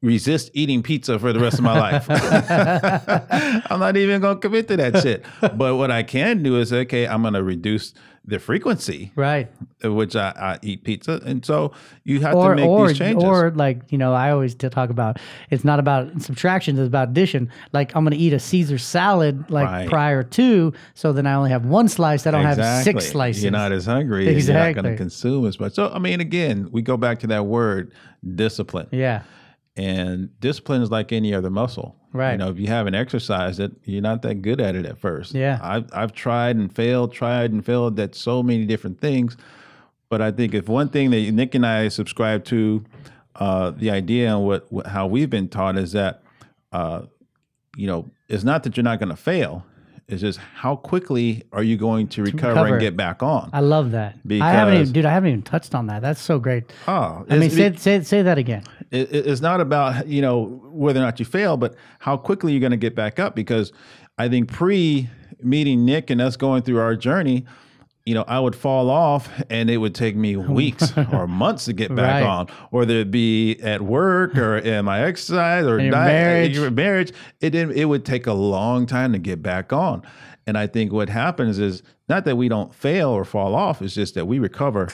resist 0.03 0.51
eating 0.55 0.83
pizza 0.83 1.19
for 1.19 1.33
the 1.33 1.41
rest 1.41 1.59
of 1.59 1.65
my 1.65 1.79
life. 1.79 2.07
I'm 3.71 3.81
not 3.81 3.97
even 3.97 4.21
going 4.21 4.37
to 4.37 4.41
commit 4.41 4.69
to 4.69 4.77
that 4.79 5.03
shit. 5.03 5.25
But 5.57 5.77
what 5.77 5.91
I 5.91 6.03
can 6.03 6.43
do 6.43 6.59
is, 6.59 6.73
okay, 6.73 7.07
I'm 7.07 7.23
going 7.23 7.35
to 7.35 7.43
reduce 7.43 7.93
the 8.27 8.39
frequency 8.39 9.13
right. 9.17 9.49
which 9.83 10.15
I, 10.15 10.29
I 10.37 10.59
eat 10.63 10.85
pizza. 10.85 11.21
And 11.25 11.45
so 11.45 11.73
you 12.05 12.21
have 12.21 12.35
Or 12.35 12.51
to 12.55 12.57
make 12.61 12.69
or 12.69 12.89
these 12.89 12.99
changes. 12.99 13.25
or 13.25 13.51
like 13.53 13.91
you 13.91 13.97
know 13.97 14.13
I 14.13 14.31
always 14.31 14.55
talk 14.55 14.91
about 14.91 15.19
it's 15.51 15.65
not 15.65 15.79
about 15.81 16.21
subtraction 16.21 16.79
it's 16.79 16.87
about 16.87 17.09
addition. 17.09 17.51
Like 17.73 17.97
I'm 17.97 18.05
going 18.05 18.13
to 18.17 18.23
eat 18.23 18.35
a 18.35 18.39
Caesar 18.39 18.77
salad 18.77 19.51
like 19.51 19.67
Right. 19.67 19.89
prior 19.89 20.23
to, 20.23 20.73
so 20.95 21.13
then 21.15 21.27
I 21.27 21.33
only 21.35 21.51
have 21.51 21.65
one 21.65 21.89
slice. 21.89 22.27
I 22.27 22.31
don't 22.31 22.45
have 22.45 22.85
six 22.85 23.07
slices. 23.09 23.43
You're 23.43 23.53
not 23.53 23.73
as 23.73 23.87
hungry. 23.87 24.29
and 24.29 24.37
You're 24.37 24.55
not 24.55 24.69
Exactly. 24.69 24.83
going 24.83 24.95
to 24.95 24.99
consume 24.99 25.47
as 25.47 25.59
much. 25.59 25.73
So, 25.73 25.89
I 25.91 25.99
mean, 25.99 26.21
again, 26.21 26.69
we 26.71 26.83
go 26.83 26.97
back 26.99 27.21
to 27.21 27.27
that 27.29 27.47
word 27.47 27.93
discipline. 28.35 28.87
yeah. 28.93 29.23
And 29.77 30.39
discipline 30.41 30.83
is 30.83 30.91
like 30.91 31.13
any 31.13 31.33
other 31.33 31.51
muscle. 31.51 31.97
Right. 32.13 32.33
You 32.33 32.39
know, 32.39 32.51
if 32.51 32.59
you 32.59 32.67
haven't 32.67 32.95
exercised 32.95 33.61
it, 33.61 33.73
you're 33.85 34.03
not 34.03 34.23
that 34.23 34.43
good 34.43 34.61
at 34.61 34.75
it 34.75 34.85
at 34.85 34.99
first. 34.99 35.33
Yeah. 35.33 35.61
I've 35.63 35.89
I've 35.93 36.13
tried 36.13 36.57
and 36.57 36.75
failed, 36.75 37.13
tried 37.13 37.53
and 37.53 37.65
failed 37.65 37.99
at 38.01 38.15
so 38.15 38.43
many 38.43 38.67
different 38.67 39.01
things. 39.01 39.37
But 40.09 40.21
I 40.21 40.33
think 40.33 40.55
if 40.55 40.69
one 40.69 40.89
thing 40.89 41.11
that 41.11 41.33
Nick 41.33 41.55
and 41.55 41.65
I 41.65 41.89
subscribe 41.89 42.45
to, 42.47 42.85
uh, 43.37 43.71
the 43.71 43.91
idea 43.91 44.35
and 44.35 44.45
what, 44.45 44.71
what 44.73 44.89
how 44.89 45.07
we've 45.07 45.31
been 45.31 45.49
taught 45.49 45.79
is 45.79 45.93
that, 45.93 46.23
uh, 46.73 47.03
you 47.77 47.87
know, 47.87 48.11
it's 48.29 48.43
not 48.43 48.65
that 48.65 48.77
you're 48.77 48.85
not 48.85 48.99
going 48.99 49.11
to 49.11 49.17
fail. 49.17 49.65
It's 50.11 50.21
just 50.21 50.39
how 50.39 50.77
quickly 50.77 51.45
are 51.53 51.63
you 51.63 51.77
going 51.77 52.09
to 52.09 52.23
recover, 52.23 52.49
recover. 52.55 52.75
and 52.75 52.81
get 52.81 52.97
back 52.97 53.23
on? 53.23 53.51
I 53.53 53.61
love 53.61 53.93
that. 53.93 54.17
I 54.29 54.35
haven't 54.51 54.75
even, 54.75 54.83
Because- 54.83 54.93
dude. 54.93 55.05
I 55.05 55.13
haven't 55.13 55.29
even 55.31 55.43
touched 55.43 55.75
on 55.75 55.87
that. 55.87 56.03
That's 56.03 56.21
so 56.21 56.39
great. 56.39 56.73
oh, 56.89 57.25
I 57.31 57.37
mean, 57.39 57.51
say, 57.51 57.75
say 57.77 58.01
say 58.03 58.23
that 58.23 58.39
again. 58.39 58.65
it, 58.91 59.13
it- 59.13 59.27
it's 59.27 59.41
not 59.41 59.61
about 59.61 60.07
you 60.09 60.21
know 60.23 60.61
whether 60.73 61.01
or 61.01 61.03
not 61.05 61.19
you 61.21 61.25
fail, 61.25 61.57
but 61.57 61.75
how 62.01 62.17
quickly 62.17 62.53
you're 62.53 62.61
going 62.61 62.71
to 62.73 62.77
get 62.77 62.95
back 62.95 63.19
up. 63.19 63.35
Because 63.35 63.73
I 64.19 64.29
think 64.29 64.51
pre 64.53 65.09
meeting 65.43 65.85
Nick 65.85 66.11
and 66.11 66.21
us 66.21 66.37
going 66.37 66.63
through 66.63 66.79
our 66.81 66.95
journey, 66.97 67.47
you 68.07 68.15
know, 68.15 68.25
I 68.27 68.41
would 68.41 68.57
fall 68.57 68.91
off 68.91 69.29
and 69.51 69.69
it 69.71 69.77
would 69.77 69.95
take 69.95 70.17
me 70.17 70.37
weeks 70.61 70.93
or 71.13 71.27
months 71.27 71.67
to 71.67 71.73
get 71.73 71.95
back 71.95 72.23
Right. 72.25 72.29
on, 72.29 72.47
whether 72.71 72.95
it 73.01 73.11
be 73.11 73.59
at 73.61 73.83
work 73.83 74.37
or 74.37 74.57
in 74.73 74.85
my 74.85 75.03
exercise 75.03 75.65
or 75.67 75.77
diet, 75.79 75.93
uh, 75.95 76.05
marriage. 76.07 76.57
your 76.57 76.71
marriage. 76.71 77.13
It 77.41 77.51
didn't, 77.51 77.77
it 77.77 77.85
would 77.85 78.05
take 78.05 78.27
a 78.27 78.33
long 78.33 78.87
time 78.87 79.13
to 79.13 79.19
get 79.19 79.43
back 79.43 79.73
on. 79.73 80.03
And 80.47 80.57
I 80.59 80.67
think 80.67 80.93
what 80.93 81.09
happens 81.09 81.59
is 81.59 81.83
not 82.09 82.25
that 82.25 82.37
we 82.37 82.49
don't 82.49 82.75
fail 82.75 83.11
or 83.11 83.25
fall 83.25 83.55
off; 83.55 83.81
it's 83.83 83.95
just 83.95 84.15
that 84.15 84.27
we 84.27 84.39
recover 84.41 84.89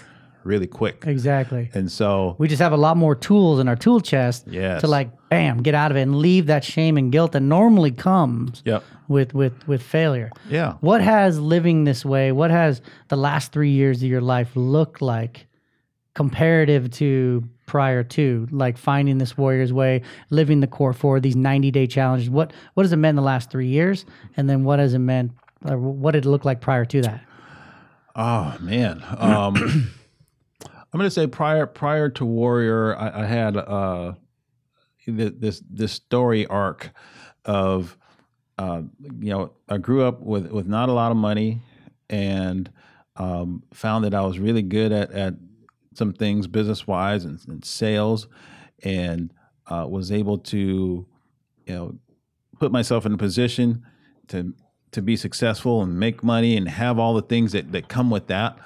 really 0.46 0.66
quick. 0.66 1.04
Exactly. 1.06 1.70
And 1.74 1.90
so, 1.90 2.36
We 2.38 2.48
just 2.48 2.62
have 2.62 2.72
a 2.72 2.76
lot 2.76 2.96
more 2.96 3.14
tools 3.14 3.60
in 3.60 3.68
our 3.68 3.76
tool 3.76 4.00
chest 4.00 4.46
Yes. 4.48 4.80
to 4.82 4.86
like 4.86 5.10
bam, 5.28 5.62
get 5.62 5.74
out 5.74 5.90
of 5.90 5.96
it 5.96 6.02
and 6.02 6.16
leave 6.16 6.46
that 6.46 6.64
shame 6.64 6.96
and 6.96 7.10
guilt 7.12 7.32
that 7.32 7.40
normally 7.42 7.90
comes 7.90 8.62
yep, 8.64 8.82
with 9.08 9.34
with 9.34 9.52
with 9.68 9.82
failure. 9.82 10.30
yeah. 10.48 10.74
What 10.80 11.00
has 11.02 11.38
living 11.38 11.84
this 11.84 12.04
way, 12.04 12.32
what 12.32 12.50
has 12.50 12.80
the 13.08 13.16
last 13.16 13.52
3 13.52 13.70
years 13.70 14.02
of 14.02 14.08
your 14.08 14.20
life 14.22 14.50
looked 14.54 15.02
like 15.02 15.46
comparative 16.14 16.90
to 16.90 17.42
prior 17.66 18.02
to 18.04 18.46
like 18.50 18.78
finding 18.78 19.18
this 19.18 19.36
warrior's 19.36 19.72
way, 19.72 20.02
living 20.30 20.60
the 20.60 20.66
core 20.68 20.92
four, 20.92 21.18
these 21.20 21.36
90-day 21.36 21.86
challenges? 21.88 22.30
What 22.30 22.52
what 22.74 22.84
has 22.84 22.92
it 22.92 22.96
meant 22.96 23.10
in 23.10 23.16
the 23.16 23.22
last 23.22 23.50
3 23.50 23.66
years 23.66 24.06
and 24.36 24.48
then 24.48 24.64
what 24.64 24.78
has 24.78 24.94
it 24.94 25.00
meant 25.00 25.32
or 25.64 25.76
what 25.78 26.12
did 26.12 26.24
it 26.24 26.28
look 26.28 26.44
like 26.44 26.60
prior 26.60 26.84
to 26.84 27.02
that? 27.02 27.20
Oh 28.14 28.56
man, 28.60 29.02
um, 29.18 29.90
I'm 30.96 31.00
gonna 31.00 31.10
say 31.10 31.26
prior 31.26 31.66
prior 31.66 32.08
to 32.08 32.24
Warrior, 32.24 32.96
I, 32.96 33.24
I 33.24 33.26
had 33.26 33.58
uh, 33.58 34.14
this 35.06 35.62
this 35.68 35.92
story 35.92 36.46
arc 36.46 36.90
of 37.44 37.98
uh, 38.56 38.80
you 39.20 39.28
know 39.28 39.52
I 39.68 39.76
grew 39.76 40.04
up 40.04 40.22
with 40.22 40.50
with 40.50 40.66
not 40.66 40.88
a 40.88 40.92
lot 40.92 41.10
of 41.10 41.18
money 41.18 41.60
and 42.08 42.72
um, 43.16 43.62
found 43.74 44.06
that 44.06 44.14
I 44.14 44.22
was 44.22 44.38
really 44.38 44.62
good 44.62 44.90
at 44.90 45.12
at 45.12 45.34
some 45.92 46.14
things 46.14 46.46
business 46.46 46.86
wise 46.86 47.26
and, 47.26 47.40
and 47.46 47.62
sales, 47.62 48.26
and 48.82 49.34
uh, 49.66 49.84
was 49.86 50.10
able 50.10 50.38
to 50.38 51.06
you 51.66 51.74
know 51.74 51.94
put 52.58 52.72
myself 52.72 53.04
in 53.04 53.12
a 53.12 53.18
position 53.18 53.84
to 54.28 54.54
to 54.92 55.02
be 55.02 55.14
successful 55.14 55.82
and 55.82 56.00
make 56.00 56.24
money 56.24 56.56
and 56.56 56.70
have 56.70 56.98
all 56.98 57.12
the 57.12 57.20
things 57.20 57.52
that, 57.52 57.70
that 57.72 57.86
come 57.86 58.08
with 58.08 58.28
that, 58.28 58.58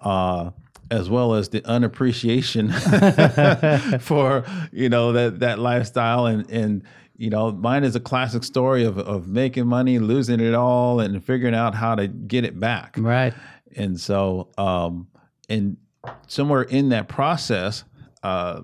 uh, 0.00 0.50
as 0.92 1.08
well 1.08 1.34
as 1.34 1.48
the 1.48 1.66
unappreciation 1.66 2.70
for 4.00 4.44
you 4.72 4.90
know 4.90 5.12
that 5.12 5.40
that 5.40 5.58
lifestyle 5.58 6.26
and 6.26 6.48
and 6.50 6.82
you 7.16 7.30
know 7.30 7.50
mine 7.50 7.82
is 7.82 7.96
a 7.96 8.00
classic 8.00 8.44
story 8.44 8.84
of 8.84 8.98
of 8.98 9.26
making 9.26 9.66
money, 9.66 9.98
losing 9.98 10.38
it 10.38 10.54
all, 10.54 11.00
and 11.00 11.24
figuring 11.24 11.54
out 11.54 11.74
how 11.74 11.94
to 11.94 12.06
get 12.06 12.44
it 12.44 12.60
back. 12.60 12.96
Right. 12.98 13.32
And 13.74 13.98
so, 13.98 14.50
um, 14.58 15.08
and 15.48 15.78
somewhere 16.26 16.62
in 16.62 16.90
that 16.90 17.08
process, 17.08 17.84
uh, 18.22 18.60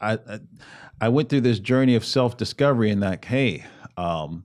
I, 0.00 0.18
I 0.28 0.40
I 1.00 1.08
went 1.08 1.28
through 1.28 1.42
this 1.42 1.60
journey 1.60 1.94
of 1.94 2.04
self 2.04 2.36
discovery 2.36 2.90
and 2.90 3.00
like, 3.00 3.24
hey, 3.24 3.64
um, 3.96 4.44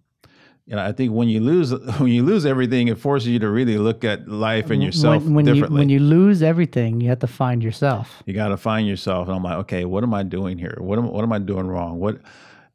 you 0.67 0.75
know, 0.75 0.83
I 0.85 0.91
think 0.91 1.11
when 1.11 1.27
you 1.27 1.39
lose 1.39 1.73
when 1.99 2.07
you 2.11 2.23
lose 2.23 2.45
everything, 2.45 2.87
it 2.87 2.97
forces 2.97 3.29
you 3.29 3.39
to 3.39 3.49
really 3.49 3.77
look 3.77 4.03
at 4.03 4.27
life 4.27 4.69
and 4.69 4.81
yourself 4.83 5.23
when, 5.23 5.33
when 5.33 5.45
you 5.47 5.53
differently. 5.53 5.79
when 5.79 5.89
you 5.89 5.99
lose 5.99 6.41
everything, 6.43 7.01
you 7.01 7.09
have 7.09 7.19
to 7.19 7.27
find 7.27 7.63
yourself. 7.63 8.23
you 8.25 8.33
got 8.33 8.49
to 8.49 8.57
find 8.57 8.87
yourself, 8.87 9.27
and 9.27 9.35
I'm 9.35 9.43
like, 9.43 9.57
okay, 9.59 9.85
what 9.85 10.03
am 10.03 10.13
I 10.13 10.23
doing 10.23 10.57
here? 10.57 10.77
What 10.79 10.97
am 10.99 11.07
what 11.11 11.23
am 11.23 11.33
I 11.33 11.39
doing 11.39 11.67
wrong? 11.67 11.99
What 11.99 12.21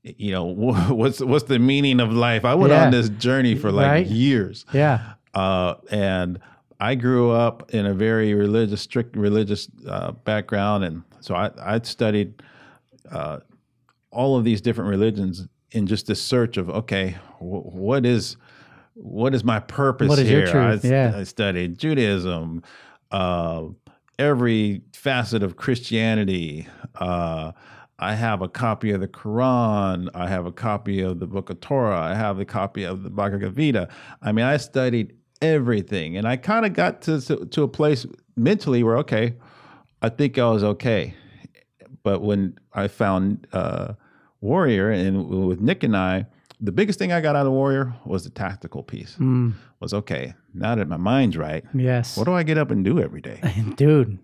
you 0.03 0.33
know, 0.33 0.45
what's 1.01 1.21
what's 1.21 1.45
the 1.47 1.59
meaning 1.59 2.01
of 2.01 2.13
life? 2.13 2.45
I 2.45 2.55
went 2.55 2.73
Yeah. 2.73 2.85
on 2.87 2.91
this 2.91 3.09
journey 3.09 3.55
for 3.55 3.71
like 3.73 3.89
Right. 3.91 4.07
years. 4.07 4.65
Yeah. 4.73 5.15
uh, 5.35 5.75
and 5.91 6.39
I 6.79 6.95
grew 6.95 7.31
up 7.31 7.73
in 7.75 7.87
a 7.87 7.95
very 7.95 8.35
religious, 8.35 8.83
strict 8.83 9.17
religious 9.17 9.69
uh, 9.89 10.13
background, 10.13 10.85
and 10.85 11.03
so 11.21 11.35
I 11.35 11.51
I 11.75 11.81
studied 11.83 12.43
uh, 13.11 13.39
all 14.11 14.37
of 14.37 14.45
these 14.45 14.61
different 14.61 14.91
religions 14.91 15.47
in 15.73 15.87
just 15.87 16.07
this 16.07 16.21
search 16.23 16.57
of 16.57 16.69
okay, 16.71 17.17
wh- 17.39 17.67
what 17.75 18.07
is 18.07 18.37
what 18.95 19.35
is 19.35 19.45
my 19.45 19.61
purpose 19.61 20.09
What 20.09 20.19
is 20.19 20.31
your 20.31 20.43
here? 20.43 20.51
truth? 20.53 20.85
I, 20.85 20.89
Yeah. 20.89 21.13
I 21.17 21.25
studied 21.25 21.79
Judaism, 21.79 22.63
uh, 23.11 23.65
every 24.19 24.83
facet 24.95 25.43
of 25.43 25.57
Christianity. 25.57 26.67
Uh, 26.95 27.53
I 27.99 28.15
have 28.15 28.43
a 28.43 28.49
copy 28.49 28.91
of 28.93 29.01
the 29.01 29.09
Quran. 29.09 30.09
I 30.15 30.29
have 30.29 30.45
a 30.47 30.53
copy 30.53 31.01
of 31.01 31.19
the 31.19 31.27
Book 31.27 31.51
of 31.51 31.61
Torah. 31.61 31.99
I 32.01 32.15
have 32.15 32.39
a 32.39 32.45
copy 32.45 32.85
of 32.85 33.03
the 33.03 33.11
Bhagavad 33.11 33.57
Gita. 33.57 33.89
I 34.23 34.33
mean, 34.33 34.45
I 34.45 34.57
studied 34.59 35.15
everything, 35.43 36.17
and 36.17 36.27
I 36.27 36.37
kind 36.37 36.65
of 36.67 36.73
got 36.75 37.03
to 37.03 37.21
to 37.21 37.63
a 37.63 37.69
place 37.69 38.07
mentally 38.37 38.83
where 38.83 38.99
okay, 38.99 39.35
I 40.03 40.09
think 40.11 40.39
I 40.39 40.49
was 40.51 40.63
okay. 40.65 41.15
But 42.03 42.21
when 42.23 42.59
I 42.73 42.89
found 42.89 43.47
uh, 43.53 43.95
Warrior 44.47 44.91
and 44.91 45.29
with 45.49 45.61
Nick 45.61 45.83
and 45.83 45.97
I, 45.97 46.27
the 46.61 46.73
biggest 46.73 46.99
thing 46.99 47.13
I 47.13 47.21
got 47.21 47.37
out 47.37 47.47
of 47.47 47.53
Warrior 47.53 47.95
was 48.07 48.25
the 48.25 48.31
tactical 48.31 48.83
piece. 48.83 49.15
Mm. 49.19 49.55
Was 49.81 49.93
okay. 49.93 50.33
Now 50.55 50.75
that 50.75 50.89
my 50.89 50.97
mind's 50.97 51.37
right, 51.37 51.63
Yes. 51.75 52.17
what 52.17 52.25
do 52.25 52.33
I 52.33 52.43
get 52.45 52.57
up 52.57 52.71
and 52.71 52.83
do 52.83 52.99
every 52.99 53.21
day? 53.21 53.41
Dude. 53.77 54.19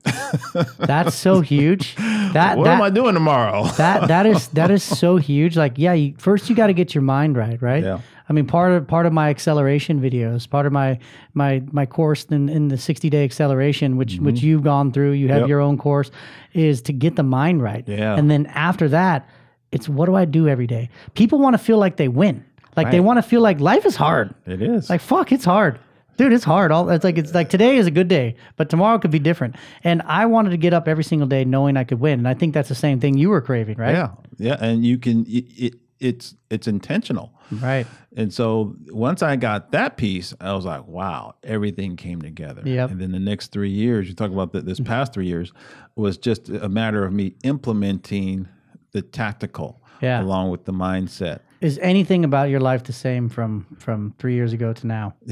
That's 0.78 1.14
so 1.14 1.40
huge. 1.42 1.94
That 1.96 2.56
What 2.56 2.64
that, 2.64 2.74
am 2.76 2.82
I 2.82 2.88
doing 2.88 3.12
tomorrow? 3.14 3.64
that 3.76 4.08
that 4.08 4.24
is 4.26 4.48
that 4.48 4.70
is 4.70 4.82
so 4.82 5.16
huge. 5.18 5.56
Like, 5.58 5.74
yeah, 5.76 5.92
you, 5.92 6.14
first 6.18 6.48
you 6.48 6.56
got 6.56 6.68
to 6.68 6.72
get 6.72 6.94
your 6.94 7.02
mind 7.02 7.36
right, 7.36 7.60
right? 7.60 7.82
Yeah. 7.84 8.00
I 8.28 8.32
mean, 8.32 8.46
part 8.46 8.72
of 8.72 8.86
part 8.88 9.04
of 9.04 9.12
my 9.12 9.28
acceleration 9.28 10.00
videos, 10.00 10.48
part 10.48 10.64
of 10.64 10.72
my 10.72 10.98
my 11.34 11.62
my 11.70 11.84
course 11.84 12.24
in, 12.24 12.48
in 12.48 12.68
the 12.68 12.78
sixty 12.78 13.10
day 13.10 13.24
acceleration, 13.24 13.98
which 13.98 14.18
which 14.20 14.40
you've 14.42 14.62
gone 14.62 14.90
through, 14.92 15.12
you 15.12 15.28
have 15.28 15.32
Mm-hmm. 15.34 15.42
Yep. 15.42 15.48
your 15.50 15.60
own 15.60 15.76
course, 15.76 16.10
is 16.54 16.80
to 16.82 16.92
get 16.94 17.16
the 17.16 17.22
mind 17.24 17.62
right. 17.62 17.84
Yeah. 17.86 18.16
And 18.16 18.30
then 18.30 18.46
after 18.46 18.88
that, 18.88 19.28
it's 19.72 19.88
what 19.88 20.06
do 20.06 20.14
I 20.14 20.24
do 20.24 20.48
every 20.48 20.66
day? 20.66 20.90
People 21.14 21.38
want 21.38 21.54
to 21.54 21.58
feel 21.58 21.78
like 21.78 21.96
they 21.96 22.08
win. 22.08 22.44
Like 22.76 22.90
they 22.90 23.00
want 23.00 23.18
to 23.18 23.22
feel 23.22 23.42
like 23.42 23.60
life 23.60 23.84
is 23.84 23.96
hard. 23.96 24.34
it 24.46 24.62
is. 24.62 24.88
Like 24.88 25.00
fuck, 25.00 25.32
it's 25.32 25.44
hard. 25.44 25.78
Dude, 26.16 26.32
it's 26.32 26.44
hard. 26.44 26.72
All 26.72 26.88
it's 26.90 27.04
like 27.04 27.18
it's 27.18 27.34
like 27.34 27.48
today 27.50 27.76
is 27.76 27.86
a 27.86 27.90
good 27.90 28.08
day, 28.08 28.36
but 28.56 28.68
tomorrow 28.68 28.98
could 28.98 29.10
be 29.10 29.18
different. 29.18 29.56
And 29.82 30.02
I 30.02 30.26
wanted 30.26 30.50
to 30.50 30.56
get 30.56 30.72
up 30.72 30.86
every 30.86 31.04
single 31.04 31.26
day 31.26 31.44
knowing 31.44 31.76
I 31.76 31.84
could 31.84 32.00
win. 32.00 32.20
And 32.20 32.28
I 32.28 32.34
think 32.34 32.54
that's 32.54 32.68
the 32.68 32.74
same 32.74 33.00
thing 33.00 33.16
you 33.16 33.30
were 33.30 33.40
craving, 33.40 33.78
right? 33.78 33.94
yeah, 33.94 34.10
yeah, 34.38 34.56
and 34.60 34.84
you 34.84 34.98
can. 34.98 35.24
It, 35.26 35.44
it, 35.56 35.74
it's 36.02 36.34
it's 36.50 36.66
intentional. 36.66 37.32
Right. 37.50 37.86
And 38.16 38.32
so 38.34 38.74
once 38.88 39.22
I 39.22 39.36
got 39.36 39.70
that 39.70 39.96
piece, 39.96 40.34
I 40.40 40.52
was 40.52 40.64
like, 40.64 40.86
wow, 40.86 41.34
everything 41.44 41.96
came 41.96 42.20
together. 42.20 42.62
Yep. 42.64 42.90
And 42.90 43.00
then 43.00 43.12
the 43.12 43.20
next 43.20 43.52
three 43.52 43.70
years, 43.70 44.08
you 44.08 44.14
talk 44.14 44.32
about 44.32 44.52
the, 44.52 44.62
this 44.62 44.80
mm-hmm. 44.80 44.88
past 44.88 45.14
three 45.14 45.26
years, 45.26 45.52
was 45.94 46.18
just 46.18 46.48
a 46.48 46.68
matter 46.68 47.04
of 47.04 47.12
me 47.12 47.34
implementing 47.44 48.48
the 48.92 49.02
tactical 49.02 49.82
Yeah. 50.00 50.20
along 50.22 50.50
with 50.50 50.64
the 50.64 50.72
mindset. 50.72 51.40
Is 51.60 51.78
anything 51.82 52.24
about 52.24 52.50
your 52.50 52.60
life 52.60 52.82
the 52.84 52.92
same 52.92 53.28
from 53.28 53.66
from 53.78 54.14
three 54.18 54.34
years 54.34 54.52
ago 54.52 54.72
to 54.72 54.86
now? 54.86 55.14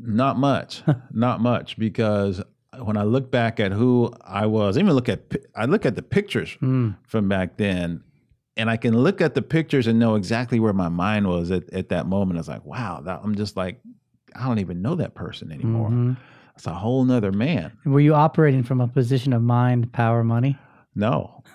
Not 0.00 0.38
much, 0.38 0.82
not 1.12 1.40
much, 1.40 1.78
because 1.78 2.42
when 2.78 2.96
I 2.96 3.02
look 3.02 3.30
back 3.30 3.60
at 3.60 3.72
who 3.72 4.12
I 4.24 4.46
was, 4.46 4.78
even 4.78 4.92
look 4.92 5.08
at 5.08 5.20
I 5.54 5.64
look 5.66 5.84
at 5.86 5.96
the 5.96 6.02
pictures 6.02 6.56
from 6.60 7.28
back 7.28 7.56
then, 7.56 8.02
and 8.56 8.70
I 8.70 8.76
can 8.76 8.96
look 8.96 9.20
at 9.20 9.34
the 9.34 9.42
pictures 9.42 9.86
and 9.86 9.98
know 9.98 10.14
exactly 10.14 10.60
where 10.60 10.72
my 10.72 10.88
mind 10.88 11.26
was 11.28 11.50
at, 11.50 11.70
at 11.72 11.88
that 11.90 12.06
moment. 12.06 12.38
I 12.38 12.40
was 12.40 12.48
like, 12.48 12.64
wow, 12.64 13.00
that, 13.04 13.20
I'm 13.22 13.34
just 13.34 13.56
like, 13.56 13.80
I 14.34 14.46
don't 14.46 14.58
even 14.58 14.82
know 14.82 14.94
that 14.96 15.14
person 15.14 15.52
anymore. 15.52 15.90
Mhm. 15.90 16.16
It's 16.54 16.66
a 16.66 16.74
whole 16.74 17.04
nother 17.04 17.30
man. 17.32 17.72
Were 17.84 18.00
you 18.00 18.14
operating 18.14 18.62
from 18.64 18.80
a 18.80 18.88
position 18.88 19.32
of 19.32 19.42
mind, 19.42 19.92
power, 19.92 20.24
money? 20.24 20.58
No. 20.98 21.42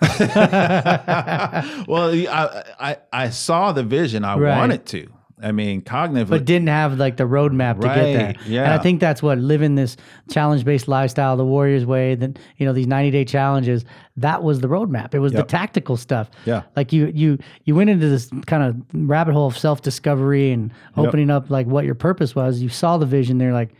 well, 1.88 2.10
I, 2.12 2.64
I 2.80 2.96
I 3.12 3.28
saw 3.30 3.72
the 3.72 3.82
vision. 3.82 4.24
I 4.24 4.36
Right. 4.36 4.56
wanted 4.58 4.86
to. 4.86 5.08
I 5.42 5.52
mean, 5.52 5.82
cognitively. 5.82 6.30
but 6.30 6.44
didn't 6.46 6.68
have 6.68 6.96
like 6.96 7.16
the 7.18 7.24
roadmap 7.24 7.74
to 7.80 7.86
get 7.88 7.94
there. 7.96 8.26
Right, 8.28 8.36
And 8.38 8.46
yeah. 8.46 8.72
I 8.74 8.78
think 8.78 9.00
that's 9.00 9.22
what 9.22 9.36
living 9.38 9.74
this 9.74 9.96
challenge 10.30 10.64
based 10.64 10.88
lifestyle, 10.88 11.36
the 11.36 11.44
Warriors 11.44 11.84
way, 11.84 12.14
then 12.14 12.36
you 12.56 12.64
know 12.64 12.72
these 12.72 12.86
ninety 12.86 13.10
day 13.10 13.24
challenges. 13.24 13.84
That 14.16 14.42
was 14.42 14.60
the 14.60 14.68
roadmap. 14.68 15.12
It 15.12 15.18
was 15.18 15.32
the 15.32 15.42
tactical 15.42 15.96
stuff. 15.96 16.30
Yeah. 16.46 16.62
like 16.76 16.92
you 16.92 17.10
you 17.14 17.38
you 17.64 17.74
went 17.74 17.90
into 17.90 18.08
this 18.08 18.30
kind 18.46 18.62
of 18.62 18.76
rabbit 19.08 19.34
hole 19.34 19.48
of 19.48 19.58
self 19.58 19.82
discovery 19.82 20.50
and 20.52 20.72
Yep. 20.96 21.06
opening 21.08 21.30
up 21.30 21.50
like 21.50 21.66
what 21.66 21.84
your 21.84 21.96
purpose 21.96 22.34
was. 22.34 22.60
You 22.62 22.68
saw 22.70 22.96
the 22.96 23.06
vision. 23.06 23.38
They're 23.38 23.52
like, 23.52 23.70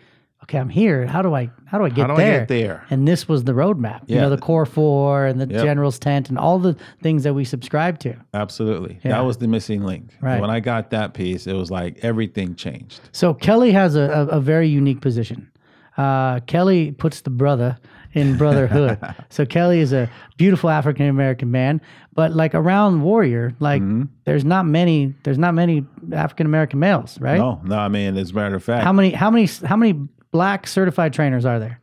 okay, 0.45 0.59
I'm 0.59 0.69
here. 0.69 1.07
How 1.07 1.21
do 1.23 1.35
I 1.35 1.51
how 1.67 1.79
do 1.79 1.85
I 1.85 1.89
get 1.89 2.07
How 2.09 2.15
do 2.15 2.17
there? 2.17 2.35
I 2.35 2.39
get 2.41 2.49
there? 2.49 2.87
And 2.91 3.07
this 3.09 3.27
was 3.29 3.45
the 3.45 3.53
roadmap. 3.53 4.03
You 4.07 4.21
know, 4.21 4.31
the 4.31 4.39
core 4.39 4.65
four 4.67 5.27
and 5.27 5.41
the 5.41 5.47
Yep. 5.53 5.63
general's 5.65 5.99
tent 5.99 6.29
and 6.29 6.39
all 6.39 6.59
the 6.59 6.77
things 7.03 7.25
that 7.25 7.35
we 7.35 7.45
subscribe 7.45 7.99
to. 8.01 8.15
Absolutely. 8.33 9.01
Yeah. 9.03 9.13
That 9.13 9.25
was 9.25 9.39
the 9.39 9.49
missing 9.49 9.83
link. 9.85 10.11
Right. 10.21 10.41
When 10.41 10.51
I 10.51 10.61
got 10.61 10.91
that 10.91 11.15
piece, 11.15 11.47
it 11.47 11.55
was 11.55 11.71
like 11.71 11.99
everything 12.05 12.55
changed. 12.55 13.01
So 13.13 13.35
Kelly 13.35 13.73
has 13.73 13.97
a, 13.97 14.03
a, 14.03 14.27
a 14.37 14.41
very 14.41 14.69
unique 14.69 15.01
position. 15.01 15.51
Uh, 15.97 16.41
Kelly 16.41 16.91
puts 16.93 17.21
the 17.21 17.31
brother 17.31 17.77
in 18.15 18.37
brotherhood. 18.37 18.99
so 19.31 19.47
Kelly 19.47 19.79
is 19.81 19.93
a 19.93 20.11
beautiful 20.37 20.69
African 20.71 21.07
American 21.09 21.51
man, 21.53 21.81
but 22.15 22.33
like 22.33 22.55
around 22.55 23.03
Warrior, 23.03 23.55
like 23.61 23.81
Mm-hmm. 23.83 24.05
there's 24.25 24.45
not 24.45 24.67
many 24.67 25.15
there's 25.23 25.39
not 25.39 25.55
many 25.55 25.85
African 26.13 26.47
American 26.47 26.79
males, 26.81 27.19
right? 27.21 27.39
No, 27.39 27.61
no, 27.65 27.77
I 27.79 27.89
mean, 27.89 28.17
as 28.17 28.31
a 28.31 28.35
matter 28.35 28.57
of 28.57 28.65
fact, 28.65 28.83
How 28.85 28.93
many 28.93 29.11
how 29.13 29.31
many 29.31 29.47
how 29.65 29.77
many 29.77 30.01
black 30.35 30.67
certified 30.67 31.13
trainers 31.15 31.45
are 31.47 31.59
there? 31.61 31.81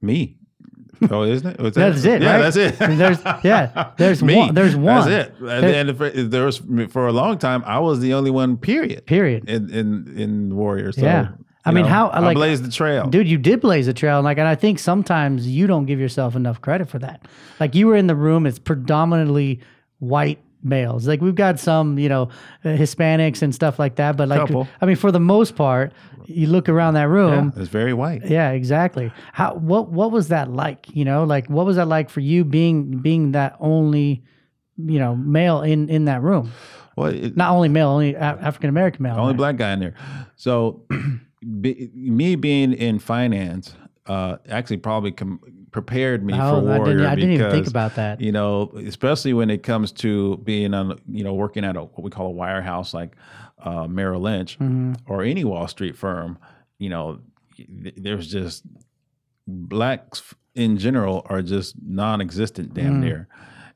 me. 0.00 0.36
Oh, 1.10 1.22
isn't 1.24 1.46
it? 1.48 1.56
That- 1.62 1.74
That's 1.74 2.04
it, 2.04 2.22
Yeah, 2.22 2.32
right? 2.32 2.38
that's 2.42 2.56
it. 2.56 2.78
There's 2.78 3.18
yeah, 3.44 3.90
there's 3.98 4.22
me. 4.22 4.36
one 4.36 4.54
there's 4.54 4.74
one. 4.76 5.08
That's 5.10 5.28
it. 5.30 5.34
And, 5.40 5.88
and 5.90 5.96
for, 5.98 6.10
there 6.10 6.46
was 6.46 6.58
for 6.90 7.06
a 7.08 7.12
long 7.12 7.38
time, 7.38 7.62
I 7.66 7.78
was 7.80 8.00
the 8.00 8.14
only 8.14 8.30
one. 8.30 8.56
Period. 8.56 9.04
Period. 9.06 9.48
In 9.48 9.70
in 9.70 9.88
in 10.16 10.56
Warriors. 10.56 10.96
So, 10.96 11.02
yeah. 11.02 11.28
I 11.64 11.70
mean, 11.72 11.84
know, 11.84 11.90
how 11.90 12.08
I 12.08 12.20
like 12.20 12.34
blazed 12.36 12.64
the 12.64 12.70
trail. 12.70 13.06
dude, 13.08 13.28
you 13.28 13.36
did 13.38 13.60
blaze 13.60 13.86
the 13.86 13.92
trail, 13.92 14.22
like, 14.22 14.38
and 14.38 14.48
I 14.48 14.54
think 14.54 14.78
sometimes 14.78 15.46
you 15.46 15.66
don't 15.66 15.84
give 15.86 16.00
yourself 16.00 16.34
enough 16.34 16.60
credit 16.62 16.88
for 16.88 16.98
that. 17.00 17.26
Like, 17.60 17.74
you 17.74 17.86
were 17.88 17.96
in 17.96 18.06
the 18.06 18.16
room; 18.16 18.46
it's 18.46 18.58
predominantly 18.58 19.60
white 19.98 20.38
males. 20.62 21.06
Like, 21.06 21.20
we've 21.20 21.34
got 21.34 21.58
some, 21.58 21.98
you 21.98 22.08
know, 22.08 22.22
uh, 22.64 22.68
Hispanics 22.68 23.42
and 23.42 23.54
stuff 23.54 23.78
like 23.78 23.96
that, 23.96 24.16
but 24.16 24.28
like, 24.28 24.40
Couple. 24.40 24.68
I 24.80 24.86
mean, 24.86 24.96
for 24.96 25.12
the 25.12 25.20
most 25.20 25.56
part, 25.56 25.92
you 26.26 26.46
look 26.46 26.68
around 26.68 26.94
that 26.94 27.00
yeah, 27.00 27.06
room. 27.06 27.52
it's 27.56 27.68
very 27.68 27.94
white. 27.94 28.26
Yeah, 28.26 28.50
exactly. 28.50 29.10
How 29.32 29.54
what 29.54 29.90
what 29.90 30.10
was 30.12 30.28
that 30.28 30.50
like? 30.50 30.94
You 30.94 31.04
know, 31.04 31.24
like 31.24 31.48
what 31.48 31.64
was 31.64 31.76
that 31.76 31.88
like 31.88 32.10
for 32.10 32.20
you 32.20 32.44
being 32.44 32.98
being 32.98 33.32
that 33.32 33.56
only, 33.60 34.22
you 34.76 34.98
know, 34.98 35.16
male 35.16 35.62
in 35.62 35.88
in 35.88 36.04
that 36.04 36.22
room? 36.22 36.52
Well, 36.96 37.14
it, 37.14 37.36
Not 37.36 37.52
only 37.52 37.68
male, 37.68 37.88
only 37.88 38.14
African 38.14 38.68
American 38.68 39.04
male. 39.04 39.14
only 39.14 39.28
right? 39.28 39.36
black 39.36 39.56
guy 39.56 39.72
in 39.72 39.80
there. 39.80 39.94
So, 40.36 40.84
be, 41.60 41.90
me 41.94 42.34
being 42.36 42.72
in 42.74 42.98
finance 42.98 43.74
uh, 44.06 44.36
actually 44.48 44.78
probably 44.78 45.12
com- 45.12 45.40
prepared 45.70 46.24
me 46.24 46.32
Oh, 46.34 46.36
for 46.36 46.72
I 46.72 46.78
Warrior 46.78 46.94
didn't- 46.98 47.06
I 47.06 47.14
didn't 47.14 47.30
even 47.32 47.50
think 47.50 47.62
because, 47.64 47.70
about 47.70 47.94
that. 47.96 48.20
You 48.20 48.32
know, 48.32 48.70
especially 48.86 49.32
when 49.34 49.50
it 49.50 49.62
comes 49.62 49.92
to 49.92 50.36
being 50.38 50.72
on, 50.74 50.98
you 51.10 51.24
know, 51.24 51.34
working 51.34 51.64
at 51.64 51.76
a, 51.76 51.82
what 51.82 52.02
we 52.02 52.10
call 52.10 52.30
a 52.30 52.34
wirehouse 52.34 52.94
like 52.94 53.16
uh, 53.62 53.86
Merrill 53.86 54.20
Lynch 54.22 54.58
Mm-hmm. 54.58 54.94
or 55.12 55.22
any 55.24 55.44
Wall 55.44 55.68
Street 55.68 55.96
firm. 55.96 56.38
You 56.78 56.88
know, 56.90 57.18
there's 57.68 58.30
just 58.30 58.64
blacks 59.46 60.34
in 60.54 60.78
general 60.78 61.22
are 61.26 61.42
just 61.42 61.74
non-existent, 61.84 62.74
damn 62.74 62.94
Mm. 62.94 63.00
near. 63.04 63.28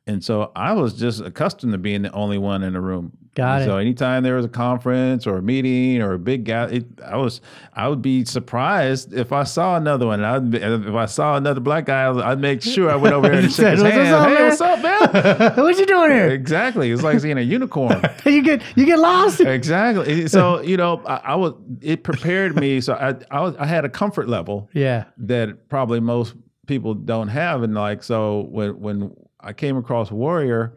And 0.06 0.22
so 0.24 0.50
I 0.56 0.72
was 0.72 0.94
just 0.94 1.20
accustomed 1.20 1.72
to 1.72 1.78
being 1.78 2.02
the 2.02 2.12
only 2.12 2.38
one 2.38 2.62
in 2.62 2.72
the 2.72 2.80
room. 2.80 3.16
Got 3.34 3.62
it. 3.62 3.64
So 3.64 3.78
anytime 3.78 4.22
there 4.24 4.36
was 4.36 4.44
a 4.44 4.48
conference 4.50 5.26
or 5.26 5.38
a 5.38 5.42
meeting 5.42 6.02
or 6.02 6.12
a 6.12 6.18
big 6.18 6.44
guy, 6.44 6.64
it, 6.66 6.84
I 7.02 7.16
was 7.16 7.40
I 7.72 7.88
would 7.88 8.02
be 8.02 8.26
surprised 8.26 9.14
if 9.14 9.32
I 9.32 9.44
saw 9.44 9.76
another 9.76 10.06
one. 10.06 10.22
I'd 10.22 10.50
be, 10.50 10.58
if 10.58 10.94
I 10.94 11.06
saw 11.06 11.36
another 11.38 11.60
black 11.60 11.86
guy, 11.86 12.12
I'd 12.12 12.38
make 12.40 12.60
sure 12.60 12.90
I 12.90 12.96
went 12.96 13.14
over 13.14 13.28
there 13.28 13.38
and 13.38 13.46
shook 13.46 13.54
Said, 13.54 13.72
his 13.74 13.82
"What's 13.82 13.94
hand. 13.96 14.14
up, 14.14 14.28
hey, 14.28 14.34
man?" 14.34 14.48
what's 14.48 14.60
up, 14.60 14.82
man? 14.82 15.52
what 15.64 15.78
you 15.78 15.86
doing 15.86 16.10
here? 16.10 16.28
exactly. 16.28 16.90
It's 16.90 17.02
like 17.02 17.20
seeing 17.20 17.38
a 17.38 17.42
unicorn. 17.42 18.02
you 18.26 18.42
get 18.42 18.62
you 18.76 18.84
get 18.84 18.98
lost. 18.98 19.40
exactly. 19.40 20.28
So 20.28 20.60
you 20.60 20.76
know, 20.76 21.02
I, 21.06 21.16
I 21.24 21.34
was. 21.36 21.54
It 21.80 22.04
prepared 22.04 22.54
me. 22.56 22.80
So 22.82 22.92
I 22.94 23.14
I 23.34 23.40
was 23.40 23.56
I 23.56 23.64
had 23.64 23.84
a 23.86 23.88
comfort 23.88 24.28
level 24.28 24.68
Yeah, 24.74 25.04
that 25.16 25.68
probably 25.70 26.00
most 26.00 26.34
people 26.66 26.92
don't 26.94 27.28
have. 27.28 27.62
And 27.62 27.72
like, 27.74 28.02
so 28.02 28.46
when 28.50 28.78
when 28.78 29.16
I 29.40 29.54
came 29.54 29.78
across 29.78 30.10
Warrior, 30.10 30.74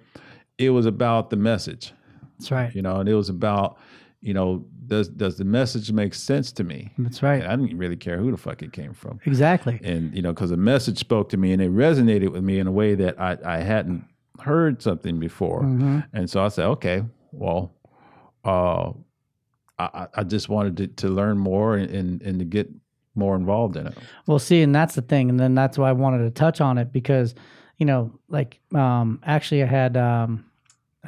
it 0.58 0.70
was 0.70 0.86
about 0.86 1.30
the 1.32 1.36
message, 1.36 1.92
that's 2.38 2.52
right. 2.52 2.74
you 2.76 2.82
know, 2.82 2.98
and 3.00 3.10
it 3.10 3.16
was 3.16 3.30
about, 3.30 3.78
you 4.22 4.34
know, 4.34 4.66
does 4.88 5.08
does 5.10 5.38
the 5.38 5.46
message 5.46 5.92
make 5.92 6.14
sense 6.14 6.52
to 6.54 6.64
me? 6.64 6.92
That's 6.98 7.22
right. 7.24 7.42
And 7.42 7.52
I 7.52 7.56
didn't 7.56 7.78
really 7.78 7.98
care 7.98 8.18
who 8.18 8.32
the 8.32 8.38
fuck 8.38 8.62
it 8.62 8.72
came 8.74 8.94
from, 8.94 9.20
Exactly. 9.26 9.80
and 9.84 10.14
you 10.16 10.22
know, 10.22 10.32
because 10.34 10.50
the 10.52 10.58
message 10.58 10.98
spoke 11.00 11.30
to 11.30 11.38
me 11.38 11.52
and 11.54 11.62
it 11.62 11.72
resonated 11.72 12.30
with 12.32 12.44
me 12.44 12.60
in 12.60 12.68
a 12.68 12.72
way 12.72 12.96
that 12.96 13.20
I 13.20 13.38
I 13.44 13.58
hadn't 13.60 14.06
heard 14.42 14.82
something 14.82 15.20
before, 15.20 15.62
Mm-hmm. 15.64 16.00
and 16.14 16.30
so 16.30 16.44
I 16.44 16.50
said, 16.50 16.66
okay, 16.66 17.04
well, 17.32 17.74
uh, 18.44 18.92
I 19.80 20.08
I- 20.14 20.24
just 20.24 20.50
wanted 20.50 20.78
to, 20.78 20.88
to 20.88 21.10
learn 21.10 21.38
more 21.38 21.76
and, 21.78 21.90
and 21.92 22.22
and 22.22 22.40
to 22.40 22.46
get 22.46 22.70
more 23.16 23.36
involved 23.36 23.78
in 23.78 23.88
it. 23.88 23.98
Well, 24.28 24.40
see, 24.40 24.62
and 24.62 24.74
that's 24.76 24.96
the 24.96 25.02
thing, 25.02 25.30
and 25.30 25.40
then 25.40 25.56
that's 25.56 25.78
why 25.78 25.90
I 25.90 25.94
wanted 25.94 26.20
to 26.26 26.32
touch 26.32 26.60
on 26.62 26.78
it 26.78 26.92
because, 26.92 27.34
you 27.78 27.86
know, 27.86 28.12
like 28.28 28.60
um, 28.74 29.20
actually 29.24 29.64
I 29.64 29.68
had 29.68 29.96
um, 29.98 30.46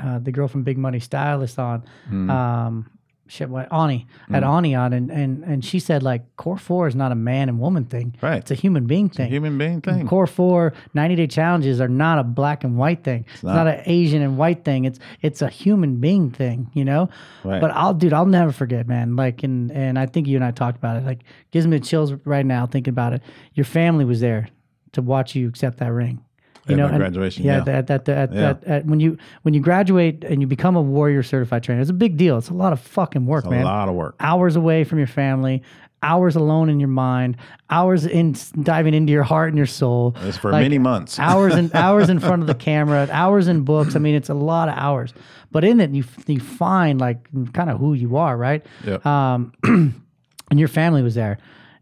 uh, 0.01 0.19
the 0.19 0.31
girl 0.31 0.47
from 0.47 0.63
Big 0.63 0.77
Money 0.77 0.99
Stylist 0.99 1.59
on, 1.59 1.83
Mm. 2.11 2.29
um, 2.29 2.89
shit, 3.29 3.49
what 3.49 3.71
Ani 3.73 4.07
had 4.31 4.43
Ani 4.43 4.73
on, 4.73 4.93
and 4.93 5.11
and 5.11 5.43
and 5.43 5.65
she 5.65 5.79
said 5.79 6.01
like 6.01 6.33
Core 6.37 6.57
Four 6.57 6.87
is 6.87 6.95
not 6.95 7.11
a 7.11 7.15
man 7.15 7.49
and 7.49 7.59
woman 7.59 7.83
thing, 7.83 8.15
Right. 8.21 8.37
It's 8.37 8.51
a 8.51 8.55
human 8.55 8.85
being 8.87 9.09
thing. 9.09 9.29
Human 9.29 9.57
being 9.57 9.81
thing. 9.81 10.07
Core 10.07 10.27
Four 10.27 10.73
90 10.93 11.15
day 11.15 11.27
challenges 11.27 11.81
are 11.81 11.89
not 11.89 12.19
a 12.19 12.23
black 12.23 12.63
and 12.63 12.77
white 12.77 13.03
thing. 13.03 13.25
It's, 13.33 13.43
not. 13.43 13.55
not. 13.55 13.67
an 13.67 13.81
Asian 13.85 14.21
and 14.21 14.37
white 14.37 14.63
thing. 14.63 14.85
It's 14.85 14.99
it's 15.21 15.41
a 15.41 15.49
human 15.49 15.97
being 15.97 16.31
thing, 16.31 16.69
you 16.73 16.85
know. 16.85 17.09
Right. 17.43 17.59
But 17.59 17.71
I'll, 17.71 17.93
dude, 17.93 18.13
I'll 18.13 18.25
never 18.25 18.53
forget, 18.53 18.87
man. 18.87 19.15
Like, 19.17 19.43
and 19.43 19.71
and 19.73 19.99
I 19.99 20.05
think 20.05 20.27
you 20.27 20.37
and 20.37 20.45
I 20.45 20.51
talked 20.51 20.77
about 20.77 20.95
it. 20.95 21.05
Like, 21.05 21.23
gives 21.51 21.67
me 21.67 21.77
the 21.79 21.85
chills 21.85 22.13
right 22.23 22.45
now 22.45 22.65
thinking 22.65 22.91
about 22.93 23.11
it. 23.13 23.21
Your 23.55 23.65
family 23.65 24.05
was 24.05 24.21
there 24.21 24.47
to 24.93 25.01
watch 25.01 25.35
you 25.35 25.49
accept 25.49 25.79
that 25.79 25.91
ring. 25.91 26.23
You 26.69 26.75
know, 26.75 26.87
graduation, 26.89 27.43
Yeah, 27.45 27.57
yeah. 27.57 27.63
That, 27.63 27.87
that, 27.87 28.05
that, 28.05 28.33
Yeah. 28.33 28.55
at, 28.65 28.85
when 28.85 28.99
you 28.99 29.17
when 29.43 29.53
you 29.53 29.59
graduate 29.61 30.23
and 30.23 30.41
you 30.41 30.47
become 30.47 30.75
a 30.75 30.81
warrior 30.81 31.23
certified 31.23 31.63
trainer, 31.63 31.81
it's 31.81 31.89
a 31.89 31.93
big 31.93 32.17
deal. 32.17 32.37
It's 32.37 32.49
a 32.49 32.53
lot 32.53 32.73
of 32.73 32.79
fucking 32.79 33.25
work, 33.25 33.45
a 33.45 33.49
man 33.49 33.61
A 33.63 33.65
lot 33.65 33.89
of 33.89 33.95
work. 33.95 34.15
hours 34.19 34.55
away 34.55 34.83
from 34.83 34.97
your 34.97 35.07
family, 35.07 35.63
hours 36.03 36.35
alone 36.35 36.69
in 36.69 36.79
your 36.79 36.89
mind, 36.89 37.37
hours 37.69 38.05
in 38.05 38.35
diving 38.61 38.93
into 38.93 39.11
your 39.11 39.23
heart 39.23 39.49
and 39.49 39.57
your 39.57 39.65
soul. 39.67 40.15
It's 40.21 40.37
for 40.37 40.51
Like, 40.51 40.61
many 40.63 40.77
months. 40.77 41.19
hours 41.31 41.55
and 41.55 41.73
hours 41.75 42.09
in 42.09 42.19
front 42.19 42.41
of 42.41 42.47
the 42.47 42.55
camera, 42.55 43.07
hours 43.11 43.47
in 43.47 43.61
books. 43.61 43.95
I 43.95 43.99
mean, 43.99 44.15
it's 44.15 44.29
a 44.29 44.33
lot 44.35 44.69
of 44.69 44.75
hours. 44.77 45.13
But 45.51 45.63
in 45.63 45.79
it, 45.79 45.91
you 45.91 46.03
you 46.27 46.39
find 46.39 46.99
like 46.99 47.27
kind 47.53 47.69
of 47.69 47.79
who 47.79 47.93
you 47.93 48.17
are, 48.17 48.35
right? 48.35 48.65
Yep. 48.85 49.05
Um, 49.05 49.53
and 49.63 50.59
your 50.59 50.67
family 50.67 51.01
was 51.01 51.15
there, 51.15 51.37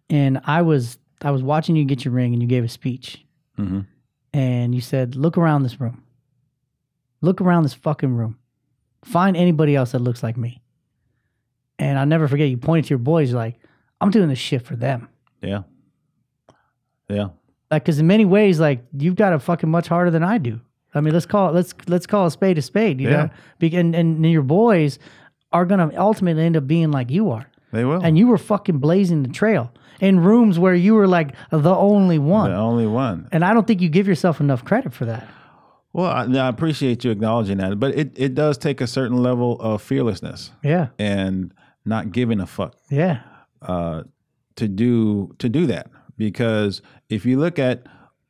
and 0.10 0.40
I 0.46 0.62
was 0.62 1.00
I 1.22 1.32
was 1.32 1.42
watching 1.42 1.76
you 1.76 1.84
get 1.86 2.06
your 2.06 2.14
ring, 2.14 2.34
and 2.34 2.42
you 2.42 2.48
gave 2.48 2.64
a 2.64 2.68
speech, 2.70 3.24
hmm 3.58 3.82
and 4.36 4.76
you 4.76 4.82
said, 4.82 5.16
"Look 5.16 5.38
around 5.38 5.64
this 5.64 5.80
room. 5.80 6.04
Look 7.22 7.40
around 7.42 7.64
this 7.64 7.74
fucking 7.74 8.14
room. 8.16 8.38
Find 9.04 9.38
anybody 9.38 9.76
else 9.76 9.92
that 9.94 10.00
looks 10.00 10.22
like 10.24 10.38
me." 10.38 10.62
And 11.80 11.98
I'll 12.00 12.06
never 12.06 12.28
forget. 12.28 12.50
You 12.50 12.58
pointed 12.58 12.86
to 12.86 12.90
your 12.90 13.00
boys, 13.00 13.34
like, 13.34 13.56
"I'm 14.02 14.12
doing 14.12 14.30
this 14.30 14.40
shit 14.40 14.62
for 14.64 14.76
them." 14.76 15.08
Yeah. 15.42 15.64
Yeah. 17.10 17.30
like 17.72 17.84
because 17.84 18.00
in 18.00 18.08
many 18.08 18.26
ways 18.26 18.60
like 18.60 18.84
you've 18.98 19.16
got 19.16 19.32
it 19.34 19.40
fucking 19.40 19.70
much 19.70 19.88
harder 19.88 20.10
than 20.10 20.24
i 20.24 20.40
do 20.40 20.60
i 20.96 21.02
mean 21.02 21.14
let's 21.14 21.28
call 21.28 21.50
it 21.50 21.54
let's 21.54 21.74
let's 21.88 22.08
call 22.08 22.26
a 22.26 22.32
spade 22.32 22.58
a 22.58 22.64
spade 22.64 23.00
you 23.00 23.10
Yeah. 23.10 23.16
know 23.26 23.30
Be- 23.60 23.76
and, 23.76 23.94
and 23.94 24.26
your 24.26 24.42
boys 24.42 24.98
are 25.52 25.66
gonna 25.66 25.92
ultimately 25.96 26.44
end 26.44 26.58
up 26.58 26.66
being 26.66 26.90
like 26.92 27.12
you 27.12 27.30
are 27.30 27.46
They 27.72 27.86
will. 27.86 28.02
and 28.04 28.18
you 28.18 28.26
were 28.28 28.40
fucking 28.40 28.80
blazing 28.80 29.22
the 29.22 29.30
trail 29.30 29.72
in 30.02 30.20
rooms 30.20 30.58
where 30.60 30.76
you 30.76 30.94
were 30.96 31.08
like 31.08 31.34
the 31.52 31.76
only 31.76 32.20
one 32.20 32.52
the 32.52 32.58
only 32.58 32.88
one. 32.88 33.28
and 33.32 33.44
i 33.46 33.54
don't 33.54 33.68
think 33.68 33.82
you 33.82 33.90
give 33.90 34.08
yourself 34.08 34.40
enough 34.40 34.64
credit 34.66 34.94
for 34.94 35.06
that 35.06 35.28
Well, 35.94 36.12
I, 36.12 36.24
I 36.26 36.48
appreciate 36.50 37.06
you 37.06 37.12
acknowledging 37.12 37.58
that, 37.60 37.80
but 37.80 37.96
it, 37.96 38.12
it 38.16 38.36
does 38.36 38.58
take 38.58 38.82
a 38.82 38.88
certain 38.88 39.24
level 39.24 39.60
of 39.62 39.82
fearlessness 39.82 40.52
yeah 40.64 40.88
and 41.00 41.54
not 41.86 42.12
giving 42.12 42.40
a 42.42 42.46
fuck 42.48 42.76
yeah 42.90 43.22
uh, 43.62 44.04
to 44.58 44.68
do 44.68 45.34
to 45.40 45.48
do 45.50 45.66
that. 45.68 45.90
Because 46.18 46.82
if 47.10 47.26
you 47.26 47.40
look 47.40 47.60
at 47.60 47.86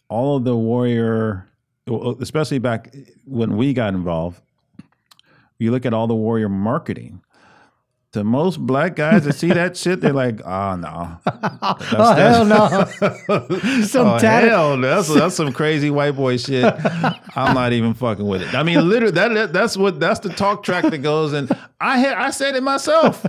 all 0.10 0.38
of 0.38 0.43
the 0.43 0.56
warrior, 0.56 1.47
especially 2.19 2.60
back 2.60 2.95
when 3.25 3.58
we 3.58 3.73
got 3.73 3.93
involved, 3.93 4.41
you 5.60 5.71
look 5.71 5.86
at 5.86 5.93
all 5.93 6.08
the 6.08 6.15
warrior 6.15 6.49
marketing. 6.49 7.21
To 8.15 8.23
most 8.23 8.65
black 8.65 8.95
guys 8.95 9.25
that 9.25 9.34
see 9.34 9.49
that 9.49 9.75
shit, 9.75 9.99
they're 9.99 10.13
like, 10.13 10.39
"Oh 10.45 10.78
no, 10.78 11.17
oh 11.28 12.13
hell 12.15 12.45
no 12.45 12.86
some 13.84 14.08
oh, 14.08 14.17
tatted 14.19 14.51
hell, 14.51 14.78
no. 14.78 14.88
that's 14.88 15.13
that's 15.13 15.36
some 15.36 15.51
crazy 15.51 15.89
white 15.89 16.15
boy 16.15 16.38
shit. 16.38 16.63
I'm 17.36 17.54
not 17.54 17.73
even 17.73 17.93
fucking 17.93 18.25
with 18.25 18.41
it. 18.41 18.56
I 18.56 18.63
mean, 18.63 18.88
literally, 18.88 19.12
that, 19.15 19.34
that 19.34 19.51
that's 19.51 19.75
what 19.75 19.99
that's 19.99 20.21
the 20.21 20.30
talk 20.30 20.63
track 20.63 20.86
that 20.86 20.99
goes. 20.99 21.34
And 21.34 21.51
I 21.82 21.97
had 21.97 22.13
I 22.13 22.30
said 22.30 22.56
it 22.56 22.63
myself. 22.63 23.25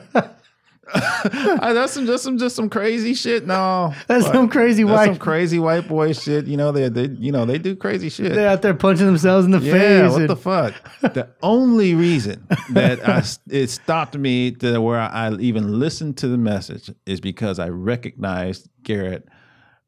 That's 1.25 1.93
some 1.93 2.07
just 2.07 2.23
some 2.25 2.39
just 2.39 2.55
some 2.57 2.69
crazy 2.71 3.15
shit. 3.15 3.47
No, 3.47 3.93
that's 4.07 4.27
some 4.27 4.49
crazy 4.49 4.85
that's 4.85 5.03
some 5.05 5.11
white 5.15 5.21
crazy 5.21 5.59
white 5.59 5.89
boy 5.89 6.13
shit. 6.13 6.47
You 6.47 6.57
know 6.57 6.71
they 6.73 6.89
they 6.89 7.09
you 7.19 7.33
know 7.33 7.45
they 7.45 7.59
do 7.59 7.75
crazy 7.75 8.09
shit. 8.09 8.33
they're 8.35 8.49
out 8.49 8.63
there 8.63 8.75
punching 8.75 9.07
themselves 9.07 9.45
in 9.47 9.51
the 9.51 9.59
Yeah, 9.59 9.73
face 9.73 10.13
what 10.13 10.21
and- 10.21 10.31
the 10.31 10.37
fuck? 10.37 10.75
the 11.01 11.29
only 11.43 11.95
reason 11.95 12.47
that 12.71 13.07
I, 13.09 13.23
it 13.51 13.69
stopped 13.69 14.17
me 14.17 14.53
to 14.53 14.79
where 14.81 15.01
I 15.01 15.33
even 15.35 15.79
listened 15.81 16.17
to 16.19 16.29
the 16.29 16.39
message 16.39 16.91
is 17.05 17.21
because 17.21 17.59
I 17.59 17.69
recognized 17.69 18.69
Garrett 18.83 19.27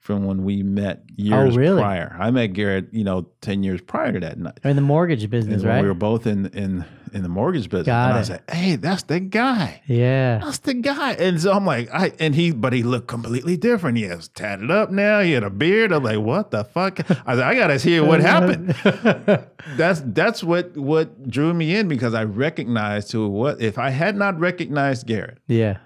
from 0.09 0.25
when 0.25 0.43
we 0.43 0.63
met 0.63 1.03
oh, 1.07 1.13
years 1.19 1.55
Oh, 1.55 1.59
really? 1.59 1.83
prior. 1.83 2.17
I 2.19 2.31
met 2.31 2.55
Garrett, 2.55 2.87
you 2.93 3.05
know, 3.05 3.27
ten 3.43 3.63
years 3.63 3.83
prior 3.83 4.11
to 4.11 4.21
that. 4.21 4.39
night. 4.39 4.59
in 4.65 4.75
the 4.75 4.81
mortgage 4.81 5.29
business 5.29 5.63
right 5.63 5.83
we 5.83 5.87
were 5.87 5.93
both 5.93 6.27
in 6.27 6.47
in 6.47 6.87
in 7.13 7.23
the 7.23 7.29
mortgage 7.29 7.69
business. 7.69 7.89
Got 7.89 8.09
and 8.09 8.17
I 8.17 8.21
it. 8.21 8.25
said, 8.25 8.43
"Hey, 8.51 8.77
that's 8.77 9.03
the 9.03 9.21
guy." 9.21 9.83
yeah 9.87 10.39
That's 10.39 10.59
the 10.61 10.73
guy. 10.73 11.13
And 11.13 11.39
so 11.39 11.53
I'm 11.53 11.67
like, 11.67 11.91
I 11.93 12.13
and 12.19 12.35
he, 12.35 12.53
but 12.53 12.73
he 12.73 12.83
looked 12.83 13.07
completely 13.09 13.59
different. 13.59 13.99
He 13.99 14.05
has 14.05 14.29
tatted 14.29 14.71
up 14.71 14.91
now. 14.91 15.21
He 15.21 15.33
had 15.33 15.43
a 15.43 15.51
beard. 15.51 15.93
I'm 15.93 16.05
like, 16.05 16.21
what 16.21 16.53
the 16.53 16.65
fuck? 16.65 17.01
I 17.27 17.35
said, 17.35 17.45
I 17.45 17.55
gotta 17.55 17.77
hear 17.77 18.03
what 18.03 18.21
happened. 18.21 18.69
that's 19.77 20.01
that's 20.07 20.43
what 20.43 20.75
what 20.75 21.29
drew 21.29 21.53
me 21.53 21.77
in 21.77 21.87
because 21.87 22.15
I 22.15 22.25
recognized 22.25 23.13
who 23.13 23.29
what. 23.29 23.61
If 23.61 23.77
I 23.77 23.91
had 23.91 24.17
not 24.17 24.41
recognized 24.41 25.07
Garrett, 25.07 25.37
yeah 25.49 25.77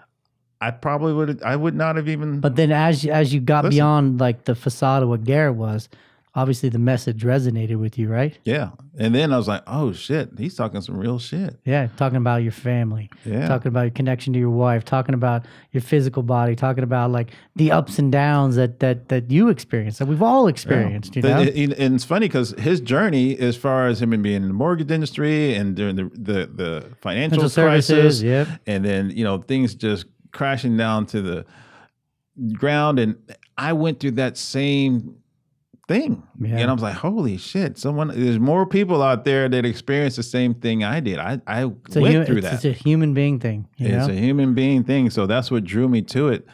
I 0.62 0.70
probably 0.70 1.12
would 1.12 1.42
I 1.42 1.57
would 1.57 1.75
not 1.75 1.96
have 1.96 2.09
even 2.09 2.40
But 2.40 2.57
then 2.57 2.70
as 2.72 3.05
you, 3.05 3.11
as 3.12 3.35
you 3.35 3.40
got 3.40 3.64
Listen. 3.64 3.77
beyond 3.77 4.20
like 4.20 4.44
the 4.44 4.55
facade 4.55 5.03
of 5.03 5.09
what 5.09 5.25
Garrett 5.25 5.57
was, 5.57 5.88
obviously 6.35 6.68
the 6.70 6.79
message 6.79 7.22
resonated 7.25 7.77
with 7.77 7.98
you, 7.98 8.09
right? 8.09 8.38
Yeah. 8.44 8.70
And 8.98 9.14
then 9.14 9.33
I 9.33 9.38
was 9.38 9.48
like, 9.48 9.62
oh 9.66 9.92
shit, 9.92 10.31
he's 10.38 10.55
talking 10.55 10.81
some 10.83 10.96
real 10.98 11.18
shit. 11.18 11.59
Yeah, 11.64 11.88
talking 11.96 12.16
about 12.18 12.42
your 12.42 12.53
family, 12.53 13.11
Yeah. 13.25 13.48
talking 13.48 13.68
about 13.68 13.83
your 13.83 13.90
connection 13.90 14.33
to 14.35 14.38
your 14.38 14.51
wife, 14.51 14.85
talking 14.85 15.14
about 15.14 15.46
your 15.72 15.81
physical 15.81 16.22
body, 16.22 16.55
talking 16.57 16.85
about 16.85 17.11
like 17.11 17.31
the 17.57 17.70
ups 17.72 17.98
and 17.98 18.12
downs 18.12 18.57
that 18.57 18.81
that 18.81 19.09
that 19.09 19.31
you 19.31 19.48
experienced, 19.48 19.98
that 19.98 20.07
we've 20.07 20.22
all 20.22 20.46
experienced. 20.46 21.16
You 21.16 21.22
know, 21.22 21.40
and- 21.40 21.72
and 21.72 21.94
it's 21.94 22.05
funny 22.05 22.29
because 22.29 22.51
his 22.59 22.81
journey, 22.81 23.38
as 23.38 23.57
far 23.57 23.87
as 23.88 24.01
him 24.03 24.11
being 24.22 24.37
in 24.42 24.48
the 24.48 24.55
mortgage 24.55 24.90
industry 24.90 25.55
and 25.55 25.75
during 25.75 25.96
the 25.96 26.05
the, 26.14 26.46
the 26.55 26.85
financial 27.01 27.38
Financial 27.38 27.48
services, 27.48 28.20
crisis, 28.20 28.22
yep. 28.22 28.48
and 28.66 28.85
then 28.85 29.11
you 29.11 29.25
know 29.25 29.38
things 29.38 29.75
just 29.75 30.05
crashing 30.33 30.77
down 30.77 31.07
to 31.07 31.23
the 31.23 31.45
ground, 32.55 32.99
and 32.99 33.16
I 33.59 33.73
went 33.75 34.01
through 34.01 34.12
that 34.12 34.37
same 34.37 35.16
thing, 35.88 36.23
Yeah. 36.40 36.59
and 36.59 36.71
I 36.71 36.73
was 36.73 36.83
like, 36.83 36.95
"Holy 36.95 37.37
shit!" 37.37 37.77
Someone, 37.79 38.09
there's 38.09 38.38
more 38.38 38.64
people 38.66 39.03
out 39.03 39.25
there 39.25 39.49
that 39.49 39.64
experienced 39.64 40.16
the 40.16 40.23
same 40.23 40.55
thing 40.55 40.85
I 40.85 41.01
did. 41.01 41.18
I 41.18 41.40
I 41.47 41.64
it's 41.66 41.97
went 41.97 42.27
through 42.27 42.38
it's, 42.38 42.47
that. 42.47 42.55
it's 42.55 42.64
a 42.64 42.73
human 42.73 43.14
being 43.14 43.38
thing. 43.38 43.68
You 43.77 43.88
It's 43.88 44.07
know, 44.09 44.14
a 44.14 44.16
human 44.16 44.55
being 44.55 44.85
thing. 44.85 45.11
So 45.11 45.27
that's 45.27 45.51
what 45.51 45.64
drew 45.64 45.88
me 45.88 46.03
to 46.03 46.29
it. 46.29 46.47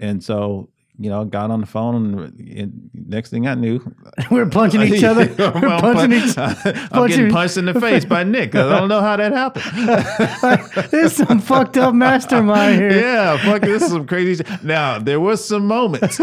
And 0.00 0.24
so, 0.24 0.70
you 1.00 1.08
know, 1.08 1.24
got 1.24 1.50
on 1.50 1.60
the 1.62 1.66
phone 1.66 1.96
and, 2.38 2.90
next 2.92 3.30
thing 3.30 3.46
I 3.48 3.54
knew, 3.54 3.80
we're 4.30 4.44
punching 4.46 4.82
each 4.82 5.02
other. 5.10 5.26
We're 5.38 5.60
punching 5.80 6.12
each. 6.12 6.36
I'm 6.38 6.54
punching- 6.54 7.16
getting 7.16 7.30
punched 7.32 7.56
in 7.56 7.64
the 7.64 7.80
face 7.80 8.04
by 8.04 8.22
Nick. 8.22 8.54
I 8.54 8.68
don't 8.78 8.88
know 8.88 9.00
how 9.00 9.16
that 9.16 9.32
happened. 9.32 10.90
There's 10.90 11.14
some 11.14 11.40
fucked 11.40 11.76
up 11.78 11.94
mastermind 11.94 12.80
here. 12.80 12.92
yeah, 13.00 13.36
fuck, 13.38 13.62
this 13.62 13.82
is 13.82 13.90
some 13.90 14.06
crazy 14.06 14.44
shit. 14.44 14.62
Now, 14.62 14.98
there 14.98 15.18
was 15.20 15.42
some 15.44 15.66
moments. 15.66 16.18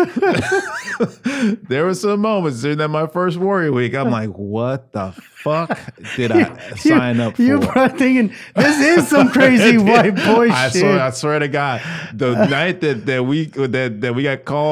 there 1.68 1.86
were 1.86 1.94
some 1.96 2.22
moments 2.22 2.62
during 2.62 2.78
that 2.78 2.90
my 2.90 3.08
first 3.08 3.38
Warrior 3.38 3.72
Week. 3.72 3.96
I'm 3.96 4.12
like, 4.12 4.30
what 4.30 4.92
the 4.94 5.12
fuck 5.12 5.78
did 6.16 6.32
I 6.32 6.56
sign 6.76 7.20
up 7.20 7.36
for? 7.36 7.42
You 7.42 7.60
probably 7.60 7.98
thinking 7.98 8.36
this 8.56 8.80
is 9.00 9.08
some 9.08 9.30
crazy 9.30 9.78
white 9.78 10.16
boy 10.16 10.50
I 10.50 10.70
shit. 10.70 10.82
swear, 10.82 11.00
I 11.02 11.10
swear 11.12 11.40
to 11.40 11.48
God, 11.48 11.82
the 12.14 12.46
night 12.46 12.82
that, 12.82 13.06
that 13.08 13.24
we 13.26 13.46
that 13.48 14.02
that 14.02 14.16
we 14.16 14.24
got 14.24 14.46
called 14.46 14.67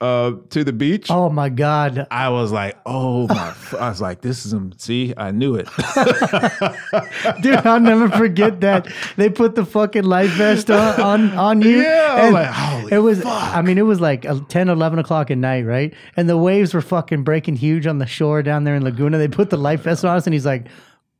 uh, 0.00 0.32
to 0.50 0.64
the 0.64 0.72
beach, 0.72 1.10
oh 1.10 1.30
my 1.30 1.48
god! 1.48 2.06
I 2.10 2.28
was 2.28 2.52
like, 2.52 2.76
oh 2.84 3.26
my! 3.28 3.48
f- 3.48 3.74
I 3.74 3.88
was 3.88 4.00
like, 4.00 4.20
this 4.20 4.44
is 4.44 4.50
some. 4.50 4.72
See, 4.76 5.14
I 5.16 5.30
knew 5.30 5.54
it. 5.54 5.68
Dude, 7.42 7.56
I'll 7.66 7.80
never 7.80 8.08
forget 8.10 8.60
that. 8.60 8.86
They 9.16 9.30
put 9.30 9.54
the 9.54 9.64
fucking 9.64 10.04
life 10.04 10.30
vest 10.32 10.70
on 10.70 11.00
on, 11.00 11.32
on 11.32 11.62
you. 11.62 11.82
Yeah, 11.82 11.88
I 11.88 12.16
was 12.16 12.24
and 12.24 12.34
like, 12.34 12.50
holy 12.50 12.92
it 12.92 12.98
was, 12.98 13.24
I 13.24 13.62
mean, 13.62 13.78
it 13.78 13.82
was 13.82 14.00
like 14.00 14.26
uh, 14.26 14.40
10, 14.48 14.68
11 14.68 14.98
o'clock 14.98 15.30
at 15.30 15.38
night, 15.38 15.62
right? 15.62 15.94
And 16.16 16.28
the 16.28 16.38
waves 16.38 16.74
were 16.74 16.82
fucking 16.82 17.22
breaking 17.24 17.56
huge 17.56 17.86
on 17.86 17.98
the 17.98 18.06
shore 18.06 18.42
down 18.42 18.64
there 18.64 18.74
in 18.74 18.84
Laguna. 18.84 19.18
They 19.18 19.28
put 19.28 19.50
the 19.50 19.56
life 19.56 19.82
vest 19.82 20.04
on 20.04 20.16
us, 20.16 20.26
and 20.26 20.34
he's 20.34 20.46
like, 20.46 20.66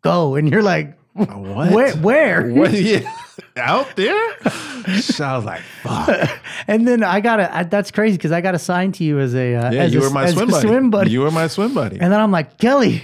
go. 0.02 0.34
And 0.34 0.50
you're 0.50 0.62
like, 0.62 0.96
What? 1.14 1.72
where? 1.72 1.96
Where? 1.96 2.48
What? 2.52 2.72
Yeah, 2.84 3.10
out 3.56 3.94
there. 3.96 4.36
So 5.00 5.24
I 5.24 5.36
was 5.36 5.44
like, 5.44 5.60
fuck. 5.82 6.30
And 6.68 6.86
then 6.88 7.02
I 7.02 7.20
got 7.20 7.36
to, 7.36 7.68
that's 7.70 7.90
crazy 7.90 8.16
because 8.16 8.32
I 8.32 8.40
got 8.40 8.54
assigned 8.54 8.94
to 8.96 9.04
you 9.04 9.18
as 9.20 9.34
a, 9.34 9.54
uh, 9.54 9.70
Yeah, 9.72 9.82
as 9.82 9.92
you 9.94 10.00
a, 10.00 10.04
were 10.04 10.10
my 10.10 10.30
swim 10.30 10.48
buddy. 10.48 10.66
swim 10.68 10.90
buddy. 10.90 11.10
You 11.10 11.20
were 11.20 11.30
my 11.30 11.46
swim 11.46 11.74
buddy. 11.74 11.98
And 12.00 12.12
then 12.12 12.20
I'm 12.20 12.30
like, 12.30 12.58
Kelly, 12.58 13.02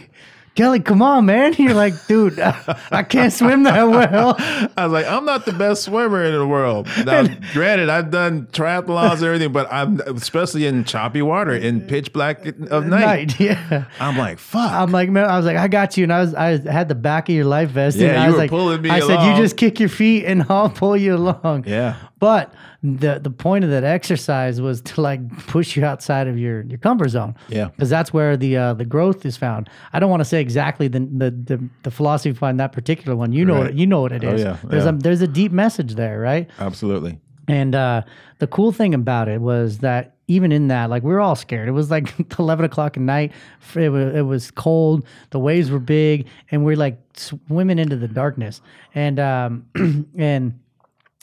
Kelly, 0.61 0.81
come 0.81 1.01
on, 1.01 1.25
man. 1.25 1.55
You're 1.59 1.73
like, 1.73 2.07
dude, 2.07 2.39
I 2.39 3.03
can't 3.03 3.33
swim 3.33 3.63
that 3.63 3.85
well. 3.85 4.35
I 4.77 4.85
was 4.85 4.93
like, 4.93 5.07
I'm 5.07 5.25
not 5.25 5.47
the 5.47 5.55
best 5.55 5.85
swimmer 5.85 6.23
in 6.23 6.35
the 6.35 6.47
world. 6.47 6.87
Now, 7.07 7.27
granted, 7.55 7.89
I've 7.89 8.11
done 8.11 8.47
triathlons 8.49 9.15
and 9.15 9.23
everything, 9.23 9.53
but 9.53 9.73
I'm 9.73 10.01
especially 10.01 10.67
in 10.67 10.85
choppy 10.85 11.23
water 11.23 11.53
in 11.53 11.81
pitch 11.81 12.13
black 12.13 12.45
of 12.45 12.87
night. 12.87 12.91
Night, 12.91 13.41
yeah. 13.41 13.87
I'm 13.99 14.19
like, 14.19 14.39
fuck. 14.39 14.71
I'm 14.71 14.93
like, 14.93 15.09
man, 15.09 15.31
I 15.31 15.39
was 15.39 15.47
like, 15.47 15.57
I 15.57 15.67
got 15.67 15.97
you, 15.97 16.03
and 16.03 16.13
I 16.13 16.21
was, 16.21 16.35
I 16.35 16.59
had 16.71 16.89
the 16.89 16.95
back 16.95 17.31
of 17.31 17.35
your 17.35 17.47
life 17.47 17.71
vest. 17.71 17.97
Yeah, 17.97 18.09
and 18.09 18.19
I 18.19 18.27
was 18.27 18.35
were 18.35 18.41
like, 18.41 18.51
pulling 18.51 18.83
me 18.83 18.91
I 18.91 19.01
said, 19.01 19.31
you 19.31 19.43
just 19.43 19.57
kick 19.57 19.81
your 19.81 19.89
feet, 19.89 20.27
and 20.27 20.45
I'll 20.51 20.69
pull 20.69 20.95
you 20.95 21.17
along. 21.17 21.65
yeah. 21.67 21.97
But 22.19 22.53
the 22.83 23.19
the 23.23 23.31
point 23.31 23.63
of 23.65 23.71
that 23.71 23.85
exercise 23.85 24.61
was 24.61 24.81
to 24.81 25.01
like 25.03 25.21
push 25.49 25.77
you 25.77 25.85
outside 25.85 26.27
of 26.29 26.39
your 26.39 26.63
your 26.63 26.79
comfort 26.79 27.09
zone. 27.11 27.35
Yeah. 27.49 27.67
because 27.69 27.91
that's 27.91 28.13
where 28.13 28.37
the 28.37 28.57
uh, 28.57 28.75
the 28.75 28.85
growth 28.87 29.27
is 29.27 29.37
found. 29.37 29.69
I 29.93 30.01
don't 30.01 30.09
want 30.11 30.21
to 30.21 30.25
say 30.25 30.41
exactly 30.41 30.89
the, 30.89 31.01
the 31.01 31.31
the 31.31 31.69
the 31.83 31.91
philosophy 31.91 32.33
behind 32.33 32.59
that 32.61 32.73
particular 32.73 33.15
one. 33.17 33.33
You 33.33 33.45
know 33.45 33.55
Right. 33.57 33.65
what 33.65 33.75
you 33.75 33.87
know 33.87 34.01
what 34.01 34.13
it 34.13 34.25
Oh, 34.25 34.31
yeah, 34.35 34.57
There's 34.65 34.85
yeah. 34.85 34.91
a 34.91 34.93
there's 34.93 35.21
a 35.21 35.29
deep 35.29 35.53
message 35.53 35.95
there, 35.97 36.19
right? 36.21 36.49
Absolutely. 36.59 37.19
And 37.49 37.75
uh, 37.75 38.03
the 38.39 38.47
cool 38.47 38.71
thing 38.73 38.95
about 38.95 39.29
it 39.29 39.41
was 39.41 39.79
that 39.79 40.15
even 40.29 40.53
in 40.53 40.69
that, 40.69 40.89
like 40.89 41.03
we 41.03 41.11
were 41.13 41.21
all 41.21 41.35
scared. 41.35 41.69
It 41.69 41.73
was 41.73 41.91
like 41.91 42.15
eleven 42.39 42.65
o'clock 42.65 42.97
at 42.97 43.03
night. 43.03 43.33
It 43.75 43.89
was, 43.91 44.15
it 44.15 44.23
was 44.23 44.51
cold. 44.53 45.05
The 45.31 45.39
waves 45.41 45.71
were 45.71 45.81
big, 45.81 46.29
and 46.51 46.65
we're 46.65 46.77
like 46.77 46.99
swimming 47.15 47.79
into 47.79 47.97
the 47.97 48.09
darkness. 48.09 48.63
And 48.95 49.19
um, 49.19 49.67
and 50.17 50.61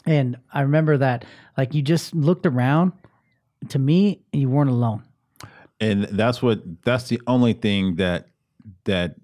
and 0.08 0.38
I 0.52 0.62
remember 0.62 0.98
that 0.98 1.26
like 1.58 1.74
you 1.76 1.82
just 1.84 2.16
looked 2.16 2.46
around. 2.48 2.94
To 3.70 3.80
me, 3.80 4.22
you 4.32 4.50
weren't 4.50 4.70
alone. 4.70 5.04
and 5.82 6.04
that's 6.06 6.42
what 6.42 6.62
that's 6.84 7.10
the 7.10 7.20
only 7.28 7.54
thing 7.54 7.96
that 7.98 8.28
that 8.86 9.16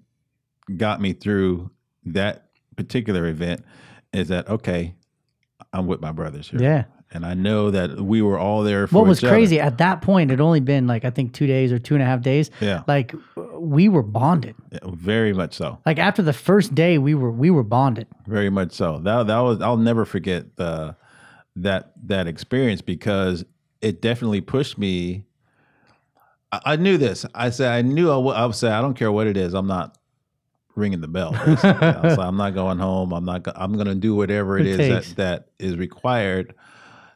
got 0.76 1.00
me 1.00 1.12
through 1.12 1.70
that 2.04 2.46
particular 2.76 3.26
event 3.26 3.64
is 4.12 4.28
that 4.28 4.48
okay 4.48 4.94
i'm 5.72 5.86
with 5.86 6.00
my 6.00 6.10
brothers 6.12 6.48
here 6.48 6.60
Yeah. 6.60 6.84
And 7.14 7.24
i 7.24 7.32
know 7.32 7.70
that 7.70 8.00
we 8.00 8.20
were 8.20 8.38
all 8.38 8.62
there 8.62 8.86
for 8.86 8.96
What 8.96 9.06
was 9.06 9.18
each 9.20 9.24
other. 9.24 9.34
crazy 9.34 9.60
at 9.60 9.78
that 9.78 10.02
point? 10.02 10.30
It 10.30 10.40
only 10.40 10.60
been 10.60 10.86
like 10.86 11.04
I 11.04 11.10
think 11.10 11.32
two 11.32 11.46
days 11.46 11.72
or 11.72 11.78
two 11.78 11.94
and 11.94 12.02
a 12.02 12.06
half 12.06 12.20
days. 12.20 12.50
Yeah. 12.60 12.82
Like 12.86 13.14
we 13.56 13.88
were 13.88 14.02
bonded. 14.02 14.54
very 14.84 15.32
much 15.32 15.54
so 15.54 15.78
Like 15.86 15.98
after 15.98 16.22
the 16.22 16.32
first 16.32 16.74
day, 16.74 16.98
we 16.98 17.14
were 17.14 17.30
we 17.30 17.50
were 17.50 17.62
bonded. 17.62 18.08
very 18.26 18.50
much 18.50 18.72
so 18.72 18.98
that 19.04 19.26
that 19.28 19.38
was 19.38 19.60
i'll 19.62 19.76
never 19.76 20.04
forget 20.04 20.56
the 20.56 20.96
that 21.56 21.92
that 22.04 22.26
experience 22.26 22.80
because 22.82 23.44
it 23.80 24.02
definitely 24.02 24.40
pushed 24.40 24.76
me 24.76 25.24
I, 26.52 26.60
I 26.72 26.76
knew 26.76 26.98
this 26.98 27.24
i 27.34 27.50
said 27.50 27.70
i 27.72 27.82
knew 27.82 28.10
i 28.10 28.16
would 28.16 28.34
I 28.36 28.44
would 28.46 28.54
say 28.56 28.68
i 28.70 28.80
don't 28.80 28.94
care 28.94 29.12
what 29.12 29.26
it 29.28 29.36
is 29.36 29.54
i'm 29.54 29.66
not 29.68 29.96
ringing 30.76 31.00
the 31.00 31.06
bell. 31.08 31.30
I 31.36 32.00
like, 32.02 32.18
i'm 32.18 32.36
not 32.36 32.54
going 32.54 32.78
home 32.78 33.12
i'm 33.12 33.24
not 33.24 33.46
i'm 33.54 33.74
going 33.74 33.86
to 33.86 33.94
do 33.94 34.16
whatever 34.16 34.58
it 34.58 34.66
It 34.66 34.80
is 34.80 35.14
that 35.14 35.16
that 35.16 35.48
is 35.64 35.76
required 35.76 36.54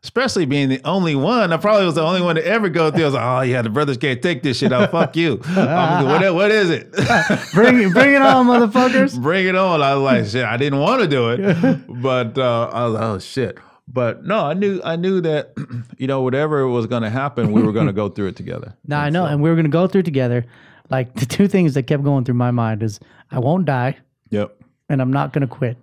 especially 0.02 0.46
being 0.46 0.68
the 0.68 0.80
only 0.84 1.14
one 1.14 1.52
i 1.52 1.56
probably 1.56 1.84
was 1.84 1.94
the 1.96 2.02
only 2.02 2.22
one 2.22 2.36
to 2.36 2.46
ever 2.46 2.68
go 2.68 2.90
through 2.90 3.02
i 3.02 3.06
was 3.06 3.14
like 3.14 3.24
oh 3.24 3.40
yeah 3.42 3.62
the 3.62 3.70
brothers 3.70 3.96
can't 3.96 4.22
take 4.22 4.42
this 4.42 4.58
shit 4.58 4.72
out 4.72 4.90
fuck 4.90 5.16
you 5.16 5.40
I'm, 5.46 6.06
what, 6.06 6.34
what 6.34 6.50
is 6.50 6.70
it 6.70 6.92
Bring 7.52 7.80
it, 7.82 7.92
bring 7.92 8.14
it 8.14 8.22
on, 8.22 8.46
motherfuckers. 8.46 9.20
bring 9.20 9.46
it 9.46 9.54
on. 9.56 9.82
I 9.82 9.94
was 9.94 10.02
like, 10.02 10.26
shit, 10.26 10.44
I 10.44 10.56
didn't 10.56 10.78
want 10.78 11.02
to 11.02 11.08
do 11.08 11.30
it, 11.30 11.84
but 12.02 12.38
uh, 12.38 12.70
I 12.72 12.84
was 12.84 12.94
like, 12.94 13.02
oh 13.02 13.18
shit. 13.18 13.58
But 13.88 14.24
no, 14.24 14.44
I 14.44 14.54
knew, 14.54 14.80
I 14.84 14.96
knew 14.96 15.20
that, 15.22 15.52
you 15.98 16.06
know, 16.06 16.22
whatever 16.22 16.66
was 16.68 16.86
going 16.86 17.02
to 17.02 17.10
happen, 17.10 17.52
we 17.52 17.62
were 17.62 17.72
going 17.72 17.86
to 17.86 17.92
go 17.92 18.08
through 18.08 18.26
it 18.28 18.36
together. 18.36 18.74
No, 18.86 18.96
I 18.98 19.10
know, 19.10 19.24
and 19.24 19.42
we 19.42 19.48
were 19.50 19.56
gonna 19.56 19.68
go 19.68 19.86
through 19.86 20.02
together. 20.02 20.44
Like 20.90 21.14
the 21.14 21.26
two 21.26 21.48
things 21.48 21.74
that 21.74 21.84
kept 21.84 22.02
going 22.04 22.24
through 22.24 22.34
my 22.34 22.50
mind 22.50 22.82
is 22.82 23.00
I 23.30 23.38
won't 23.40 23.64
die, 23.64 23.96
Yep, 24.30 24.56
and 24.88 25.00
I'm 25.02 25.12
not 25.12 25.32
gonna 25.32 25.46
quit. 25.48 25.76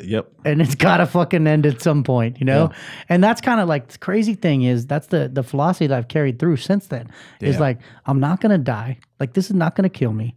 Yep, 0.00 0.30
and 0.44 0.60
it's 0.62 0.74
gotta 0.74 1.06
fucking 1.06 1.46
end 1.46 1.66
at 1.66 1.82
some 1.82 2.02
point, 2.04 2.38
you 2.40 2.44
know. 2.46 2.68
Yeah. 2.70 2.78
And 3.08 3.24
that's 3.24 3.40
kind 3.40 3.60
of 3.60 3.68
like 3.68 3.88
the 3.88 3.98
crazy 3.98 4.34
thing 4.34 4.62
is 4.62 4.86
that's 4.86 5.08
the 5.08 5.28
the 5.32 5.42
philosophy 5.42 5.86
that 5.86 5.96
I've 5.96 6.08
carried 6.08 6.38
through 6.38 6.56
since 6.56 6.86
then. 6.86 7.10
Is 7.40 7.58
like 7.60 7.78
I'm 8.06 8.20
not 8.20 8.40
gonna 8.40 8.58
die. 8.58 8.98
Like 9.20 9.32
this 9.34 9.46
is 9.46 9.54
not 9.56 9.74
gonna 9.76 9.88
kill 9.88 10.12
me. 10.12 10.36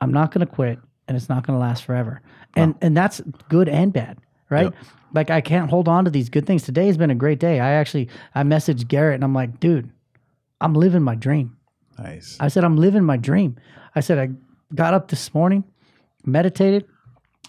I'm 0.00 0.12
not 0.12 0.30
gonna 0.32 0.46
quit, 0.46 0.78
and 1.08 1.16
it's 1.16 1.28
not 1.28 1.46
gonna 1.46 1.58
last 1.58 1.84
forever. 1.84 2.22
And 2.54 2.74
and 2.80 2.96
that's 2.96 3.20
good 3.48 3.68
and 3.68 3.92
bad, 3.92 4.18
right? 4.48 4.64
Yep. 4.64 4.74
Like 5.14 5.30
I 5.30 5.40
can't 5.40 5.68
hold 5.70 5.88
on 5.88 6.04
to 6.04 6.10
these 6.10 6.28
good 6.28 6.46
things. 6.46 6.62
Today 6.62 6.86
has 6.86 6.96
been 6.96 7.10
a 7.10 7.14
great 7.14 7.38
day. 7.40 7.60
I 7.60 7.72
actually 7.72 8.08
I 8.34 8.42
messaged 8.42 8.88
Garrett 8.88 9.16
and 9.16 9.24
I'm 9.24 9.34
like, 9.34 9.60
dude, 9.60 9.90
I'm 10.60 10.74
living 10.74 11.02
my 11.02 11.14
dream. 11.14 11.56
nice. 11.98 12.36
I 12.40 12.48
said, 12.48 12.64
I'm 12.64 12.76
living 12.76 13.04
my 13.04 13.16
dream. 13.16 13.56
I 13.94 14.00
said, 14.00 14.18
I 14.18 14.30
got 14.74 14.94
up 14.94 15.08
this 15.08 15.34
morning, 15.34 15.64
meditated. 16.24 16.84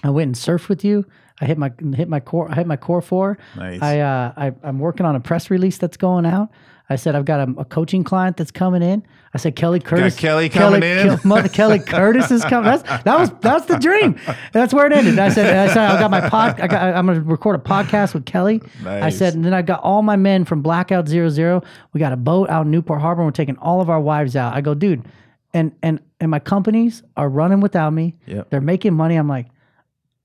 I 0.04 0.10
went 0.10 0.28
and 0.28 0.36
surfed 0.36 0.70
with 0.70 0.84
you. 0.84 1.06
I 1.40 1.46
hit 1.46 1.58
my 1.58 1.72
hit 1.96 2.08
my 2.08 2.20
core. 2.20 2.50
I 2.52 2.56
hit 2.56 2.68
my 2.68 2.78
core 2.78 3.02
four. 3.02 3.38
Nice. 3.56 3.82
I, 3.82 4.00
uh, 4.00 4.34
I 4.38 4.54
I'm 4.64 4.80
working 4.80 5.06
on 5.06 5.16
a 5.16 5.20
press 5.20 5.50
release 5.50 5.78
that's 5.78 5.98
going 5.98 6.26
out. 6.26 6.50
I 6.90 6.98
said 6.98 7.16
I've 7.16 7.24
got 7.26 7.48
a, 7.48 7.54
a 7.60 7.66
coaching 7.66 8.04
client 8.04 8.36
that's 8.36 8.52
coming 8.52 8.82
in. 8.82 9.02
I 9.34 9.38
said 9.38 9.56
Kelly 9.56 9.80
Curtis. 9.80 10.18
Kelly 10.18 10.50
coming 10.50 10.84
in? 10.84 11.08
Kel- 11.08 11.20
mother 11.24 11.48
Kelly 11.48 11.80
Curtis 11.80 12.32
is 12.32 12.44
coming. 12.44 12.70
That's 12.70 12.84
that 13.04 13.18
was 13.20 13.32
that's 13.40 13.66
the 13.66 13.78
dream. 13.80 14.20
That's 14.52 14.74
where 14.74 14.86
it 14.88 14.94
ended. 14.94 15.18
I 15.18 15.30
said 15.30 15.56
I 15.56 15.74
said 15.74 15.78
I 15.90 16.00
got 16.00 16.12
my 16.12 16.28
pod. 16.30 16.60
I 16.60 16.68
got, 16.68 16.94
I'm 16.96 17.06
going 17.06 17.18
to 17.18 17.26
record 17.26 17.56
a 17.56 17.64
podcast 17.64 18.14
with 18.14 18.26
Kelly. 18.26 18.62
I 18.86 19.10
said 19.10 19.34
and 19.36 19.46
then 19.46 19.54
I 19.54 19.62
got 19.62 19.82
all 19.84 20.02
my 20.02 20.18
men 20.18 20.44
from 20.46 20.62
Blackout 20.62 21.08
Zero 21.08 21.30
Zero. 21.30 21.64
We 21.94 22.00
got 22.00 22.12
a 22.12 22.18
boat 22.18 22.50
out 22.50 22.66
in 22.66 22.72
Newport 22.72 23.00
Harbor. 23.02 23.22
and 23.22 23.28
We're 23.28 23.32
taking 23.32 23.58
all 23.58 23.80
of 23.82 23.90
our 23.90 24.02
wives 24.02 24.36
out. 24.36 24.54
I 24.54 24.60
go, 24.62 24.74
dude, 24.74 25.06
and 25.54 25.72
and 25.82 26.02
and 26.20 26.30
my 26.30 26.40
companies 26.40 27.04
are 27.16 27.30
running 27.30 27.62
without 27.62 27.94
me. 27.94 28.16
Yep. 28.26 28.50
They're 28.50 28.62
making 28.62 28.94
money. 28.96 29.16
I'm 29.16 29.30
like, 29.30 29.48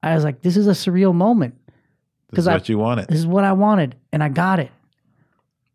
I 0.07 0.14
was 0.14 0.25
like, 0.25 0.42
this 0.42 0.57
is 0.57 0.66
a 0.66 0.71
surreal 0.71 1.14
moment. 1.14 1.55
This 2.31 2.40
is 2.40 2.49
I- 2.49 2.55
what 2.55 2.69
you 2.69 2.79
wanted. 2.79 3.09
This 3.09 3.19
is 3.19 3.27
what 3.27 3.45
I 3.45 3.53
wanted, 3.53 3.95
and 4.12 4.23
I 4.23 4.29
got 4.29 4.59
it. 4.59 4.71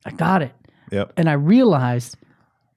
I 0.05 0.11
got 0.11 0.41
it, 0.41 0.53
Yep. 0.91 1.13
and 1.17 1.29
I 1.29 1.33
realized 1.33 2.17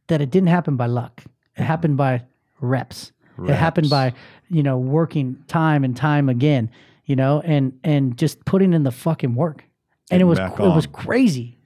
that 0.09 0.21
it 0.21 0.31
didn't 0.31 0.49
happen 0.49 0.77
by 0.77 0.87
luck. 0.87 1.23
It 1.25 1.29
mm-hmm. 1.29 1.63
happened 1.65 1.97
by 1.97 2.23
reps. 2.61 3.13
It 3.39 3.55
happened 3.55 3.91
by, 3.91 4.13
you 4.49 4.63
know, 4.63 4.79
working 4.79 5.43
time 5.49 5.83
and 5.83 5.97
time 5.97 6.29
again, 6.29 6.71
you 7.05 7.17
know, 7.17 7.41
and 7.45 7.77
and 7.83 8.17
just 8.17 8.45
putting 8.45 8.73
in 8.73 8.85
the 8.85 8.93
fucking 8.93 9.35
work. 9.35 9.65
And 10.11 10.21
it 10.23 10.25
was 10.25 10.39
it 10.39 10.59
was 10.59 10.87
crazy. 10.87 11.59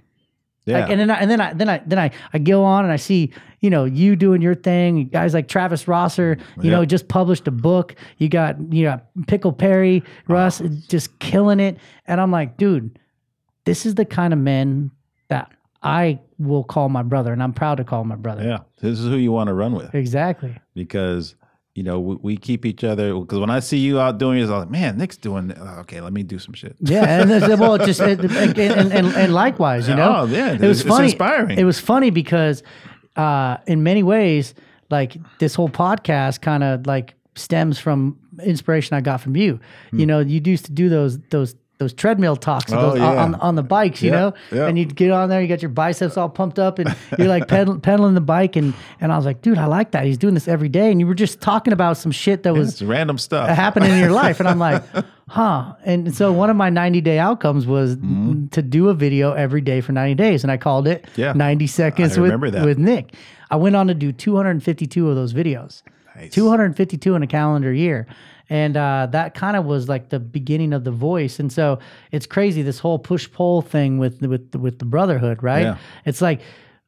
Yeah. 0.69 0.81
Like, 0.81 0.91
and 0.91 1.01
then 1.01 1.11
I, 1.11 1.15
and 1.17 1.31
then 1.31 1.41
I 1.41 1.53
then 1.55 1.69
I 1.69 1.83
then 1.87 1.99
I 1.99 2.11
I 2.33 2.39
go 2.39 2.63
on 2.65 2.85
and 2.85 2.93
I 2.93 2.97
see 2.97 3.33
you 3.61 3.71
know 3.71 3.85
you 3.85 4.15
doing 4.17 4.43
your 4.43 4.55
thing. 4.55 5.09
Guys 5.09 5.35
like 5.35 5.49
Travis 5.49 5.89
Rosser, 5.89 6.39
you 6.61 6.71
know, 6.71 6.85
just 6.85 7.09
published 7.09 7.49
a 7.49 7.51
book. 7.51 7.95
You 8.19 8.29
got 8.29 8.57
you 8.73 8.85
know 8.85 9.01
Pickle 9.27 9.53
Perry, 9.53 10.03
Russ, 10.29 10.61
just 10.89 11.19
killing 11.19 11.59
it. 11.61 11.79
And 12.07 12.21
I'm 12.21 12.31
like, 12.31 12.57
dude, 12.57 12.99
this 13.65 13.87
is 13.87 13.95
the 13.97 14.05
kind 14.05 14.33
of 14.33 14.39
men 14.39 14.91
that 15.29 15.51
I 15.83 16.21
will 16.39 16.65
call 16.65 16.89
my 16.89 17.03
brother, 17.03 17.33
and 17.33 17.43
I'm 17.43 17.53
proud 17.53 17.77
to 17.77 17.85
call 17.85 18.05
my 18.05 18.17
brother. 18.17 18.43
yeah. 18.45 18.59
This 18.81 18.99
is 19.01 19.07
who 19.07 19.17
you 19.17 19.33
want 19.33 19.49
to 19.49 19.55
run 19.55 19.75
with 19.75 19.95
Exactly. 19.95 20.57
because 20.75 21.35
you 21.79 21.85
know 21.89 21.99
we, 22.09 22.15
we 22.27 22.37
keep 22.37 22.67
each 22.67 22.83
other. 22.85 23.07
Because 23.15 23.39
when 23.39 23.51
I 23.59 23.61
see 23.61 23.79
you 23.79 24.01
out 24.01 24.19
doing 24.19 24.39
it, 24.41 24.45
I'm 24.45 24.59
like, 24.65 24.71
man, 24.71 24.99
Nick's 24.99 25.17
doing. 25.17 25.51
it. 25.51 25.59
Okay, 25.83 26.01
let 26.01 26.13
me 26.13 26.23
do 26.23 26.39
some 26.39 26.55
shit. 26.55 26.75
Yeah, 26.81 27.23
and 27.23 27.31
well, 27.61 27.75
it 27.77 27.85
just 27.87 28.01
and, 28.01 28.21
and, 28.21 28.59
and, 28.99 29.07
and 29.23 29.33
likewise, 29.33 29.89
you 29.89 29.95
know, 30.01 30.11
Oh, 30.23 30.27
yeah, 30.27 30.53
it 30.53 30.61
was 30.61 30.81
it's 30.81 30.89
funny. 30.89 31.05
inspiring. 31.07 31.57
It 31.59 31.65
was 31.65 31.79
funny 31.81 32.11
because, 32.11 32.63
uh, 33.17 33.57
in 33.67 33.83
many 33.83 34.03
ways, 34.03 34.55
like 34.91 35.17
this 35.39 35.55
whole 35.55 35.69
podcast 35.69 36.41
kind 36.41 36.65
of 36.65 36.87
like 36.87 37.15
stems 37.37 37.79
from 37.79 38.19
inspiration 38.43 38.97
I 38.97 39.01
got 39.01 39.21
from 39.21 39.37
you. 39.37 39.61
You 39.93 40.07
know, 40.07 40.19
you 40.21 40.41
used 40.45 40.65
to 40.67 40.73
do 40.73 40.89
those 40.89 41.19
those 41.31 41.55
those 41.79 41.93
treadmill 41.93 42.37
talks. 42.37 42.73
Oh, 42.73 42.91
those, 42.91 43.01
on- 43.01 43.15
yeah. 43.15 43.23
on, 43.23 43.35
on 43.37 43.55
the 43.55 43.63
bikes, 43.63 44.03
you 44.03 44.11
Yeah, 44.11 44.17
know, 44.19 44.35
yeah. 44.53 44.67
and 44.67 44.79
you'd 44.79 44.95
get 44.97 45.11
on 45.13 45.29
there, 45.29 45.41
you 45.41 45.49
got 45.49 45.63
your 45.63 45.69
biceps 45.71 46.17
all 46.17 46.29
pumped 46.29 46.59
up, 46.59 46.79
and 46.81 46.95
you're 47.19 47.29
like 47.29 47.47
pedal, 47.49 47.79
pedaling 47.81 48.15
the 48.15 48.21
bike, 48.21 48.57
and 48.57 48.75
and 49.01 49.13
I 49.13 49.17
was 49.17 49.25
like, 49.25 49.43
dude, 49.43 49.59
I 49.59 49.67
like 49.67 49.93
that. 49.93 50.05
He's 50.05 50.19
doing 50.19 50.35
this 50.35 50.49
every 50.49 50.69
day, 50.69 50.91
and 50.91 51.01
you 51.01 51.07
were 51.07 51.15
just 51.15 51.41
talking 51.41 51.73
about 51.73 51.97
some 51.97 52.13
shit 52.13 52.43
that 52.43 52.53
was 52.55 52.69
It's 52.75 52.83
random 52.83 53.17
stuff. 53.19 53.49
happening 53.49 53.91
in 53.93 53.99
your 54.01 54.11
life. 54.25 54.41
And 54.41 54.49
I'm 54.49 54.59
like, 54.59 54.83
huh. 55.29 55.75
And 55.85 56.15
so 56.15 56.33
one 56.33 56.51
of 56.51 56.57
my 56.57 56.69
90 56.71 57.01
day 57.01 57.19
outcomes 57.19 57.67
was 57.67 57.97
to 57.97 58.63
do 58.63 58.89
a 58.89 58.95
video 58.95 59.33
every 59.33 59.61
day 59.61 59.81
for 59.81 59.93
90 59.93 60.15
days. 60.17 60.43
And 60.43 60.51
I 60.51 60.57
called 60.57 60.89
it 60.89 61.03
Mm-hmm. 61.13 61.21
Yeah. 61.21 61.33
90 61.33 61.67
seconds 61.69 62.19
with, 62.19 62.35
with 62.41 62.79
Nick. 62.79 63.15
I 63.51 63.57
went 63.57 63.77
on 63.77 63.87
to 63.87 63.95
do 63.95 64.11
252 64.13 65.09
of 65.09 65.15
those 65.17 65.33
videos, 65.33 65.83
Nice. 66.17 66.33
252 66.33 67.15
in 67.15 67.23
a 67.23 67.27
calendar 67.27 67.73
year. 67.73 68.07
And 68.51 68.77
uh, 68.77 69.09
that 69.13 69.35
kind 69.35 69.57
of 69.57 69.65
was 69.67 69.89
like 69.89 70.09
the 70.09 70.19
beginning 70.21 70.73
of 70.73 70.85
the 70.85 70.91
voice. 70.91 71.39
And 71.39 71.53
so 71.53 71.79
it's 72.13 72.27
crazy 72.27 72.63
this 72.63 72.79
whole 72.79 72.99
push 72.99 73.31
pull 73.31 73.63
thing 73.63 73.99
with 73.99 74.21
with 74.23 74.55
with 74.55 74.79
the 74.79 74.85
brotherhood, 74.87 75.43
right? 75.43 75.63
Yeah. 75.65 75.77
It's 76.05 76.21
like 76.23 76.41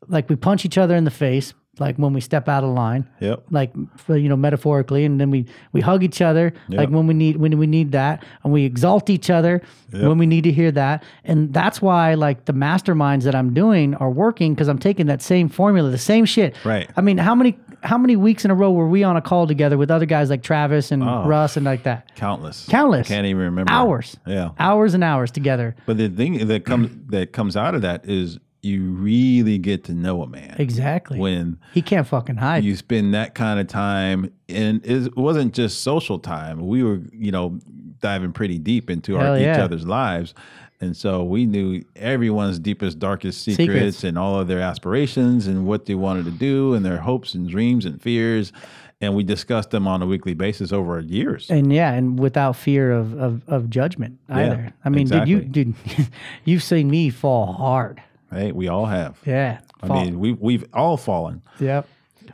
like 0.09 0.29
we 0.29 0.37
punch 0.37 0.65
each 0.65 0.79
other 0.79 0.97
in 0.97 1.05
the 1.05 1.11
face, 1.11 1.53
like 1.79 1.97
when 1.97 2.13
we 2.15 2.21
step 2.21 2.49
out 2.49 2.65
of 2.65 2.71
line 2.71 3.09
Yep. 3.21 3.45
like 3.51 3.73
you 4.09 4.29
know 4.29 4.37
metaphorically 4.37 5.05
and 5.05 5.21
then 5.21 5.31
we 5.31 5.47
we 5.73 5.81
hug 5.81 6.03
each 6.03 6.21
other 6.21 6.53
like 6.69 6.89
when 6.91 7.07
we 7.07 7.15
need 7.15 7.37
when 7.37 7.57
we 7.59 7.67
need 7.67 7.93
that 7.93 8.23
and 8.43 8.53
we 8.53 8.65
exalt 8.65 9.09
each 9.09 9.31
other 9.31 9.63
when 9.93 10.19
we 10.19 10.27
need 10.27 10.45
to 10.45 10.53
hear 10.53 10.71
that 10.73 11.03
and 11.25 11.55
that's 11.55 11.81
why 11.81 12.15
like 12.15 12.45
the 12.47 12.53
masterminds 12.53 13.23
that 13.23 13.35
I'm 13.35 13.55
doing 13.55 13.95
are 13.95 14.11
working 14.11 14.53
because 14.55 14.69
I'm 14.69 14.79
taking 14.79 15.07
that 15.07 15.23
same 15.23 15.49
formula 15.49 15.91
the 15.91 15.97
same 15.99 16.25
shit 16.27 16.55
Right. 16.65 16.91
I 16.97 17.01
mean 17.03 17.19
how 17.19 17.35
many 17.35 17.57
how 17.83 17.97
many 17.99 18.17
weeks 18.17 18.45
in 18.45 18.51
a 18.51 18.55
row 18.55 18.71
were 18.71 18.89
we 18.89 19.03
on 19.05 19.17
a 19.17 19.23
call 19.23 19.47
together 19.47 19.77
with 19.79 19.91
other 19.91 20.07
guys 20.07 20.31
like 20.31 20.43
Travis 20.43 20.91
and 20.93 21.03
Oh. 21.03 21.25
Russ 21.27 21.57
and 21.57 21.65
like 21.65 21.83
that 21.85 22.15
Countless. 22.17 22.67
Countless. 22.69 23.11
I 23.11 23.15
Can't 23.15 23.27
even 23.27 23.43
remember. 23.43 23.73
hours 23.73 24.17
Yeah. 24.27 24.51
hours 24.59 24.95
and 24.95 25.03
hours 25.05 25.31
together 25.31 25.75
But 25.87 25.97
the 25.99 26.09
thing 26.09 26.47
that 26.49 26.65
comes 26.65 26.91
that 27.09 27.33
comes 27.33 27.57
out 27.57 27.75
of 27.75 27.83
that 27.83 28.05
is 28.09 28.39
you 28.63 28.91
really 28.91 29.59
get 29.59 29.85
to 29.85 29.93
know 29.93 30.23
a 30.23 30.27
man 30.27 30.55
exactly 30.59 31.19
when 31.19 31.59
he 31.73 31.81
can't 31.81 32.07
fucking 32.07 32.37
hide 32.37 32.65
you 32.65 32.77
spend 32.77 33.15
that 33.15 33.35
kind 33.35 33.59
of 33.59 33.67
time 33.67 34.33
and 34.49 34.85
it 34.85 35.17
wasn't 35.17 35.53
just 35.55 35.83
social 35.83 36.19
time 36.19 36.67
we 36.67 36.83
were 36.83 37.01
you 37.13 37.31
know 37.31 37.59
diving 38.01 38.33
pretty 38.33 38.59
deep 38.59 38.91
into 38.91 39.17
our 39.17 39.25
Hell 39.25 39.39
each 39.39 39.59
other's 39.59 39.87
lives 39.87 40.35
and 40.83 40.97
so 40.97 41.23
we 41.23 41.45
knew 41.45 41.85
everyone's 41.97 42.59
deepest 42.59 42.99
darkest 42.99 43.43
secrets, 43.43 43.67
Secrets. 43.67 44.05
and 44.05 44.19
all 44.19 44.41
of 44.41 44.49
their 44.49 44.61
aspirations 44.61 45.47
and 45.47 45.67
what 45.67 45.85
they 45.85 45.95
wanted 45.95 46.25
to 46.25 46.31
do 46.31 46.75
and 46.75 46.85
their 46.85 46.99
hopes 46.99 47.35
and 47.35 47.49
dreams 47.49 47.85
and 47.85 48.01
fears 48.01 48.53
and 49.01 49.15
we 49.15 49.23
discussed 49.23 49.71
them 49.71 49.89
on 49.89 50.03
a 50.03 50.07
weekly 50.07 50.35
basis 50.35 50.73
over 50.73 51.01
years 51.01 51.51
and 51.51 51.73
yeah, 51.73 51.93
and 51.93 52.19
without 52.19 52.57
fear 52.57 52.93
of 52.93 53.19
of, 53.19 53.49
of 53.49 53.71
judgment 53.71 54.19
either. 54.29 54.73
I 54.85 54.89
mean, 54.91 55.03
exactly. 55.03 55.35
dude, 55.37 55.57
you 55.57 55.65
dude, 55.65 56.07
you've 56.45 56.63
seen 56.63 56.91
me 56.91 57.11
fall 57.11 57.53
hard. 57.53 58.03
Hey 58.31 58.53
we 58.53 58.69
all 58.69 58.87
have 58.87 59.19
Yeah, 59.27 59.61
i 59.83 59.87
fall. 59.87 60.05
mean 60.05 60.19
we, 60.21 60.33
we've 60.33 60.65
all 60.73 60.97
fallen 60.97 61.43
yep. 61.59 61.87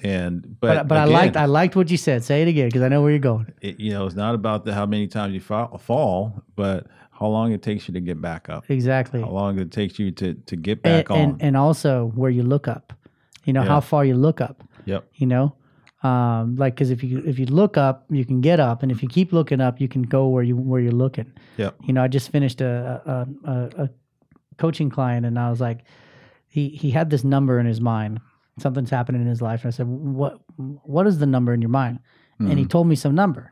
and 0.03 0.43
but 0.61 0.75
But 0.77 0.89
but 0.89 0.99
I 0.99 1.05
liked 1.05 1.37
I 1.37 1.47
liked 1.47 1.75
what 1.77 1.91
you 1.91 1.97
said. 1.97 2.23
Say 2.25 2.43
it 2.43 2.49
again 2.49 2.69
because 2.69 2.83
I 2.83 2.89
know 2.89 3.03
where 3.03 3.11
you're 3.11 3.19
going. 3.19 3.47
it, 3.63 3.81
you 3.81 3.93
know 3.93 4.07
it's 4.07 4.15
not 4.17 4.35
about 4.35 4.65
the 4.65 4.75
how 4.75 4.87
many 4.87 5.07
times 5.07 5.33
you 5.35 5.41
fall, 5.41 5.79
fall 5.79 6.43
but 6.55 6.87
how 7.11 7.29
long 7.29 7.53
it 7.53 7.63
takes 7.63 7.89
you 7.89 7.95
to 7.95 8.01
get 8.01 8.21
back 8.21 8.49
up 8.51 8.65
Exactly. 8.69 9.21
how 9.23 9.31
long 9.31 9.59
it 9.59 9.71
takes 9.73 9.99
you 9.99 10.11
to 10.13 10.35
to 10.35 10.57
get 10.57 10.79
And, 10.85 11.05
back 11.05 11.11
on. 11.11 11.19
and 11.19 11.43
and 11.43 11.57
also 11.57 12.13
where 12.15 12.31
you 12.31 12.43
look 12.43 12.69
up. 12.69 12.93
You 13.45 13.53
know 13.53 13.63
how 13.63 13.81
far 13.81 14.05
you 14.05 14.17
look 14.17 14.41
up. 14.41 14.65
yep. 14.87 15.07
You 15.15 15.27
know, 15.29 15.55
um, 16.03 16.57
like 16.57 16.75
because 16.75 16.91
if 16.91 17.03
you 17.05 17.23
if 17.25 17.39
you 17.39 17.47
look 17.47 17.77
up, 17.77 18.05
you 18.11 18.25
can 18.25 18.41
get 18.41 18.59
up, 18.61 18.83
and 18.83 18.91
if 18.93 19.03
you 19.03 19.09
keep 19.09 19.33
looking 19.33 19.61
up, 19.61 19.81
you 19.81 19.89
can 19.89 20.03
go 20.03 20.27
where 20.29 20.43
you 20.43 20.57
where 20.57 20.81
you're 20.81 20.91
looking. 21.05 21.33
Yep. 21.57 21.77
You 21.85 21.93
know, 21.95 22.03
I 22.03 22.09
just 22.09 22.31
finished 22.31 22.61
a 22.61 23.01
a, 23.07 23.51
a, 23.51 23.83
a 23.85 23.91
coaching 24.59 24.91
client, 24.91 25.27
and 25.27 25.39
I 25.39 25.51
was 25.51 25.61
like, 25.61 25.85
he 26.47 26.69
he 26.71 26.91
had 26.91 27.11
this 27.11 27.25
number 27.25 27.59
in 27.59 27.67
his 27.67 27.81
mind. 27.81 28.21
Something's 28.59 28.91
happening 28.91 29.21
in 29.21 29.27
his 29.29 29.43
life, 29.43 29.63
and 29.65 29.73
I 29.73 29.77
said, 29.77 29.87
"What 29.87 30.41
what 30.57 31.07
is 31.07 31.19
the 31.19 31.27
number 31.27 31.53
in 31.53 31.61
your 31.63 31.71
mind?" 31.71 31.99
And 32.39 32.49
Mm-hmm. 32.49 32.59
he 32.59 32.65
told 32.67 32.87
me 32.87 32.97
some 32.97 33.15
number, 33.15 33.51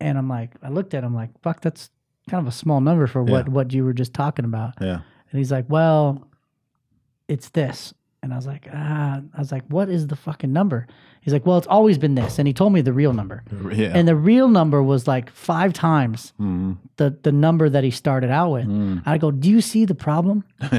and 0.00 0.16
I'm 0.18 0.28
like, 0.28 0.52
I 0.62 0.68
looked 0.70 0.94
at 0.94 1.04
him 1.04 1.14
like, 1.14 1.30
"Fuck, 1.42 1.60
that's 1.60 1.90
kind 2.28 2.40
of 2.46 2.48
a 2.52 2.56
small 2.56 2.80
number 2.80 3.06
for 3.06 3.22
what 3.22 3.46
Yeah. 3.46 3.52
what 3.52 3.72
you 3.72 3.84
were 3.84 3.92
just 3.94 4.14
talking 4.14 4.44
about." 4.44 4.74
Yeah. 4.80 5.00
And 5.30 5.38
he's 5.38 5.52
like, 5.52 5.66
"Well, 5.68 6.28
it's 7.28 7.50
this." 7.50 7.92
And 8.22 8.34
I 8.34 8.36
was 8.36 8.46
like, 8.46 8.68
"Ah," 8.72 9.20
I 9.34 9.38
was 9.38 9.50
like, 9.50 9.64
"What 9.68 9.88
is 9.88 10.06
the 10.08 10.16
fucking 10.16 10.52
number?" 10.52 10.86
He's 11.22 11.32
like, 11.32 11.46
"Well, 11.46 11.56
it's 11.56 11.66
always 11.66 11.96
been 11.96 12.14
this." 12.16 12.38
And 12.38 12.46
he 12.46 12.52
told 12.52 12.72
me 12.72 12.82
the 12.82 12.92
real 12.92 13.12
number. 13.14 13.42
Yeah. 13.72 13.92
And 13.94 14.06
the 14.06 14.14
real 14.14 14.48
number 14.48 14.82
was 14.82 15.06
like 15.08 15.30
five 15.30 15.72
times 15.72 16.32
Mhm. 16.38 16.76
the 16.96 17.16
the 17.22 17.32
number 17.32 17.68
that 17.70 17.82
he 17.82 17.90
started 17.90 18.30
out 18.30 18.50
with. 18.52 18.66
Mm. 18.66 19.02
I 19.06 19.16
go, 19.18 19.30
"Do 19.30 19.48
you 19.48 19.60
see 19.62 19.86
the 19.86 19.94
problem? 19.94 20.44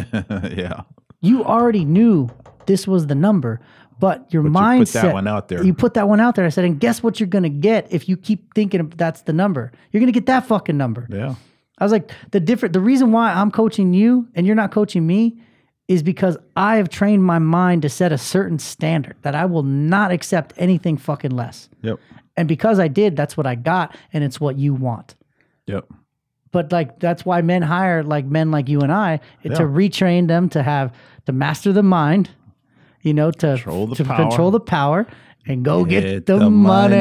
yeah. 0.55 0.81
You 1.19 1.43
already 1.43 1.83
knew 1.85 2.29
this 2.67 2.87
was 2.87 3.07
the 3.07 3.15
number, 3.15 3.59
but 3.99 4.31
your 4.33 4.43
But 4.43 4.49
you 4.49 4.53
put 4.53 4.87
mindset 4.87 5.01
that 5.01 5.13
one 5.13 5.27
out 5.27 5.47
there. 5.47 5.63
You 5.63 5.73
put 5.73 5.93
that 5.95 6.07
one 6.07 6.19
out 6.19 6.35
there. 6.35 6.45
I 6.45 6.49
said, 6.49 6.65
"And 6.65 6.79
guess 6.79 7.01
what 7.03 7.19
you're 7.19 7.27
going 7.27 7.43
to 7.43 7.49
get 7.49 7.87
if 7.91 8.07
you 8.07 8.17
keep 8.17 8.53
thinking 8.53 8.91
that's 8.97 9.23
the 9.23 9.33
number? 9.33 9.71
You're 9.91 9.99
going 10.01 10.13
to 10.13 10.19
get 10.19 10.27
that 10.27 10.45
fucking 10.45 10.77
number." 10.77 11.07
Yeah. 11.09 11.35
I 11.79 11.83
was 11.83 11.91
like, 11.91 12.11
the 12.29 12.39
different, 12.39 12.73
the 12.73 12.79
reason 12.79 13.11
why 13.11 13.33
I'm 13.33 13.49
coaching 13.49 13.91
you 13.91 14.27
and 14.35 14.45
you're 14.45 14.55
not 14.55 14.69
coaching 14.71 15.07
me 15.07 15.41
is 15.87 16.03
because 16.03 16.37
I 16.55 16.77
have 16.77 16.89
trained 16.89 17.23
my 17.23 17.39
mind 17.39 17.81
to 17.81 17.89
set 17.89 18.11
a 18.11 18.17
certain 18.17 18.59
standard 18.59 19.15
that 19.23 19.35
I 19.35 19.45
will 19.45 19.63
not 19.63 20.11
accept 20.11 20.53
anything 20.57 20.97
fucking 20.97 21.31
less. 21.31 21.69
Yep. 21.81 21.99
And 22.37 22.47
because 22.47 22.79
I 22.79 22.87
did, 22.87 23.15
that's 23.15 23.35
what 23.35 23.45
I 23.45 23.55
got, 23.55 23.95
and 24.13 24.23
it's 24.23 24.39
what 24.39 24.57
you 24.57 24.73
want. 24.73 25.15
Yep. 25.67 25.85
But 26.51 26.71
like 26.71 26.99
that's 26.99 27.25
why 27.25 27.41
men 27.41 27.61
hire 27.61 28.03
like 28.03 28.25
men 28.25 28.51
like 28.51 28.67
you 28.67 28.81
and 28.81 28.91
I 28.91 29.19
to 29.43 29.49
retrain 29.49 30.27
them 30.27 30.49
to 30.49 30.63
have 30.63 30.93
to 31.25 31.31
master 31.31 31.71
the 31.71 31.83
mind, 31.83 32.29
you 33.01 33.13
know, 33.13 33.31
to 33.31 33.55
Control 33.55 33.87
the 33.87 33.95
to 33.95 34.03
power. 34.05 34.17
control 34.17 34.51
the 34.51 34.59
power 34.59 35.07
and 35.47 35.63
go 35.65 35.85
get, 35.85 36.25
the, 36.25 36.49
money. 36.49 36.95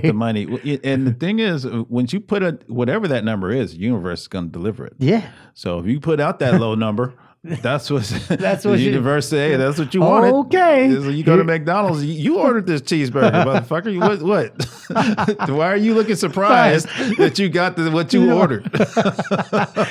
Get 0.00 0.02
the 0.04 0.12
money. 0.12 0.44
And 0.84 1.06
the 1.06 1.12
thing 1.12 1.38
is, 1.38 1.66
uh, 1.66 1.82
once 1.88 2.12
you 2.12 2.20
put 2.20 2.42
a 2.42 2.58
whatever 2.66 3.06
that 3.08 3.24
number 3.24 3.50
is, 3.50 3.72
the 3.72 3.78
universe 3.78 4.22
is 4.22 4.28
going 4.28 4.46
to 4.46 4.50
deliver 4.52 4.86
it. 4.86 4.94
yeah. 4.98 5.28
So 5.54 5.78
if 5.80 5.86
you 5.86 6.00
put 6.00 6.20
out 6.20 6.38
that 6.38 6.60
low 6.60 6.74
number, 6.74 7.14
that's 7.44 7.90
what 7.90 8.02
That's 8.28 8.62
the 8.62 8.70
what 8.70 8.78
you- 8.78 8.86
universe 8.86 9.28
say. 9.28 9.50
Hey, 9.50 9.56
that's 9.56 9.78
what 9.78 9.92
you 9.92 10.00
wanted. 10.00 10.32
Okay. 10.32 10.90
So 10.92 11.10
you 11.10 11.22
go 11.22 11.36
to 11.36 11.44
McDonald's, 11.44 12.02
you, 12.04 12.14
you 12.14 12.38
ordered 12.38 12.66
this 12.66 12.80
cheeseburger, 12.80 13.30
motherfucker. 13.44 13.92
You, 13.92 14.00
what? 14.00 14.22
What? 14.22 15.48
Why 15.50 15.66
are 15.72 15.76
you 15.76 15.94
looking 15.94 16.16
surprised 16.16 16.86
that 17.18 17.38
you 17.38 17.48
got 17.50 17.76
the, 17.76 17.90
what 17.90 18.12
you 18.14 18.32
ordered? 18.32 18.64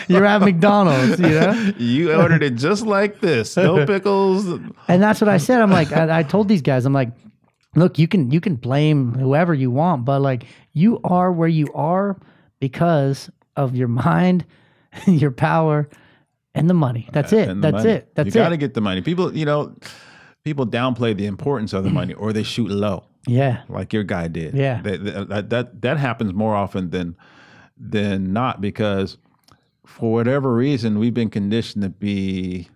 You're 0.07 0.25
at 0.25 0.41
McDonald's, 0.41 1.19
you 1.19 1.29
know? 1.29 1.73
you 1.77 2.13
ordered 2.13 2.41
it 2.43 2.55
just 2.55 2.85
like 2.85 3.19
this. 3.21 3.55
No 3.55 3.85
pickles. 3.85 4.45
And 4.87 5.01
that's 5.01 5.21
what 5.21 5.29
I 5.29 5.37
said. 5.37 5.61
I'm 5.61 5.71
like, 5.71 5.91
I, 5.91 6.19
I 6.19 6.23
told 6.23 6.47
these 6.47 6.61
guys, 6.61 6.85
I'm 6.85 6.93
like, 6.93 7.11
look, 7.75 7.99
you 7.99 8.07
can 8.07 8.31
you 8.31 8.41
can 8.41 8.55
blame 8.55 9.13
whoever 9.13 9.53
you 9.53 9.69
want, 9.71 10.05
but 10.05 10.21
like 10.21 10.45
you 10.73 10.99
are 11.03 11.31
where 11.31 11.47
you 11.47 11.67
are 11.75 12.19
because 12.59 13.29
of 13.55 13.75
your 13.75 13.87
mind, 13.87 14.45
your 15.05 15.31
power, 15.31 15.89
and 16.55 16.69
the 16.69 16.73
money. 16.73 17.09
That's 17.13 17.33
uh, 17.33 17.37
it. 17.37 17.49
and 17.49 17.63
the 17.63 17.71
That's 17.71 17.83
money. 17.83 17.95
it. 17.97 18.15
That's 18.15 18.27
you 18.27 18.31
got 18.33 18.49
to 18.49 18.57
get 18.57 18.73
the 18.73 18.81
money. 18.81 19.01
People, 19.01 19.35
you 19.35 19.45
know, 19.45 19.75
people 20.43 20.65
downplay 20.67 21.15
the 21.15 21.25
importance 21.25 21.73
of 21.73 21.83
the 21.83 21.89
money, 21.89 22.13
or 22.13 22.33
they 22.33 22.43
shoot 22.43 22.69
low, 22.69 23.05
Yeah. 23.27 23.63
like 23.69 23.93
your 23.93 24.03
guy 24.03 24.27
did. 24.27 24.53
Yeah. 24.53 24.81
that 24.81 25.27
that 25.29 25.49
that, 25.49 25.81
that 25.81 25.97
happens 25.97 26.33
more 26.33 26.55
often 26.55 26.89
than 26.91 27.15
than 27.77 28.33
not 28.33 28.61
because 28.61 29.17
for 29.85 30.13
whatever 30.13 30.53
reason 30.55 30.99
we've 30.99 31.13
been 31.13 31.29
conditioned 31.29 31.83
to 31.83 31.89
be 31.89 32.69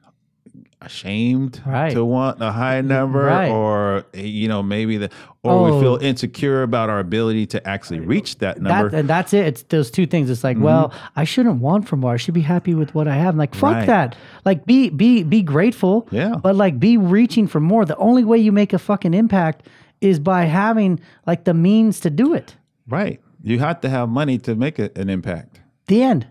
ashamed 0.82 1.61
Right. 1.65 1.91
to 1.91 2.05
want 2.05 2.41
a 2.41 2.51
high 2.51 2.82
mm, 2.82 2.86
number 2.88 3.25
Right. 3.25 3.49
or 3.49 4.05
you 4.13 4.47
know 4.47 4.61
maybe 4.61 4.97
the 4.97 5.09
or 5.43 5.51
Oh. 5.53 5.63
we 5.75 5.82
feel 5.82 5.93
oh. 5.93 5.99
insecure 6.05 6.61
about 6.61 6.89
our 6.89 6.99
ability 6.99 7.45
to 7.47 7.67
actually 7.67 7.99
reach 7.99 8.38
that 8.39 8.61
number 8.61 8.89
That, 8.89 8.99
and 8.99 9.09
that's 9.09 9.34
it. 9.34 9.47
It's 9.47 9.63
those 9.63 9.89
two 9.89 10.05
things. 10.05 10.30
It's 10.30 10.43
like, 10.43 10.57
well, 10.59 10.89
mm-hmm. 10.89 11.19
I 11.19 11.23
shouldn't 11.23 11.61
want 11.61 11.88
for 11.88 11.95
more. 11.95 12.13
I 12.13 12.17
should 12.17 12.34
be 12.34 12.41
happy 12.41 12.73
with 12.75 12.93
what 12.93 13.07
I 13.07 13.15
have. 13.15 13.34
I'm 13.34 13.38
like, 13.38 13.55
fuck 13.55 13.73
Right. 13.73 13.88
that. 13.88 14.15
Like, 14.45 14.65
be 14.65 14.89
be 14.89 15.23
be 15.23 15.41
grateful. 15.41 16.07
Yeah. 16.11 16.36
But 16.36 16.55
like, 16.55 16.80
be 16.80 16.97
reaching 16.97 17.47
for 17.47 17.59
more. 17.59 17.86
The 17.86 17.97
only 17.97 18.23
way 18.23 18.38
you 18.38 18.51
make 18.51 18.73
a 18.73 18.80
fucking 18.80 19.13
impact 19.13 19.67
is 20.01 20.19
by 20.19 20.45
having 20.45 20.99
like 21.25 21.45
the 21.45 21.53
means 21.53 21.99
to 22.01 22.09
do 22.09 22.34
it. 22.34 22.55
right 22.88 23.19
you 23.43 23.59
have 23.59 23.80
to 23.82 23.89
have 23.89 24.09
money 24.09 24.38
to 24.38 24.55
make 24.55 24.78
a, 24.80 24.89
an 24.95 25.09
impact 25.09 25.59
The 25.88 26.01
end. 26.03 26.28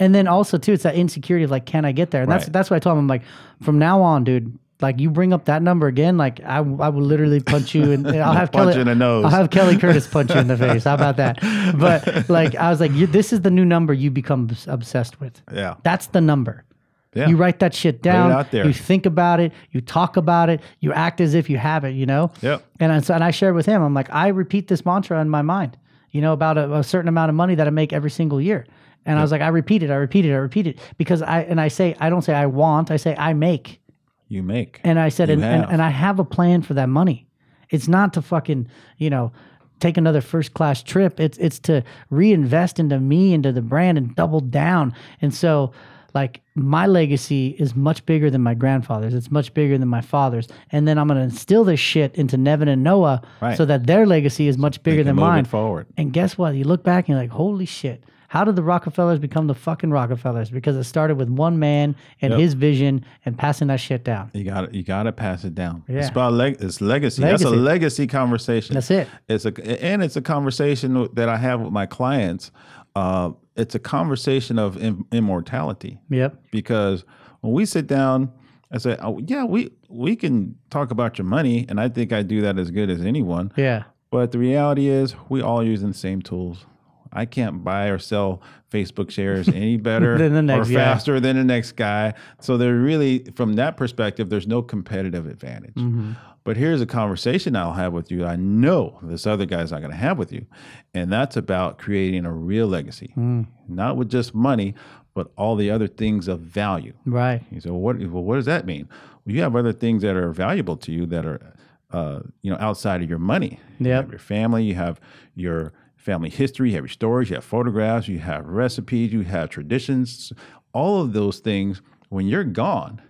And 0.00 0.12
then 0.14 0.26
also 0.26 0.58
too, 0.58 0.72
it's 0.72 0.82
that 0.82 0.96
insecurity 0.96 1.44
of 1.44 1.50
like, 1.52 1.66
can 1.66 1.84
I 1.84 1.92
get 1.92 2.10
there? 2.10 2.22
And 2.22 2.30
that's 2.32 2.46
Right. 2.46 2.52
that's 2.52 2.70
what 2.70 2.76
I 2.76 2.80
told 2.80 2.94
him. 2.94 3.00
I'm 3.00 3.06
like, 3.08 3.22
from 3.62 3.78
now 3.78 4.02
on, 4.02 4.24
dude. 4.24 4.58
Like 4.82 4.98
you 4.98 5.10
bring 5.10 5.34
up 5.34 5.44
that 5.44 5.60
number 5.62 5.88
again, 5.88 6.16
like 6.16 6.40
I, 6.42 6.56
I 6.56 6.60
will 6.88 7.02
literally 7.02 7.40
punch 7.40 7.74
you 7.74 7.92
and 7.92 8.06
I'll 8.08 8.32
have 8.32 8.50
Punch 8.52 8.70
Kelly 8.70 8.80
in 8.80 8.86
the 8.86 8.94
nose. 8.94 9.26
I'll 9.26 9.30
have 9.30 9.50
Kelly 9.50 9.76
Curtis 9.76 10.06
punch 10.10 10.30
you 10.34 10.40
in 10.40 10.46
the 10.48 10.56
face. 10.56 10.84
How 10.84 10.94
about 10.94 11.18
that? 11.18 11.38
But 11.78 12.30
like 12.30 12.54
I 12.54 12.70
was 12.70 12.80
like, 12.80 12.90
you, 12.92 13.06
this 13.06 13.30
is 13.30 13.42
the 13.42 13.50
new 13.50 13.66
number 13.66 13.92
you 13.92 14.10
become 14.10 14.44
obs- 14.50 14.66
obsessed 14.66 15.20
with. 15.20 15.42
yeah 15.52 15.74
That's 15.82 16.06
the 16.06 16.22
number. 16.22 16.64
yeah 17.12 17.28
You 17.28 17.36
write 17.36 17.58
that 17.58 17.74
shit 17.74 18.00
down. 18.00 18.32
out 18.32 18.52
there. 18.52 18.66
You 18.66 18.72
think 18.72 19.04
about 19.04 19.38
it. 19.38 19.52
You 19.70 19.82
talk 19.82 20.16
about 20.16 20.48
it. 20.48 20.62
You 20.78 20.94
act 20.94 21.20
as 21.20 21.34
if 21.34 21.50
you 21.50 21.58
have 21.58 21.84
it. 21.84 21.90
You 21.94 22.06
know. 22.06 22.30
Yep. 22.40 22.64
And 22.80 22.90
I, 22.90 23.00
so, 23.00 23.12
and 23.12 23.22
I 23.22 23.32
shared 23.32 23.54
with 23.54 23.66
him. 23.66 23.82
I'm 23.82 23.92
like, 23.92 24.08
I 24.10 24.28
repeat 24.28 24.68
this 24.68 24.86
mantra 24.86 25.20
in 25.20 25.28
my 25.28 25.42
mind. 25.42 25.76
You 26.10 26.22
know, 26.22 26.32
about 26.32 26.56
a, 26.56 26.74
a 26.76 26.82
certain 26.82 27.08
amount 27.08 27.28
of 27.28 27.34
money 27.34 27.54
that 27.54 27.66
I 27.66 27.70
make 27.70 27.92
every 27.92 28.10
single 28.10 28.40
year. 28.40 28.64
And 29.06 29.18
I 29.18 29.22
was 29.22 29.32
like, 29.32 29.40
I 29.40 29.48
repeat 29.48 29.82
it. 29.82 29.90
I 29.90 29.94
repeat 29.96 30.24
it. 30.26 30.32
I 30.32 30.36
repeat 30.36 30.66
it 30.66 30.78
because 30.98 31.22
I 31.22 31.40
and 31.42 31.60
I 31.60 31.68
say 31.68 31.96
I 32.00 32.10
don't 32.10 32.22
say 32.22 32.34
I 32.34 32.46
want. 32.46 32.90
I 32.90 32.96
say 32.96 33.14
I 33.16 33.32
make. 33.32 33.80
you 34.28 34.42
make 34.42 34.80
And 34.84 34.98
I 34.98 35.08
said, 35.08 35.28
You 35.28 35.34
and, 35.34 35.44
and, 35.44 35.62
have. 35.62 35.72
and 35.72 35.82
I 35.82 35.88
have 35.90 36.18
a 36.18 36.24
plan 36.24 36.62
for 36.62 36.74
that 36.74 36.88
money. 36.88 37.26
It's 37.70 37.88
not 37.88 38.12
to 38.14 38.22
fucking, 38.22 38.68
you 38.98 39.10
know, 39.10 39.32
take 39.80 39.96
another 39.96 40.20
first 40.20 40.54
class 40.54 40.82
trip. 40.82 41.18
It's 41.18 41.38
it's 41.38 41.58
to 41.60 41.82
reinvest 42.10 42.78
into 42.78 42.98
me, 43.00 43.32
into 43.32 43.52
the 43.52 43.62
brand, 43.62 43.96
and 43.98 44.14
double 44.14 44.40
down. 44.40 44.92
And 45.22 45.32
so, 45.34 45.72
like, 46.12 46.40
my 46.54 46.86
legacy 46.86 47.56
is 47.58 47.74
much 47.74 48.04
bigger 48.04 48.28
than 48.30 48.42
my 48.42 48.54
grandfather's. 48.54 49.14
It's 49.14 49.30
much 49.30 49.54
bigger 49.54 49.78
than 49.78 49.88
my 49.88 50.00
father's. 50.00 50.48
And 50.70 50.86
then 50.86 50.98
I'm 50.98 51.08
gonna 51.08 51.20
instill 51.22 51.64
this 51.64 51.80
shit 51.80 52.14
into 52.16 52.36
Nevin 52.36 52.68
and 52.68 52.82
Noah, 52.82 53.22
Right. 53.40 53.56
so 53.56 53.64
that 53.64 53.86
their 53.86 54.04
legacy 54.06 54.48
is 54.48 54.58
much 54.58 54.82
bigger 54.82 55.02
than 55.04 55.16
move 55.16 55.22
it 55.24 55.28
mine. 55.28 55.44
forward. 55.46 55.86
And 55.96 56.12
guess 56.12 56.36
what? 56.36 56.54
You 56.56 56.64
look 56.64 56.82
back 56.84 57.04
and 57.08 57.14
you're 57.14 57.22
like, 57.22 57.30
holy 57.30 57.64
shit. 57.66 58.04
How 58.30 58.44
did 58.44 58.54
the 58.54 58.62
Rockefellers 58.62 59.18
become 59.18 59.48
the 59.48 59.56
fucking 59.56 59.90
Rockefellers? 59.90 60.50
Because 60.50 60.76
it 60.76 60.84
started 60.84 61.16
with 61.16 61.28
one 61.28 61.58
man 61.58 61.96
and 62.22 62.32
his 62.32 62.54
vision 62.54 63.04
and 63.26 63.36
passing 63.36 63.66
that 63.68 63.80
shit 63.80 64.04
down. 64.04 64.30
You 64.34 64.44
got 64.44 64.70
to 64.70 64.76
you 64.76 64.84
got 64.84 65.02
to 65.02 65.10
pass 65.12 65.42
it 65.42 65.56
down. 65.56 65.82
Yeah. 65.88 65.98
It's 65.98 66.10
about 66.10 66.34
leg. 66.34 66.56
It's 66.60 66.80
legacy. 66.80 67.22
That's 67.22 67.42
a 67.42 67.46
Legacy. 67.46 67.60
legacy 67.60 68.06
conversation. 68.06 68.74
That's 68.74 68.88
it. 68.92 69.08
It's 69.28 69.46
a 69.46 69.84
and 69.84 70.00
it's 70.00 70.14
a 70.14 70.22
conversation 70.22 71.08
that 71.14 71.28
I 71.28 71.36
have 71.38 71.60
with 71.60 71.72
my 71.72 71.86
clients. 71.86 72.52
Uh, 72.94 73.32
it's 73.56 73.74
a 73.74 73.80
conversation 73.80 74.60
of 74.60 74.80
Im- 74.80 75.06
immortality 75.10 75.98
Yep. 76.10 76.40
because 76.52 77.04
when 77.40 77.52
we 77.52 77.64
sit 77.66 77.88
down, 77.88 78.30
I 78.70 78.78
say, 78.78 78.96
oh, 79.02 79.18
"Yeah, 79.26 79.42
we 79.42 79.70
we 79.88 80.14
can 80.14 80.54
talk 80.70 80.92
about 80.92 81.18
your 81.18 81.24
money," 81.26 81.66
and 81.68 81.80
I 81.80 81.88
think 81.88 82.12
I 82.12 82.22
do 82.22 82.42
that 82.42 82.60
as 82.60 82.70
good 82.70 82.90
as 82.90 83.00
anyone. 83.00 83.50
Yeah. 83.56 83.82
But 84.12 84.30
the 84.30 84.38
reality 84.38 84.86
is, 84.86 85.16
we 85.28 85.40
all 85.42 85.64
using 85.64 85.88
the 85.88 85.94
same 85.98 86.22
tools. 86.22 86.64
I 87.12 87.24
can't 87.24 87.64
buy 87.64 87.86
or 87.86 87.98
sell 87.98 88.40
Facebook 88.70 89.10
shares 89.10 89.48
any 89.62 89.76
better 89.76 90.16
Than 90.18 90.32
the 90.34 90.42
next 90.42 90.68
or 90.68 90.72
guy. 90.72 90.78
faster 90.78 91.20
than 91.20 91.36
the 91.36 91.44
next 91.44 91.72
guy. 91.72 92.14
So 92.40 92.56
they're 92.56 92.74
really, 92.76 93.24
from 93.34 93.54
that 93.54 93.76
perspective, 93.76 94.30
there's 94.30 94.46
no 94.46 94.62
competitive 94.62 95.26
advantage. 95.26 95.74
Mm-hmm. 95.74 96.12
But 96.44 96.56
here's 96.56 96.80
a 96.80 96.86
conversation 96.86 97.54
I'll 97.54 97.74
have 97.74 97.92
with 97.92 98.10
you. 98.10 98.24
I 98.24 98.36
know 98.36 98.98
this 99.02 99.26
other 99.26 99.44
guy's 99.44 99.72
not 99.72 99.80
going 99.80 99.90
to 99.90 99.96
have 99.96 100.16
with 100.18 100.32
you, 100.32 100.46
and 100.94 101.12
that's 101.12 101.36
about 101.36 101.78
creating 101.78 102.24
a 102.24 102.32
real 102.32 102.66
legacy, 102.66 103.12
Mm. 103.16 103.46
not 103.68 103.96
with 103.98 104.08
just 104.08 104.34
money, 104.34 104.74
but 105.12 105.30
all 105.36 105.54
the 105.54 105.70
other 105.70 105.86
things 105.86 106.28
of 106.28 106.40
value. 106.40 106.94
Right. 107.04 107.42
You 107.50 107.60
say, 107.60 107.68
well, 107.70 107.80
what, 107.80 107.98
well, 107.98 108.22
what 108.24 108.36
does 108.36 108.46
that 108.46 108.64
mean? 108.64 108.88
Well, 109.26 109.34
you 109.34 109.42
have 109.42 109.54
other 109.54 109.72
things 109.74 110.00
that 110.02 110.16
are 110.16 110.32
valuable 110.32 110.76
to 110.78 110.92
you 110.92 111.04
that 111.06 111.26
are, 111.26 111.54
uh, 111.90 112.20
you 112.40 112.50
know, 112.50 112.56
outside 112.58 113.02
of 113.02 113.10
your 113.10 113.18
money. 113.18 113.60
You 113.78 113.90
have 113.90 114.08
your 114.08 114.18
family, 114.18 114.64
you 114.64 114.76
have 114.76 114.98
your 115.34 115.72
family 116.00 116.30
history, 116.30 116.70
you 116.70 116.76
have 116.76 116.84
your 116.84 116.88
stories, 116.88 117.30
you 117.30 117.36
have 117.36 117.44
photographs, 117.44 118.08
you 118.08 118.18
have 118.18 118.46
recipes, 118.46 119.12
you 119.12 119.22
have 119.22 119.50
traditions. 119.50 120.32
All 120.72 121.02
of 121.02 121.12
those 121.12 121.40
things, 121.40 121.82
when 122.08 122.26
you're 122.26 122.44
gone, 122.44 123.02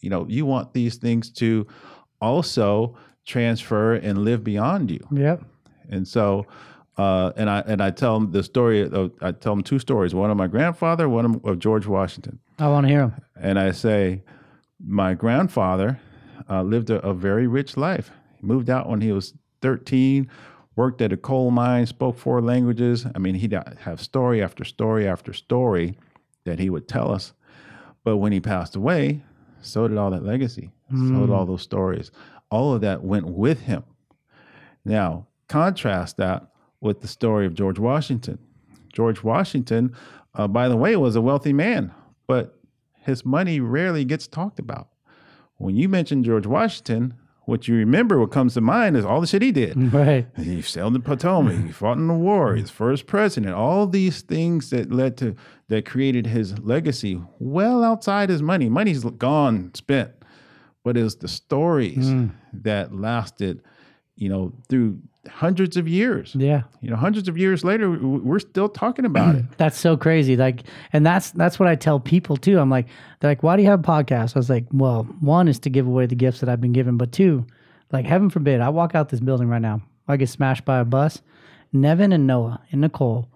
you 0.00 0.10
know, 0.10 0.26
you 0.28 0.44
want 0.44 0.74
these 0.74 0.96
things 0.96 1.30
to 1.30 1.66
also 2.20 2.96
transfer 3.24 3.94
and 3.94 4.18
live 4.18 4.42
beyond 4.42 4.90
you. 4.90 5.06
Yep. 5.12 5.44
And 5.88 6.06
so, 6.06 6.46
uh, 6.96 7.32
and 7.36 7.48
I 7.48 7.60
and 7.66 7.80
I 7.80 7.90
tell 7.90 8.18
them 8.18 8.32
the 8.32 8.42
story. 8.42 8.82
Of, 8.82 9.12
I 9.20 9.32
tell 9.32 9.54
them 9.54 9.62
two 9.62 9.78
stories: 9.78 10.14
one 10.14 10.30
of 10.30 10.36
my 10.36 10.46
grandfather, 10.46 11.08
one 11.08 11.24
of, 11.24 11.44
of 11.44 11.58
George 11.58 11.86
Washington. 11.86 12.38
I 12.58 12.68
want 12.68 12.84
to 12.84 12.88
hear 12.88 13.02
him. 13.02 13.14
And 13.40 13.58
I 13.58 13.70
say, 13.70 14.22
my 14.84 15.14
grandfather 15.14 16.00
uh, 16.50 16.62
lived 16.62 16.90
a, 16.90 17.00
a 17.06 17.14
very 17.14 17.46
rich 17.46 17.76
life. 17.76 18.10
He 18.36 18.46
moved 18.46 18.68
out 18.68 18.88
when 18.88 19.00
he 19.00 19.12
was 19.12 19.34
13, 19.62 20.28
worked 20.76 21.00
at 21.02 21.12
a 21.12 21.16
coal 21.16 21.50
mine, 21.50 21.86
spoke 21.86 22.18
four 22.18 22.40
languages. 22.40 23.06
I 23.14 23.18
mean, 23.18 23.34
he'd 23.34 23.52
have 23.80 24.00
story 24.00 24.42
after 24.42 24.64
story 24.64 25.06
after 25.06 25.32
story 25.32 25.96
that 26.44 26.58
he 26.58 26.70
would 26.70 26.88
tell 26.88 27.12
us. 27.12 27.32
But 28.04 28.16
when 28.16 28.32
he 28.32 28.40
passed 28.40 28.74
away, 28.74 29.22
so 29.60 29.86
did 29.86 29.98
all 29.98 30.10
that 30.10 30.24
legacy, 30.24 30.70
so 30.90 31.20
did 31.20 31.30
all 31.30 31.46
those 31.46 31.62
stories. 31.62 32.10
All 32.50 32.74
of 32.74 32.80
that 32.80 33.02
went 33.04 33.26
with 33.26 33.60
him. 33.62 33.84
Now, 34.84 35.26
contrast 35.48 36.16
that 36.16 36.48
with 36.80 37.00
the 37.00 37.08
story 37.08 37.46
of 37.46 37.54
George 37.54 37.78
Washington. 37.78 38.38
George 38.92 39.22
Washington, 39.22 39.94
uh, 40.34 40.48
by 40.48 40.68
the 40.68 40.76
way, 40.76 40.96
was 40.96 41.14
a 41.14 41.20
wealthy 41.20 41.52
man, 41.52 41.92
but 42.26 42.58
his 43.00 43.24
money 43.24 43.60
rarely 43.60 44.04
gets 44.04 44.26
talked 44.26 44.58
about. 44.58 44.88
When 45.56 45.76
you 45.76 45.88
mention 45.88 46.24
George 46.24 46.46
Washington, 46.46 47.14
what 47.52 47.68
you 47.68 47.76
remember, 47.76 48.18
what 48.18 48.30
comes 48.30 48.54
to 48.54 48.62
mind 48.62 48.96
is 48.96 49.04
all 49.04 49.20
the 49.20 49.26
shit 49.26 49.42
he 49.42 49.52
did. 49.52 49.76
Right. 49.92 50.26
He 50.36 50.62
sailed 50.62 50.94
the 50.94 51.00
Potomac. 51.00 51.66
He 51.66 51.70
fought 51.70 51.98
in 51.98 52.06
the 52.06 52.14
war. 52.14 52.54
He's 52.54 52.68
mm-hmm. 52.68 52.76
first 52.76 53.06
president. 53.06 53.52
All 53.52 53.86
these 53.86 54.22
things 54.22 54.70
that 54.70 54.90
led 54.90 55.18
to 55.18 55.36
that 55.68 55.84
created 55.84 56.26
his 56.26 56.58
legacy, 56.60 57.20
well 57.38 57.84
outside 57.84 58.30
his 58.30 58.40
money. 58.40 58.70
Money's 58.70 59.04
gone, 59.04 59.70
spent, 59.74 60.12
but 60.82 60.96
it 60.96 61.02
was 61.02 61.16
the 61.16 61.28
stories 61.28 62.06
mm. 62.06 62.30
that 62.54 62.94
lasted, 62.94 63.62
you 64.16 64.30
know, 64.30 64.54
through 64.70 64.98
hundreds 65.28 65.76
of 65.76 65.86
years. 65.86 66.34
Yeah. 66.36 66.62
You 66.80 66.90
know, 66.90 66.96
hundreds 66.96 67.28
of 67.28 67.38
years 67.38 67.64
later, 67.64 67.90
we're 67.90 68.38
still 68.38 68.68
talking 68.68 69.04
about 69.04 69.36
it. 69.36 69.44
That's 69.56 69.78
so 69.78 69.96
crazy. 69.96 70.36
Like, 70.36 70.64
and 70.92 71.06
that's 71.06 71.30
that's 71.30 71.58
what 71.58 71.68
I 71.68 71.74
tell 71.74 72.00
people 72.00 72.36
too. 72.36 72.58
I'm 72.58 72.70
like, 72.70 72.86
they're 73.20 73.30
like, 73.30 73.42
why 73.42 73.56
do 73.56 73.62
you 73.62 73.68
have 73.68 73.80
a 73.80 73.82
podcast? 73.82 74.36
I 74.36 74.38
was 74.38 74.50
like, 74.50 74.66
well, 74.72 75.04
one 75.20 75.48
is 75.48 75.58
to 75.60 75.70
give 75.70 75.86
away 75.86 76.06
the 76.06 76.14
gifts 76.14 76.40
that 76.40 76.48
I've 76.48 76.60
been 76.60 76.72
given, 76.72 76.96
but 76.96 77.12
two, 77.12 77.46
like, 77.92 78.06
heaven 78.06 78.30
forbid, 78.30 78.60
I 78.60 78.70
walk 78.70 78.94
out 78.94 79.10
this 79.10 79.20
building 79.20 79.48
right 79.48 79.62
now, 79.62 79.82
I 80.08 80.16
get 80.16 80.28
smashed 80.28 80.64
by 80.64 80.78
a 80.78 80.84
bus. 80.84 81.22
Nevin 81.72 82.12
and 82.12 82.26
Noah 82.26 82.60
and 82.70 82.80
Nicole 82.80 83.28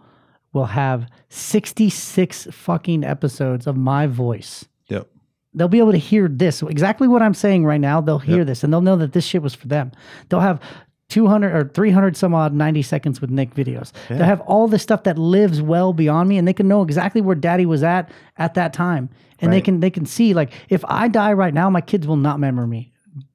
will 0.53 0.67
have 0.67 1.07
66 1.29 2.49
fucking 2.51 3.05
episodes 3.05 3.67
of 3.67 3.77
my 3.77 4.07
voice. 4.07 4.65
Yep. 4.89 5.09
They'll 5.55 5.69
be 5.69 5.79
able 5.79 5.93
to 5.93 5.99
hear 5.99 6.29
this 6.29 6.63
exactly 6.63 7.09
what 7.09 7.23
I'm 7.23 7.33
saying 7.33 7.65
right 7.65 7.81
now. 7.81 8.01
They'll 8.01 8.19
hear 8.19 8.45
this 8.45 8.63
and 8.63 8.73
they'll 8.73 8.83
know 8.83 8.97
that 8.97 9.13
this 9.13 9.25
shit 9.25 9.43
was 9.43 9.55
for 9.55 9.69
them. 9.69 9.93
They'll 10.29 10.41
have 10.41 10.61
200 11.09 11.55
or 11.55 11.69
300 11.69 12.17
some 12.17 12.35
odd 12.35 12.53
90 12.53 12.83
seconds 12.83 13.21
with 13.21 13.31
Nick 13.31 13.55
videos. 13.55 13.93
They'll 14.09 14.25
have 14.25 14.41
all 14.43 14.67
this 14.67 14.83
stuff 14.83 15.05
that 15.05 15.19
lives 15.19 15.63
well 15.63 15.93
beyond 15.93 16.29
me 16.29 16.37
and 16.37 16.49
they 16.49 16.53
can 16.53 16.67
know 16.67 16.83
exactly 16.83 17.21
where 17.21 17.37
daddy 17.37 17.67
was 17.67 17.83
at 17.83 18.11
at 18.39 18.55
that 18.55 18.73
time. 18.73 19.09
And 19.39 19.53
they 19.53 19.61
can 19.61 19.81
they 19.81 19.91
can 19.91 20.07
see 20.07 20.35
like 20.35 20.53
if 20.69 20.85
I 20.89 21.09
die 21.09 21.33
right 21.33 21.55
now, 21.55 21.71
my 21.71 21.81
kids 21.81 22.07
will 22.07 22.17
not 22.17 22.37
remember 22.37 22.67
me. 22.67 22.93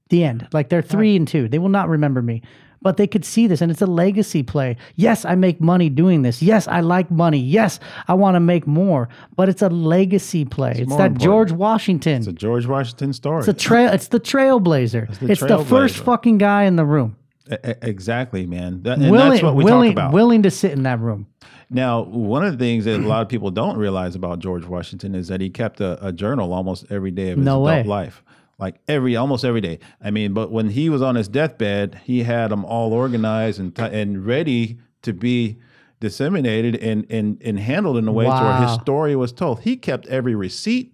The 0.10 0.24
end. 0.24 0.48
Like 0.52 0.70
they're 0.70 0.82
three 0.82 1.16
and 1.16 1.28
two. 1.28 1.48
They 1.48 1.60
will 1.60 1.70
not 1.70 1.88
remember 1.88 2.22
me. 2.22 2.42
But 2.84 2.98
they 2.98 3.06
could 3.06 3.24
see 3.24 3.46
this 3.46 3.62
and 3.62 3.72
it's 3.72 3.82
a 3.82 3.86
legacy 3.86 4.42
play. 4.42 4.76
Yes, 4.96 5.24
I 5.24 5.36
make 5.36 5.62
money 5.62 5.88
doing 5.88 6.24
this. 6.24 6.42
Yes, 6.42 6.68
I 6.68 6.80
like 6.80 7.12
money. 7.12 7.38
Yes, 7.38 7.80
I 8.08 8.16
want 8.16 8.36
to 8.36 8.40
make 8.40 8.66
more. 8.66 9.08
But 9.36 9.50
it's 9.50 9.62
a 9.62 9.70
legacy 9.70 10.46
play. 10.46 10.72
It's, 10.72 10.90
more 10.90 10.98
that 10.98 11.12
important. 11.12 11.22
George 11.22 11.52
Washington. 11.52 12.18
It's 12.18 12.28
a 12.28 12.34
George 12.34 12.66
Washington 12.66 13.14
story. 13.14 13.38
It's 13.38 13.46
the 13.46 13.54
trail. 13.54 13.94
It's 13.94 14.08
the 14.08 14.20
trailblazer. 14.20 15.10
It's 15.30 15.42
the 15.42 15.58
the, 15.58 15.66
first 15.66 15.98
fucking 15.98 16.40
guy 16.40 16.64
in 16.64 16.76
the 16.76 16.86
room, 16.86 17.16
exactly, 17.52 18.46
man. 18.46 18.84
That, 18.84 18.98
and 19.00 19.12
willing, 19.12 19.30
that's 19.32 19.44
what 19.44 19.56
we 19.56 19.64
willing, 19.64 19.92
talk 19.92 20.04
about. 20.06 20.14
willing 20.14 20.44
to 20.44 20.52
sit 20.52 20.72
in 20.72 20.84
that 20.84 21.00
room. 21.00 21.28
Now, 21.70 22.02
one 22.02 22.44
of 22.46 22.58
the 22.58 22.58
things 22.64 22.86
that 22.86 23.00
a 23.00 23.08
lot 23.08 23.22
of 23.22 23.30
people 23.30 23.52
don't 23.52 23.78
realize 23.78 24.16
about 24.16 24.40
George 24.40 24.66
Washington 24.66 25.16
is 25.16 25.28
that 25.30 25.40
he 25.42 25.50
kept 25.50 25.80
a, 25.82 26.06
a 26.06 26.12
journal 26.12 26.54
almost 26.54 26.86
every 26.90 27.12
day 27.12 27.32
of 27.32 27.38
his 27.38 27.46
No 27.46 27.66
adult 27.68 27.86
way. 27.86 27.90
life. 27.90 28.24
Like 28.60 28.76
every, 28.88 29.16
almost 29.16 29.44
every 29.44 29.62
day. 29.62 29.80
I 30.04 30.12
mean, 30.12 30.34
but 30.34 30.52
when 30.52 30.70
he 30.70 30.90
was 30.90 31.02
on 31.02 31.16
his 31.16 31.28
deathbed, 31.28 32.00
he 32.04 32.24
had 32.24 32.52
them 32.52 32.64
all 32.66 32.94
organized 32.94 33.60
and 33.60 33.76
t- 33.76 33.82
and 33.82 34.24
ready 34.26 34.78
to 35.02 35.14
be 35.14 35.58
disseminated 36.00 36.76
and 36.76 37.06
and 37.10 37.42
and 37.44 37.60
handled 37.60 37.98
in 37.98 38.08
a 38.08 38.12
way 38.12 38.26
to 38.26 38.32
where 38.32 38.62
his 38.68 38.74
story 38.74 39.16
was 39.16 39.32
told. 39.32 39.62
He 39.62 39.78
kept 39.78 40.06
every 40.08 40.36
receipt, 40.36 40.94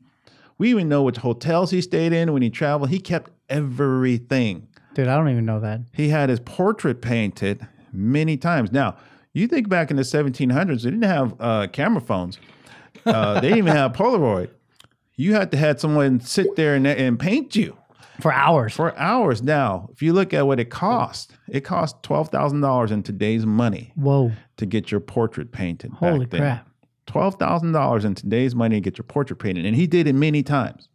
We 0.57 0.69
even 0.69 0.87
know 0.89 1.03
which 1.03 1.17
hotels 1.17 1.71
he 1.71 1.81
stayed 1.81 2.13
in 2.13 2.31
when 2.33 2.41
he 2.41 2.49
traveled. 2.49 2.89
He 2.89 2.99
kept 2.99 3.31
everything. 3.49 4.66
Dude, 4.97 5.07
I 5.09 5.15
don't 5.15 5.29
even 5.29 5.45
know 5.45 5.59
that. 5.59 5.81
He 5.93 6.09
had 6.09 6.29
his 6.29 6.39
portrait 6.39 7.03
painted 7.03 7.67
many 7.93 8.35
times. 8.35 8.71
Now, 8.71 8.97
you 9.31 9.47
think 9.47 9.69
back 9.69 9.91
in 9.91 9.95
the 9.95 10.01
1700s, 10.01 10.81
they 10.81 10.89
didn't 10.89 11.03
have 11.03 11.35
uh, 11.39 11.67
camera 11.67 12.01
phones. 12.01 12.39
Uh, 13.05 13.35
they 13.35 13.49
didn't 13.49 13.59
even 13.59 13.75
have 13.75 13.93
Polaroid. 13.93 14.49
You 15.15 15.35
had 15.35 15.51
to 15.51 15.57
have 15.57 15.79
someone 15.79 16.19
sit 16.19 16.55
there 16.55 16.73
and, 16.73 16.87
and 16.87 17.19
paint 17.19 17.55
you 17.55 17.77
For 18.21 18.33
hours. 18.33 18.73
for 18.73 18.97
hours. 18.97 19.43
Now, 19.43 19.87
if 19.93 20.01
you 20.01 20.13
look 20.13 20.33
at 20.33 20.47
what 20.47 20.59
it 20.59 20.71
cost, 20.71 21.31
it 21.47 21.61
cost 21.61 22.01
twelve 22.01 22.29
thousand 22.29 22.61
dollars 22.61 22.89
in 22.91 23.03
today's 23.03 23.45
money 23.45 23.93
Whoa. 23.93 24.31
to 24.57 24.65
get 24.65 24.89
your 24.89 24.99
portrait 24.99 25.51
painted. 25.51 25.91
Holy 25.91 26.25
back 26.25 26.39
crap. 26.39 26.69
Twelve 27.05 27.35
thousand 27.35 27.71
dollars 27.71 28.03
in 28.03 28.15
today's 28.15 28.55
money 28.55 28.77
to 28.77 28.81
get 28.81 28.97
your 28.97 29.05
portrait 29.05 29.37
painted, 29.37 29.67
and 29.67 29.75
he 29.75 29.85
did 29.85 30.07
it 30.07 30.13
many 30.13 30.41
times. 30.41 30.89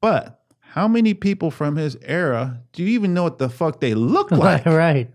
But 0.00 0.39
how 0.72 0.86
many 0.86 1.14
people 1.14 1.50
from 1.50 1.74
his 1.76 1.96
era 2.02 2.60
do 2.72 2.84
you 2.84 2.90
even 2.90 3.12
know 3.12 3.24
what 3.24 3.38
the 3.38 3.48
fuck 3.48 3.80
they 3.80 3.94
look 3.94 4.30
like? 4.46 4.64
right. 4.66 5.10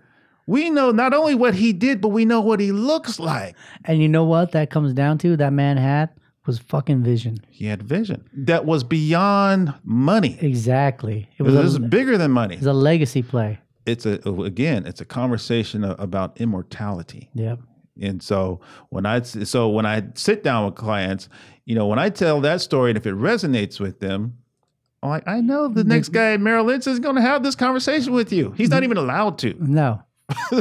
we 0.47 0.69
know 0.69 0.91
not 0.91 1.13
only 1.13 1.33
what 1.33 1.55
he 1.55 1.71
did, 1.71 2.01
but 2.01 2.09
we 2.09 2.25
know 2.25 2.41
what 2.41 2.59
he 2.59 2.71
looks 2.71 3.19
like. 3.19 3.55
And 3.85 4.01
you 4.01 4.09
know 4.09 4.25
what 4.25 4.51
that 4.51 4.69
comes 4.69 4.93
down 4.93 5.17
to? 5.19 5.37
That 5.37 5.53
man 5.53 5.77
had 5.77 6.09
was 6.45 6.59
fucking 6.59 7.03
vision. 7.03 7.37
He 7.49 7.65
had 7.65 7.81
vision 7.81 8.27
that 8.33 8.65
was 8.65 8.83
beyond 8.83 9.73
money. 9.83 10.37
Exactly. 10.41 11.29
It 11.37 11.41
It 11.41 11.43
was, 11.43 11.55
was 11.55 11.75
a, 11.75 11.79
bigger 11.79 12.17
than 12.17 12.31
money. 12.31 12.55
It's 12.55 12.65
a 12.65 12.73
legacy 12.73 13.23
play. 13.23 13.59
It's 13.85 14.05
a 14.05 14.19
oh, 14.27 14.43
again, 14.43 14.85
it's 14.85 14.99
a 15.01 15.05
conversation 15.05 15.83
about 15.83 16.39
immortality. 16.41 17.29
Yep. 17.33 17.59
And 18.01 18.21
so 18.21 18.59
when 18.89 19.05
I 19.05 19.21
so 19.21 19.69
when 19.69 19.85
I 19.85 20.03
sit 20.15 20.43
down 20.43 20.65
with 20.65 20.75
clients, 20.75 21.29
you 21.65 21.75
know, 21.75 21.87
when 21.87 21.97
I 21.97 22.09
tell 22.09 22.41
that 22.41 22.61
story, 22.61 22.91
and 22.91 22.97
if 22.97 23.05
it 23.05 23.15
resonates 23.15 23.79
with 23.79 23.99
them, 23.99 24.37
I'm 25.05 25.09
like, 25.11 25.27
I 25.27 25.41
know 25.41 25.67
the 25.67 25.83
next 25.83 26.09
guy 26.09 26.33
at 26.33 26.41
Merrill 26.41 26.65
Lynch 26.65 26.87
is 26.87 26.99
going 26.99 27.15
to 27.15 27.21
have 27.21 27.43
this 27.43 27.55
conversation 27.55 28.13
with 28.13 28.33
you. 28.33 28.51
He's 28.57 28.69
not 28.69 28.83
even 28.83 28.97
allowed 28.97 29.37
to. 29.39 29.55
No. 29.59 30.01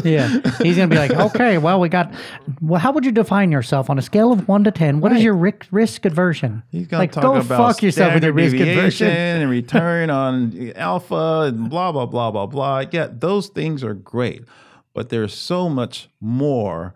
yeah. 0.05 0.28
He's 0.62 0.76
going 0.76 0.88
to 0.90 0.95
be 0.95 0.97
like, 0.97 1.11
okay, 1.34 1.57
well, 1.57 1.80
we 1.80 1.88
got, 1.88 2.12
well, 2.61 2.78
how 2.78 2.92
would 2.92 3.05
you 3.07 3.12
define 3.12 3.51
yourself 3.51 3.88
on 3.88 3.99
a 3.99 4.03
scale 4.03 4.30
of 4.32 4.47
one 4.47 4.64
to 4.64 4.70
10? 4.70 5.01
What 5.01 5.12
is 5.12 5.22
your 5.22 5.34
risk, 5.34 5.66
risk 5.70 6.05
aversion? 6.05 6.62
He's 6.70 6.86
going 6.86 6.99
like, 6.99 7.12
to 7.12 7.20
talk 7.20 7.22
go 7.22 7.40
about 7.40 7.72
fuck 7.72 7.82
yourself 7.82 8.14
with 8.14 8.24
your 8.24 8.34
risk 8.34 8.55
aversion. 8.57 9.09
and 9.09 9.51
return 9.51 10.11
on 10.11 10.72
alpha 10.76 11.47
and 11.49 11.70
blah 11.70 11.92
blah 11.92 12.05
blah 12.05 12.30
blah 12.30 12.47
blah. 12.47 12.84
Yeah, 12.90 13.09
those 13.11 13.49
things 13.49 13.82
are 13.82 13.95
great, 13.95 14.45
but 14.92 15.09
there's 15.09 15.32
so 15.32 15.70
much 15.70 16.11
more 16.20 16.95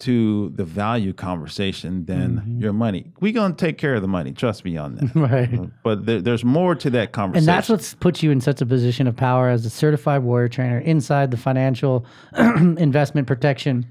to 0.00 0.50
the 0.50 0.64
value 0.64 1.12
conversation 1.12 2.04
than 2.04 2.36
Mm-hmm. 2.36 2.60
your 2.60 2.72
money. 2.74 3.12
We're 3.20 3.32
going 3.32 3.54
to 3.54 3.58
take 3.66 3.78
care 3.78 3.94
of 3.94 4.02
the 4.02 4.08
money. 4.08 4.32
Trust 4.32 4.64
me 4.64 4.76
on 4.76 4.96
that. 4.96 5.14
Right. 5.16 5.70
But 5.82 6.04
there, 6.06 6.20
there's 6.20 6.44
more 6.44 6.74
to 6.74 6.90
that 6.90 7.12
conversation. 7.12 7.48
And 7.48 7.56
that's 7.56 7.68
what's 7.68 7.94
puts 7.94 8.22
you 8.22 8.30
in 8.30 8.40
such 8.40 8.60
a 8.60 8.66
position 8.66 9.06
of 9.06 9.16
power 9.16 9.48
as 9.48 9.64
a 9.64 9.70
certified 9.70 10.22
warrior 10.22 10.48
trainer 10.48 10.78
inside 10.80 11.30
the 11.30 11.36
financial 11.38 12.04
investment 12.36 13.26
protection 13.26 13.86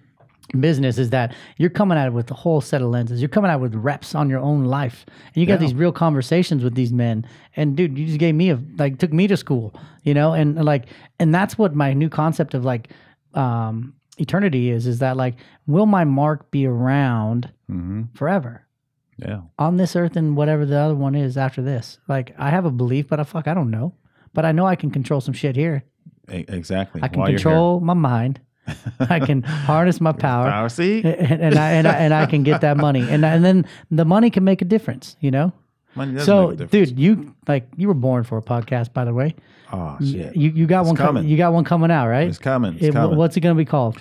business 0.60 0.99
is 0.99 1.10
that 1.10 1.34
you're 1.58 1.72
coming 1.72 1.97
at 1.97 2.06
it 2.06 2.14
with 2.14 2.30
a 2.30 2.36
whole 2.36 2.62
set 2.62 2.82
of 2.84 2.89
lenses. 2.89 3.20
You're 3.20 3.30
coming 3.30 3.49
out 3.49 3.60
with 3.62 3.74
reps 3.74 4.14
on 4.14 4.30
your 4.30 4.39
own 4.39 4.66
life. 4.66 5.03
And 5.10 5.38
you 5.38 5.47
got 5.47 5.60
these 5.60 5.74
real 5.74 5.91
conversations 5.91 6.64
with 6.64 6.76
these 6.76 6.93
men. 6.93 7.26
And 7.56 7.76
dude, 7.76 7.97
you 7.97 8.06
just 8.06 8.20
gave 8.20 8.36
me 8.36 8.51
a 8.51 8.60
like 8.78 8.99
took 8.99 9.12
me 9.12 9.26
to 9.28 9.36
school, 9.38 9.74
you 10.03 10.14
know, 10.14 10.34
and 10.34 10.64
like 10.64 10.86
and 11.20 11.34
that's 11.34 11.58
what 11.58 11.74
my 11.74 11.93
new 11.93 12.10
concept 12.10 12.53
of 12.53 12.64
like 12.64 12.89
um 13.34 13.95
eternity 14.18 14.70
is 14.70 14.88
is 14.88 14.99
that 14.99 15.18
like 15.18 15.36
will 15.68 15.86
my 15.86 16.03
mark 16.03 16.49
be 16.51 16.66
around 16.66 17.49
Mhm. 17.70 18.07
forever? 18.16 18.61
Yeah. 19.18 19.41
on 19.57 19.78
this 19.78 19.95
earth 19.95 20.18
and 20.18 20.36
whatever 20.36 20.66
the 20.66 20.78
other 20.78 20.93
one 20.95 21.16
is 21.16 21.38
after 21.38 21.61
this. 21.61 21.99
Like 22.09 22.36
I 22.38 22.49
have 22.49 22.66
a 22.66 22.72
belief, 22.72 23.07
but 23.07 23.18
I 23.20 23.24
fuck, 23.24 23.47
I 23.47 23.53
don't 23.53 23.72
know. 23.72 23.93
But 24.34 24.43
I 24.43 24.51
know 24.51 24.66
I 24.66 24.76
can 24.76 24.91
control 24.91 25.22
some 25.22 25.34
shit 25.34 25.55
here. 25.55 25.84
E- 26.30 26.43
exactly. 26.49 27.01
I 27.01 27.07
can 27.07 27.20
While 27.22 27.30
control 27.30 27.80
my 27.80 27.93
mind. 27.93 28.41
I 28.99 29.20
can 29.22 29.43
harness 29.43 30.01
my 30.01 30.11
power, 30.11 30.49
Power, 30.49 30.68
see? 30.70 31.01
and, 31.03 31.39
and 31.41 31.55
I 31.55 31.72
and 31.74 31.88
I 31.88 31.93
and 31.93 32.13
I 32.13 32.26
can 32.26 32.43
get 32.43 32.59
that 32.61 32.76
money, 32.78 33.07
and 33.09 33.24
and 33.24 33.45
then 33.45 33.66
the 33.91 34.03
money 34.05 34.30
can 34.32 34.43
make 34.43 34.61
a 34.61 34.66
difference. 34.66 35.16
You 35.22 35.32
know. 35.32 35.53
Money 35.95 36.20
So, 36.20 36.47
make 36.49 36.53
a 36.55 36.57
difference. 36.66 36.89
dude, 36.91 36.99
you 36.99 37.36
like 37.47 37.70
you 37.78 37.88
were 37.88 37.93
born 37.93 38.24
for 38.26 38.38
a 38.38 38.41
podcast, 38.41 38.91
by 38.91 39.05
the 39.05 39.13
way. 39.13 39.36
Oh 39.78 39.97
shit. 40.05 40.36
You 40.36 40.51
you 40.51 40.67
got 40.67 40.86
one. 40.86 40.95
co- 40.95 41.05
coming. 41.05 41.26
you 41.28 41.38
got 41.38 41.53
one 41.53 41.63
coming 41.63 41.89
out, 41.91 42.07
right? 42.07 42.28
It's 42.28 42.38
coming. 42.38 42.76
It's 42.76 42.84
It- 42.86 42.93
coming. 42.93 43.17
what's 43.17 43.36
it 43.36 43.39
gonna 43.41 43.55
be 43.55 43.65
called? 43.65 43.97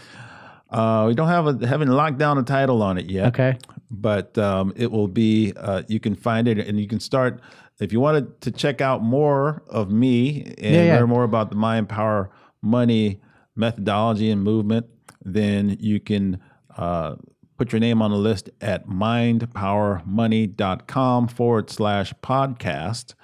Uh, 0.70 1.04
we 1.08 1.14
don't 1.14 1.28
have 1.28 1.46
a 1.46 1.66
haven't 1.66 1.88
locked 1.88 2.18
down 2.18 2.36
a 2.38 2.42
title 2.42 2.82
on 2.82 2.98
it 2.98 3.06
yet. 3.10 3.26
Okay. 3.28 3.56
But 3.90 4.36
um, 4.38 4.72
it 4.76 4.90
will 4.90 5.08
be. 5.08 5.52
Uh, 5.56 5.82
you 5.88 6.00
can 6.00 6.14
find 6.14 6.48
it, 6.48 6.58
and 6.58 6.78
you 6.80 6.86
can 6.88 7.00
start 7.00 7.40
if 7.80 7.92
you 7.92 8.00
wanted 8.00 8.40
to 8.42 8.50
check 8.50 8.80
out 8.80 9.02
more 9.02 9.62
of 9.68 9.90
me 9.90 10.42
and 10.58 10.74
Yeah, 10.74 10.84
yeah. 10.84 10.98
learn 10.98 11.08
more 11.08 11.24
about 11.24 11.50
the 11.50 11.56
Mind 11.56 11.88
Power 11.88 12.30
Money 12.62 13.20
methodology 13.56 14.30
and 14.30 14.42
movement. 14.42 14.86
Then 15.24 15.76
you 15.80 16.00
can 16.00 16.40
uh, 16.76 17.14
put 17.56 17.72
your 17.72 17.80
name 17.80 18.02
on 18.02 18.10
the 18.10 18.16
list 18.16 18.50
at 18.60 18.88
mindpowermoney.com 18.88 21.28
forward 21.28 21.70
slash 21.70 22.12
podcast, 22.22 23.14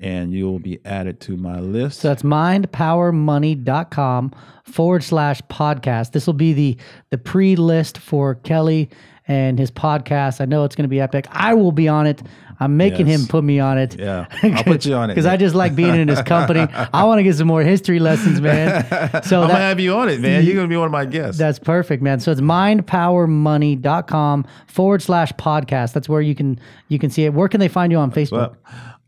and 0.00 0.32
you 0.32 0.46
will 0.46 0.58
be 0.60 0.78
added 0.84 1.18
to 1.20 1.36
my 1.36 1.58
list. 1.60 2.00
So 2.00 2.08
that's 2.08 2.22
mindpowermoney.com 2.22 4.32
forward 4.64 5.02
slash 5.02 5.40
podcast. 5.42 6.12
This 6.12 6.26
will 6.26 6.34
be 6.34 6.52
the 6.52 6.76
the 7.10 7.18
pre 7.18 7.56
list 7.56 7.98
for 7.98 8.36
Kelly 8.36 8.88
and 9.26 9.58
his 9.58 9.70
podcast. 9.70 10.40
I 10.40 10.44
know 10.46 10.64
it's 10.64 10.74
going 10.76 10.84
to 10.84 10.88
be 10.88 11.00
epic. 11.00 11.26
I 11.30 11.52
will 11.54 11.72
be 11.72 11.88
on 11.88 12.06
it. 12.06 12.22
I'm 12.60 12.76
making 12.76 13.06
Yes. 13.06 13.20
him 13.20 13.26
put 13.28 13.44
me 13.44 13.60
on 13.60 13.78
it. 13.78 13.96
Yeah, 13.96 14.26
I'll 14.42 14.64
put 14.64 14.84
you 14.84 14.92
on 14.94 15.10
it, 15.10 15.14
Because 15.14 15.26
I 15.26 15.36
just 15.36 15.54
like 15.54 15.76
being 15.76 15.94
in 15.94 16.08
his 16.08 16.20
company. 16.22 16.58
I 16.92 17.04
want 17.04 17.20
to 17.20 17.22
get 17.22 17.36
some 17.36 17.46
more 17.46 17.62
history 17.62 18.00
lessons, 18.00 18.40
man. 18.40 18.84
So 19.22 19.42
I'm 19.42 19.46
that, 19.48 19.54
gonna 19.54 19.64
have 19.64 19.78
you 19.78 19.94
on 19.94 20.08
it, 20.08 20.18
man. 20.20 20.44
You're 20.44 20.56
gonna 20.56 20.66
be 20.66 20.76
one 20.76 20.86
of 20.86 20.90
my 20.92 21.04
guests. 21.04 21.38
that's 21.38 21.58
perfect, 21.60 22.02
man. 22.02 22.18
So 22.20 22.32
it's 22.32 22.40
mindpowermoney.com 22.40 24.44
forward 24.66 25.02
slash 25.02 25.32
podcast. 25.34 25.92
That's 25.92 26.08
where 26.08 26.20
you 26.20 26.34
can 26.34 26.58
you 26.88 26.98
can 26.98 27.10
see 27.10 27.24
it. 27.26 27.32
Where 27.34 27.46
can 27.48 27.60
they 27.60 27.68
find 27.68 27.92
you 27.92 27.98
on 27.98 28.10
Facebook? 28.10 28.56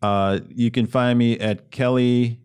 Uh, 0.03 0.41
you 0.49 0.71
can 0.71 0.87
find 0.87 1.19
me 1.19 1.39
at 1.39 1.71
kelly.curtis 1.71 2.39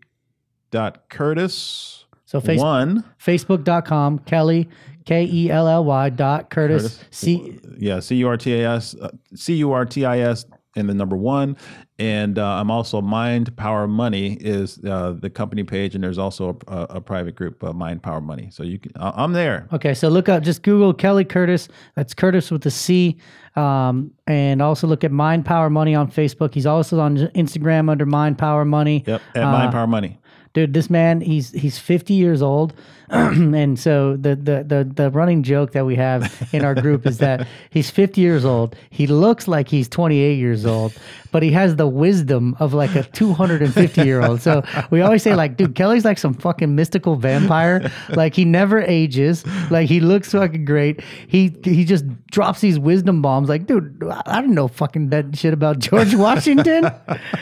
So 2.24 2.40
face, 2.40 2.60
one. 2.60 3.04
facebook.com, 3.18 4.20
Kelly, 4.20 4.68
K 5.04 5.24
E 5.24 5.50
L 5.50 5.68
L 5.68 5.84
Y 5.84 6.10
dot 6.10 6.50
Curtis, 6.50 6.98
Curtis. 6.98 7.04
C 7.10 7.58
Yeah, 7.78 8.00
C 8.00 8.16
U 8.16 8.28
R 8.28 8.36
T 8.36 8.54
I 8.64 8.74
S, 8.74 8.94
uh, 9.00 9.10
C 9.34 9.54
U 9.56 9.72
R 9.72 9.84
T 9.86 10.04
I 10.04 10.18
S, 10.18 10.44
and 10.74 10.88
the 10.88 10.94
number 10.94 11.16
one. 11.16 11.56
And 11.98 12.38
uh, 12.38 12.60
I'm 12.60 12.70
also 12.70 13.00
Mind 13.00 13.56
Power 13.56 13.88
Money 13.88 14.34
is 14.34 14.78
uh, 14.84 15.14
the 15.18 15.30
company 15.30 15.64
page, 15.64 15.94
and 15.94 16.04
there's 16.04 16.18
also 16.18 16.58
a, 16.68 16.72
a, 16.72 16.82
a 16.96 17.00
private 17.00 17.36
group, 17.36 17.62
uh, 17.64 17.72
Mind 17.72 18.02
Power 18.02 18.20
Money. 18.20 18.50
So 18.50 18.62
you 18.64 18.78
can, 18.78 18.92
I'm 18.96 19.32
there. 19.32 19.66
Okay, 19.72 19.94
so 19.94 20.08
look 20.08 20.28
up, 20.28 20.42
just 20.42 20.62
Google 20.62 20.92
Kelly 20.92 21.24
Curtis. 21.24 21.68
That's 21.94 22.12
Curtis 22.12 22.50
with 22.50 22.66
a 22.66 22.70
C. 22.70 23.16
Um, 23.56 24.12
and 24.26 24.60
also 24.60 24.86
look 24.86 25.02
at 25.04 25.10
Mind 25.12 25.44
Power 25.46 25.70
Money 25.70 25.94
on 25.94 26.10
Facebook. 26.10 26.52
He's 26.54 26.66
also 26.66 27.00
on 27.00 27.16
Instagram 27.16 27.88
under 27.90 28.04
Mind 28.04 28.36
Power 28.38 28.64
Money. 28.64 29.02
Yep, 29.06 29.22
at 29.34 29.42
Uh, 29.44 29.50
Mind 29.52 29.72
Power 29.72 29.86
Money. 29.86 30.18
Dude, 30.52 30.72
this 30.72 30.88
man, 30.88 31.20
he's 31.20 31.52
he's 31.52 31.78
50 31.78 32.14
years 32.14 32.40
old. 32.42 32.72
and 33.10 33.78
so 33.78 34.16
the, 34.16 34.34
the 34.36 34.64
the 34.66 34.90
the 34.94 35.10
running 35.10 35.42
joke 35.42 35.72
that 35.72 35.86
we 35.86 35.94
have 35.96 36.48
in 36.52 36.64
our 36.64 36.74
group 36.74 37.06
is 37.06 37.18
that 37.18 37.46
he's 37.70 37.90
50 37.90 38.20
years 38.20 38.44
old. 38.44 38.74
He 38.90 39.06
looks 39.06 39.46
like 39.48 39.68
he's 39.68 39.88
28 39.88 40.34
years 40.38 40.66
old, 40.66 40.92
but 41.30 41.42
he 41.42 41.50
has 41.52 41.76
the 41.76 41.86
wisdom 41.86 42.56
of 42.58 42.74
like 42.74 42.94
a 42.94 43.02
250 43.04 44.02
year 44.04 44.22
old. 44.22 44.40
So 44.42 44.62
we 44.90 45.00
always 45.02 45.22
say 45.22 45.34
like, 45.34 45.56
dude, 45.56 45.74
Kelly's 45.74 46.04
like 46.04 46.18
some 46.18 46.34
fucking 46.34 46.74
mystical 46.74 47.16
vampire. 47.16 47.90
Like 48.10 48.34
he 48.34 48.44
never 48.44 48.80
ages. 48.80 49.44
Like 49.70 49.88
he 49.88 50.00
looks 50.00 50.32
fucking 50.32 50.64
great. 50.64 51.00
He 51.28 51.54
he 51.64 51.84
just 51.84 52.04
drops 52.30 52.60
these 52.60 52.78
wisdom 52.78 53.22
bombs. 53.22 53.48
Like, 53.48 53.66
dude, 53.66 54.02
I 54.26 54.40
didn't 54.40 54.54
know 54.54 54.68
fucking 54.68 55.10
that 55.10 55.36
shit 55.36 55.52
about 55.54 55.78
George 55.78 56.14
Washington. 56.26 56.86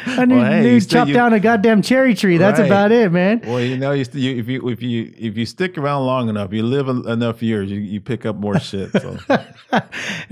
I 0.07 0.25
knew, 0.25 0.41
hey, 0.43 0.63
knew 0.63 0.75
he 0.75 0.81
chopped 0.81 1.09
you- 1.09 1.15
down 1.15 1.33
a 1.33 1.41
goddamn 1.41 1.83
cherry 1.83 2.15
tree. 2.15 2.37
That's 2.37 2.59
Right. 2.61 2.67
about 2.67 2.93
it, 2.93 3.11
man. 3.11 3.41
Well, 3.45 3.61
you 3.61 3.77
know, 3.77 3.93
you, 3.93 4.05
st- 4.05 4.23
you, 4.23 4.37
if 4.37 4.49
you 4.49 4.69
if 4.69 4.81
you 4.83 5.13
if 5.19 5.37
you 5.37 5.45
stick 5.55 5.79
around 5.79 6.05
long 6.05 6.29
enough, 6.29 6.53
you 6.53 6.65
live 6.65 6.89
enough 6.89 7.43
years, 7.43 7.71
you, 7.71 7.79
you 7.79 8.01
pick 8.01 8.27
up 8.27 8.37
more 8.37 8.59
shit. 8.59 8.91
So 8.93 9.17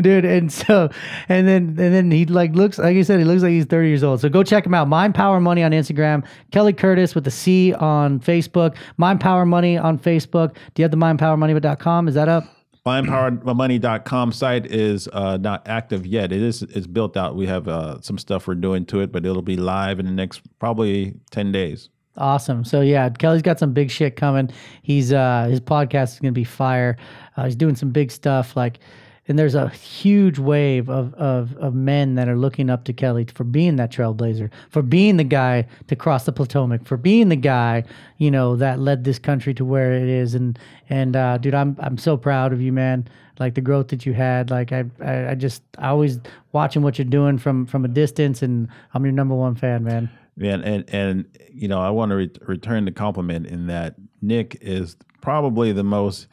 dude. 0.00 0.24
And 0.24 0.52
so, 0.52 0.90
and 1.28 1.46
then, 1.46 1.68
and 1.68 1.94
then 1.94 2.10
he 2.10 2.26
like 2.26 2.52
looks 2.54 2.78
like 2.78 2.96
you 2.96 3.04
said, 3.04 3.20
he 3.20 3.24
looks 3.24 3.42
like 3.42 3.52
he's 3.52 3.64
thirty 3.64 3.88
years 3.88 4.02
old. 4.02 4.20
So 4.20 4.28
go 4.28 4.42
check 4.42 4.66
him 4.66 4.74
out. 4.74 4.88
Mind 4.88 5.14
Power 5.14 5.40
Money 5.40 5.62
on 5.62 5.70
Instagram. 5.70 6.24
Kelly 6.50 6.72
Curtis 6.72 7.14
with 7.14 7.24
the 7.24 7.30
C 7.30 7.72
on 7.74 8.18
Facebook. 8.18 8.76
Mind 8.96 9.20
Power 9.20 9.46
Money 9.46 9.78
on 9.78 9.98
Facebook. 9.98 10.54
Do 10.74 10.82
you 10.82 10.84
have 10.84 10.90
the 10.90 10.96
mindpowermoney.com? 10.96 12.08
Is 12.08 12.14
that 12.14 12.28
up? 12.28 12.44
mindpowermoney.com 12.84 14.32
site 14.32 14.66
is 14.66 15.08
uh, 15.12 15.36
not 15.36 15.68
active 15.68 16.04
yet. 16.04 16.32
It 16.32 16.42
is 16.42 16.62
it's 16.62 16.88
built 16.88 17.16
out. 17.16 17.36
We 17.36 17.46
have 17.46 17.68
uh, 17.68 18.00
some 18.00 18.18
stuff 18.18 18.48
we're 18.48 18.56
doing 18.56 18.86
to 18.86 19.00
it, 19.00 19.12
but 19.12 19.24
it'll 19.24 19.40
be 19.40 19.56
live 19.56 20.00
in 20.00 20.06
the 20.06 20.12
next 20.12 20.42
probably 20.58 21.14
10 21.30 21.52
days. 21.52 21.90
Awesome. 22.16 22.64
So 22.64 22.82
yeah, 22.82 23.08
Kelly's 23.08 23.42
got 23.42 23.58
some 23.58 23.72
big 23.72 23.90
shit 23.90 24.16
coming. 24.16 24.50
He's 24.82 25.12
uh 25.12 25.46
his 25.48 25.60
podcast 25.60 26.14
is 26.14 26.20
gonna 26.20 26.32
be 26.32 26.44
fire. 26.44 26.96
Uh, 27.36 27.46
he's 27.46 27.56
doing 27.56 27.74
some 27.74 27.90
big 27.90 28.10
stuff 28.10 28.54
like 28.54 28.80
and 29.28 29.38
there's 29.38 29.54
a 29.54 29.68
huge 29.68 30.38
wave 30.38 30.90
of, 30.90 31.14
of 31.14 31.56
of 31.56 31.74
men 31.74 32.16
that 32.16 32.28
are 32.28 32.36
looking 32.36 32.68
up 32.68 32.84
to 32.84 32.92
Kelly 32.92 33.26
for 33.32 33.44
being 33.44 33.76
that 33.76 33.90
trailblazer, 33.90 34.50
for 34.68 34.82
being 34.82 35.16
the 35.16 35.24
guy 35.24 35.66
to 35.86 35.96
cross 35.96 36.24
the 36.24 36.32
Potomac, 36.32 36.84
for 36.84 36.96
being 36.96 37.28
the 37.28 37.36
guy 37.36 37.84
you 38.18 38.30
know 38.30 38.56
that 38.56 38.78
led 38.78 39.04
this 39.04 39.18
country 39.18 39.54
to 39.54 39.64
where 39.64 39.94
it 39.94 40.08
is. 40.08 40.34
And 40.34 40.58
and 40.90 41.16
uh, 41.16 41.38
dude, 41.38 41.54
I'm 41.54 41.76
I'm 41.78 41.96
so 41.96 42.16
proud 42.16 42.52
of 42.52 42.60
you, 42.60 42.72
man. 42.72 43.08
Like 43.38 43.54
the 43.54 43.60
growth 43.62 43.88
that 43.88 44.04
you 44.04 44.12
had. 44.12 44.50
Like 44.50 44.72
I 44.72 44.84
I, 45.00 45.30
I 45.30 45.34
just 45.34 45.62
I 45.78 45.88
always 45.88 46.18
watching 46.52 46.82
what 46.82 46.98
you're 46.98 47.06
doing 47.06 47.38
from 47.38 47.64
from 47.64 47.84
a 47.84 47.88
distance, 47.88 48.42
and 48.42 48.68
I'm 48.92 49.04
your 49.04 49.12
number 49.12 49.34
one 49.34 49.54
fan, 49.54 49.84
man. 49.84 50.10
Man, 50.36 50.62
and 50.62 50.84
and 50.88 51.38
you 51.52 51.68
know, 51.68 51.80
I 51.80 51.90
want 51.90 52.10
to 52.10 52.16
re- 52.16 52.30
return 52.42 52.84
the 52.84 52.92
compliment 52.92 53.46
in 53.46 53.66
that 53.66 53.96
Nick 54.22 54.58
is 54.60 54.96
probably 55.20 55.72
the 55.72 55.84
most 55.84 56.26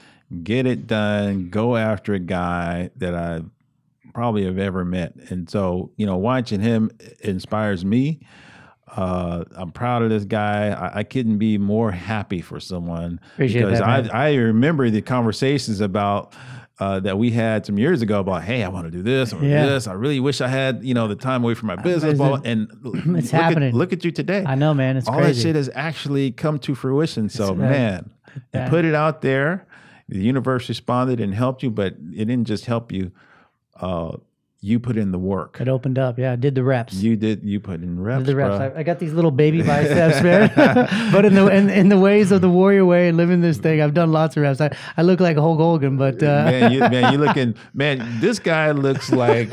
get 0.43 0.65
it 0.65 0.87
done, 0.87 1.49
go 1.49 1.75
after 1.75 2.13
a 2.13 2.19
guy 2.19 2.91
that 2.97 3.15
I 3.15 3.41
probably 4.13 4.45
have 4.45 4.57
ever 4.57 4.85
met. 4.85 5.15
And 5.29 5.49
so, 5.49 5.91
you 5.95 6.05
know, 6.05 6.17
watching 6.17 6.59
him 6.59 6.91
inspires 7.21 7.83
me. 7.83 8.19
Uh, 8.87 9.43
I'm 9.55 9.71
proud 9.71 10.01
of 10.01 10.09
this 10.09 10.25
guy. 10.25 10.69
I, 10.69 10.99
I, 10.99 11.03
couldn't 11.03 11.37
be 11.37 11.59
more 11.59 11.91
happy 11.91 12.41
for 12.41 12.59
someone 12.59 13.19
Appreciate 13.33 13.61
because 13.61 13.79
that, 13.79 14.13
I, 14.13 14.29
I 14.29 14.33
remember 14.33 14.89
the 14.89 15.03
conversations 15.03 15.79
about 15.79 16.33
uh, 16.80 16.99
that 17.01 17.17
we 17.17 17.32
had 17.32 17.65
some 17.65 17.77
years 17.77 18.01
ago 18.01 18.19
about, 18.21 18.43
hey, 18.43 18.63
I 18.63 18.69
want 18.69 18.86
to 18.86 18.91
do 18.91 19.01
this 19.03 19.34
or 19.34 19.43
Yeah. 19.43 19.65
this. 19.65 19.86
I 19.88 19.93
really 19.93 20.19
wish 20.19 20.39
I 20.39 20.47
had, 20.47 20.82
you 20.84 20.93
know, 20.93 21.07
the 21.09 21.15
time 21.15 21.43
away 21.43 21.53
from 21.53 21.67
my 21.67 21.75
business. 21.75 22.17
Blah, 22.17 22.38
blah. 22.38 22.41
And 22.49 22.69
It's 23.17 23.34
look 23.34 23.41
happening. 23.41 23.69
At, 23.69 23.75
look 23.75 23.91
at 23.91 24.05
you 24.05 24.11
today. 24.11 24.43
I 24.47 24.55
know, 24.55 24.73
man. 24.73 24.95
It's 24.95 25.07
All 25.07 25.15
crazy. 25.17 25.34
that 25.34 25.47
shit 25.49 25.55
has 25.57 25.69
actually 25.75 26.32
come 26.32 26.57
to 26.59 26.75
fruition. 26.75 27.27
So, 27.30 27.49
right. 27.49 27.57
man, 27.69 28.09
you 28.53 28.61
put 28.69 28.86
it 28.86 28.95
out 28.95 29.21
there. 29.21 29.67
The 30.07 30.19
universe 30.19 30.69
responded 30.69 31.19
and 31.19 31.34
helped 31.36 31.63
you, 31.63 31.69
but 31.69 31.93
it 31.93 32.25
didn't 32.25 32.45
just 32.45 32.65
help 32.65 32.91
you. 32.91 33.11
Uh, 33.75 34.17
you 34.62 34.80
put 34.80 34.97
in 34.97 35.12
the 35.12 35.20
work. 35.20 35.57
it 35.62 35.70
opened 35.70 35.97
up. 35.97 36.20
Yeah, 36.20 36.34
I 36.34 36.36
did 36.36 36.53
the 36.53 36.64
reps. 36.64 36.95
You 36.95 37.16
did. 37.16 37.43
You 37.43 37.62
put 37.62 37.82
in 37.82 38.01
reps. 38.01 38.26
the 38.26 38.36
reps. 38.36 38.60
I, 38.60 38.80
I 38.80 38.84
got 38.84 38.99
these 38.99 39.14
little 39.14 39.32
baby 39.32 39.62
biceps, 39.62 40.22
man. 40.24 40.51
but 41.14 41.24
in 41.24 41.34
the 41.34 41.47
in, 41.47 41.70
in 41.70 41.89
the 41.89 41.97
ways 41.97 42.32
of 42.32 42.41
the 42.41 42.49
warrior 42.49 42.86
way 42.86 43.07
and 43.07 43.18
living 43.18 43.39
this 43.39 43.57
thing, 43.57 43.82
I've 43.82 43.93
done 43.93 44.12
lots 44.12 44.36
of 44.36 44.43
reps. 44.43 44.60
I, 44.60 44.76
I 44.97 45.03
look 45.03 45.22
like 45.22 45.38
a 45.38 45.41
Hulk 45.41 45.60
Hogan, 45.60 45.95
but 45.95 46.22
uh, 46.22 46.45
man, 46.45 46.72
you, 46.74 46.80
man, 46.89 47.14
you 47.14 47.20
looking, 47.20 47.55
man. 47.74 48.20
This 48.20 48.39
guy 48.39 48.72
looks 48.72 49.12
like. 49.12 49.51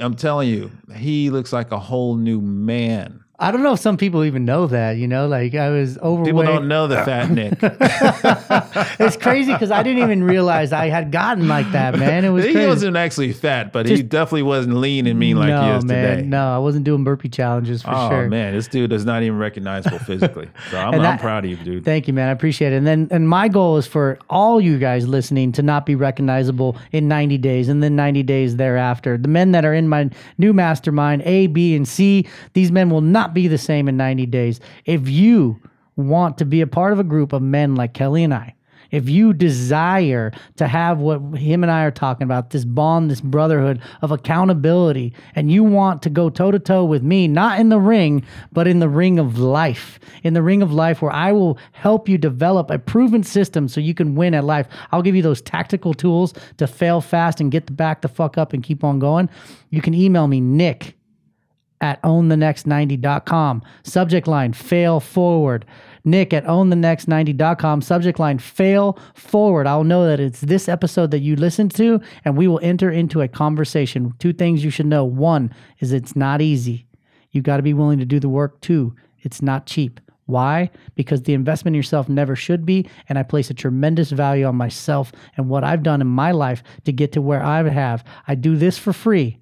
I'm 0.00 0.14
telling 0.16 0.48
you, 0.48 0.72
he 0.96 1.30
looks 1.30 1.52
like 1.52 1.70
a 1.70 1.78
whole 1.78 2.16
new 2.16 2.40
man. 2.40 3.23
I 3.44 3.50
don't 3.50 3.62
know 3.62 3.74
if 3.74 3.80
some 3.80 3.98
people 3.98 4.24
even 4.24 4.46
know 4.46 4.66
that. 4.68 4.96
You 4.96 5.06
know, 5.06 5.28
like 5.28 5.54
I 5.54 5.68
was 5.68 5.98
overweight. 5.98 6.32
People 6.32 6.44
don't 6.44 6.66
know 6.66 6.86
the 6.86 6.96
fat 6.96 7.30
Nick. 7.30 7.58
it's 8.98 9.18
crazy 9.18 9.52
because 9.52 9.70
I 9.70 9.82
didn't 9.82 10.02
even 10.02 10.24
realize 10.24 10.72
I 10.72 10.88
had 10.88 11.12
gotten 11.12 11.46
like 11.46 11.70
that, 11.72 11.98
man. 11.98 12.24
It 12.24 12.30
was 12.30 12.46
he 12.46 12.52
crazy. 12.52 12.66
wasn't 12.66 12.96
actually 12.96 13.34
fat, 13.34 13.70
but 13.70 13.86
he 13.86 14.02
definitely 14.02 14.44
wasn't 14.44 14.76
lean 14.76 15.06
and 15.06 15.18
mean 15.18 15.36
like 15.36 15.48
no, 15.48 15.62
he 15.62 15.76
is 15.76 15.84
man, 15.84 16.16
today. 16.16 16.26
no, 16.26 16.54
I 16.54 16.56
wasn't 16.56 16.86
doing 16.86 17.04
burpee 17.04 17.28
challenges 17.28 17.82
for 17.82 17.90
oh 17.90 18.08
sure. 18.08 18.24
Oh 18.24 18.28
man, 18.28 18.54
this 18.54 18.66
dude 18.66 18.92
is 18.92 19.04
not 19.04 19.22
even 19.22 19.36
recognizable 19.38 19.98
physically. 19.98 20.48
So 20.70 20.78
I'm, 20.78 20.94
And 20.94 21.06
I'm 21.06 21.18
proud 21.18 21.44
of 21.44 21.50
you, 21.50 21.56
dude. 21.56 21.84
Thank 21.84 22.08
you, 22.08 22.14
man. 22.14 22.28
I 22.28 22.32
appreciate 22.32 22.72
it. 22.72 22.76
And 22.76 22.86
then, 22.86 23.08
and 23.10 23.28
my 23.28 23.48
goal 23.48 23.76
is 23.76 23.86
for 23.86 24.18
all 24.30 24.60
you 24.60 24.78
guys 24.78 25.06
listening 25.06 25.52
to 25.52 25.62
not 25.62 25.84
be 25.84 25.94
recognizable 25.94 26.76
in 26.92 27.06
90 27.06 27.36
days 27.38 27.68
and 27.68 27.82
then 27.82 27.94
90 27.94 28.22
days 28.22 28.56
thereafter. 28.56 29.18
The 29.18 29.28
men 29.28 29.52
that 29.52 29.64
are 29.64 29.74
in 29.74 29.88
my 29.88 30.08
new 30.38 30.54
mastermind, 30.54 31.22
A, 31.26 31.48
B, 31.48 31.76
and 31.76 31.86
C, 31.86 32.26
these 32.54 32.72
men 32.72 32.88
will 32.88 33.02
be 33.34 33.48
the 33.48 33.58
same 33.58 33.88
in 33.88 33.96
90 33.96 34.26
days. 34.26 34.60
If 34.84 35.08
you 35.08 35.60
want 35.96 36.38
to 36.38 36.44
be 36.44 36.60
a 36.60 36.66
part 36.66 36.92
of 36.92 36.98
a 36.98 37.04
group 37.04 37.32
of 37.32 37.42
men 37.42 37.74
like 37.74 37.94
Kelly 37.94 38.24
and 38.24 38.32
I, 38.32 38.54
if 38.94 39.08
you 39.08 39.32
desire 39.32 40.32
to 40.54 40.68
have 40.68 41.00
what 41.00 41.18
him 41.36 41.64
and 41.64 41.72
I 41.72 41.82
are 41.82 41.90
talking 41.90 42.24
about, 42.24 42.50
this 42.50 42.64
bond, 42.64 43.10
this 43.10 43.20
brotherhood 43.20 43.80
of 44.02 44.12
accountability, 44.12 45.12
and 45.34 45.50
you 45.50 45.64
want 45.64 46.00
to 46.02 46.10
go 46.10 46.30
toe 46.30 46.52
to 46.52 46.60
toe 46.60 46.84
with 46.84 47.02
me, 47.02 47.26
not 47.26 47.58
in 47.58 47.70
the 47.70 47.80
ring, 47.80 48.24
but 48.52 48.68
in 48.68 48.78
the 48.78 48.88
ring 48.88 49.18
of 49.18 49.36
life, 49.36 49.98
in 50.22 50.34
the 50.34 50.42
ring 50.42 50.62
of 50.62 50.72
life 50.72 51.02
where 51.02 51.12
I 51.12 51.32
will 51.32 51.58
help 51.72 52.08
you 52.08 52.18
develop 52.18 52.70
a 52.70 52.78
proven 52.78 53.24
system 53.24 53.66
so 53.66 53.80
you 53.80 53.94
can 53.94 54.14
win 54.14 54.32
at 54.32 54.44
life. 54.44 54.68
I'll 54.92 55.02
give 55.02 55.16
you 55.16 55.22
those 55.22 55.42
tactical 55.42 55.92
tools 55.92 56.32
to 56.58 56.68
fail 56.68 57.00
fast 57.00 57.40
and 57.40 57.50
get 57.50 57.66
the 57.66 57.72
back 57.72 58.02
the 58.02 58.08
fuck 58.08 58.38
up 58.38 58.52
and 58.52 58.62
keep 58.62 58.84
on 58.84 59.00
going. 59.00 59.28
You 59.70 59.82
can 59.82 59.94
email 59.94 60.28
me, 60.28 60.40
Nick 60.40 60.96
at 61.84 62.02
ownthenext90.com. 62.02 63.62
Subject 63.82 64.26
line 64.26 64.54
fail 64.54 65.00
forward. 65.00 65.66
Nick 66.02 66.32
at 66.32 66.44
ownthenext90.com. 66.44 67.82
Subject 67.82 68.18
line 68.18 68.38
fail 68.38 68.98
forward. 69.14 69.66
I'll 69.66 69.84
know 69.84 70.06
that 70.06 70.18
it's 70.18 70.40
this 70.40 70.66
episode 70.66 71.10
that 71.10 71.20
you 71.20 71.36
listened 71.36 71.74
to, 71.74 72.00
and 72.24 72.38
we 72.38 72.48
will 72.48 72.60
enter 72.62 72.90
into 72.90 73.20
a 73.20 73.28
conversation. 73.28 74.14
Two 74.18 74.32
things 74.32 74.64
you 74.64 74.70
should 74.70 74.86
know. 74.86 75.04
One 75.04 75.54
is 75.80 75.92
it's 75.92 76.16
not 76.16 76.40
easy. 76.40 76.86
You 77.32 77.42
got 77.42 77.58
to 77.58 77.62
be 77.62 77.74
willing 77.74 77.98
to 77.98 78.06
do 78.06 78.18
the 78.18 78.30
work. 78.30 78.60
Two, 78.62 78.94
it's 79.20 79.42
not 79.42 79.66
cheap. 79.66 80.00
Why? 80.26 80.70
Because 80.94 81.22
the 81.22 81.34
investment 81.34 81.74
in 81.74 81.78
yourself 81.78 82.08
never 82.08 82.34
should 82.34 82.64
be. 82.64 82.88
And 83.10 83.18
I 83.18 83.22
place 83.24 83.50
a 83.50 83.54
tremendous 83.54 84.10
value 84.10 84.46
on 84.46 84.56
myself 84.56 85.12
and 85.36 85.50
what 85.50 85.64
I've 85.64 85.82
done 85.82 86.00
in 86.00 86.06
my 86.06 86.32
life 86.32 86.62
to 86.84 86.92
get 86.92 87.12
to 87.12 87.20
where 87.20 87.42
I 87.42 87.62
have. 87.68 88.04
I 88.26 88.36
do 88.36 88.56
this 88.56 88.78
for 88.78 88.94
free. 88.94 89.38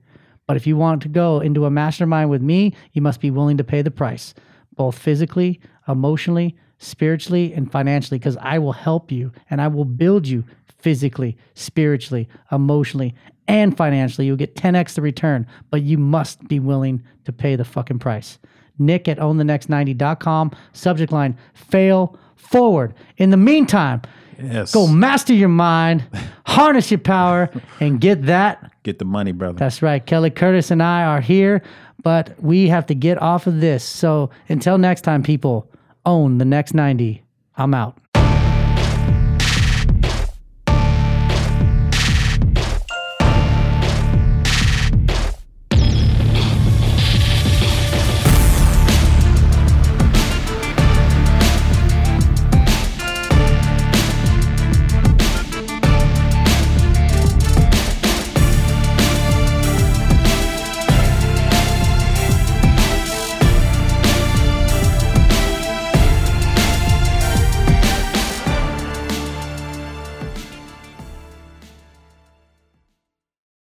But 0.52 0.58
if 0.58 0.66
you 0.66 0.76
want 0.76 1.00
to 1.00 1.08
go 1.08 1.40
into 1.40 1.64
a 1.64 1.70
mastermind 1.70 2.28
with 2.28 2.42
me, 2.42 2.74
you 2.92 3.00
must 3.00 3.22
be 3.22 3.30
willing 3.30 3.56
to 3.56 3.64
pay 3.64 3.80
the 3.80 3.90
price, 3.90 4.34
both 4.76 4.98
physically, 4.98 5.62
emotionally, 5.88 6.58
spiritually, 6.76 7.54
and 7.54 7.72
financially, 7.72 8.18
because 8.18 8.36
I 8.36 8.58
will 8.58 8.74
help 8.74 9.10
you 9.10 9.32
and 9.48 9.62
I 9.62 9.68
will 9.68 9.86
build 9.86 10.28
you 10.28 10.44
physically, 10.76 11.38
spiritually, 11.54 12.28
emotionally, 12.50 13.14
and 13.48 13.74
financially. 13.74 14.26
You'll 14.26 14.36
get 14.36 14.54
10x 14.54 14.92
the 14.92 15.00
return, 15.00 15.46
but 15.70 15.80
you 15.80 15.96
must 15.96 16.46
be 16.48 16.60
willing 16.60 17.02
to 17.24 17.32
pay 17.32 17.56
the 17.56 17.64
fucking 17.64 18.00
price. 18.00 18.38
Nick 18.78 19.08
at 19.08 19.16
ownthenext90.com, 19.16 20.50
subject 20.74 21.12
line 21.12 21.34
fail 21.54 22.18
forward. 22.36 22.92
In 23.16 23.30
the 23.30 23.38
meantime, 23.38 24.02
Yes. 24.42 24.72
go 24.72 24.86
master 24.86 25.32
your 25.34 25.48
mind, 25.48 26.04
harness 26.46 26.90
your 26.90 26.98
power, 26.98 27.50
and 27.80 28.00
get 28.00 28.26
that 28.26 28.70
Get 28.82 28.98
the 28.98 29.04
money, 29.04 29.32
brother. 29.32 29.58
that's 29.58 29.80
right. 29.82 30.04
Kelly 30.04 30.30
Curtis 30.30 30.70
and 30.70 30.82
I 30.82 31.04
are 31.04 31.20
here, 31.20 31.62
but 32.02 32.34
we 32.42 32.66
have 32.68 32.86
to 32.86 32.94
get 32.94 33.20
off 33.22 33.46
of 33.46 33.60
this. 33.60 33.84
So 33.84 34.30
until 34.48 34.76
next 34.78 35.02
time, 35.02 35.22
people, 35.22 35.68
own 36.04 36.38
the 36.38 36.44
next 36.44 36.74
90. 36.74 37.22
I'm 37.56 37.74
out. 37.74 37.96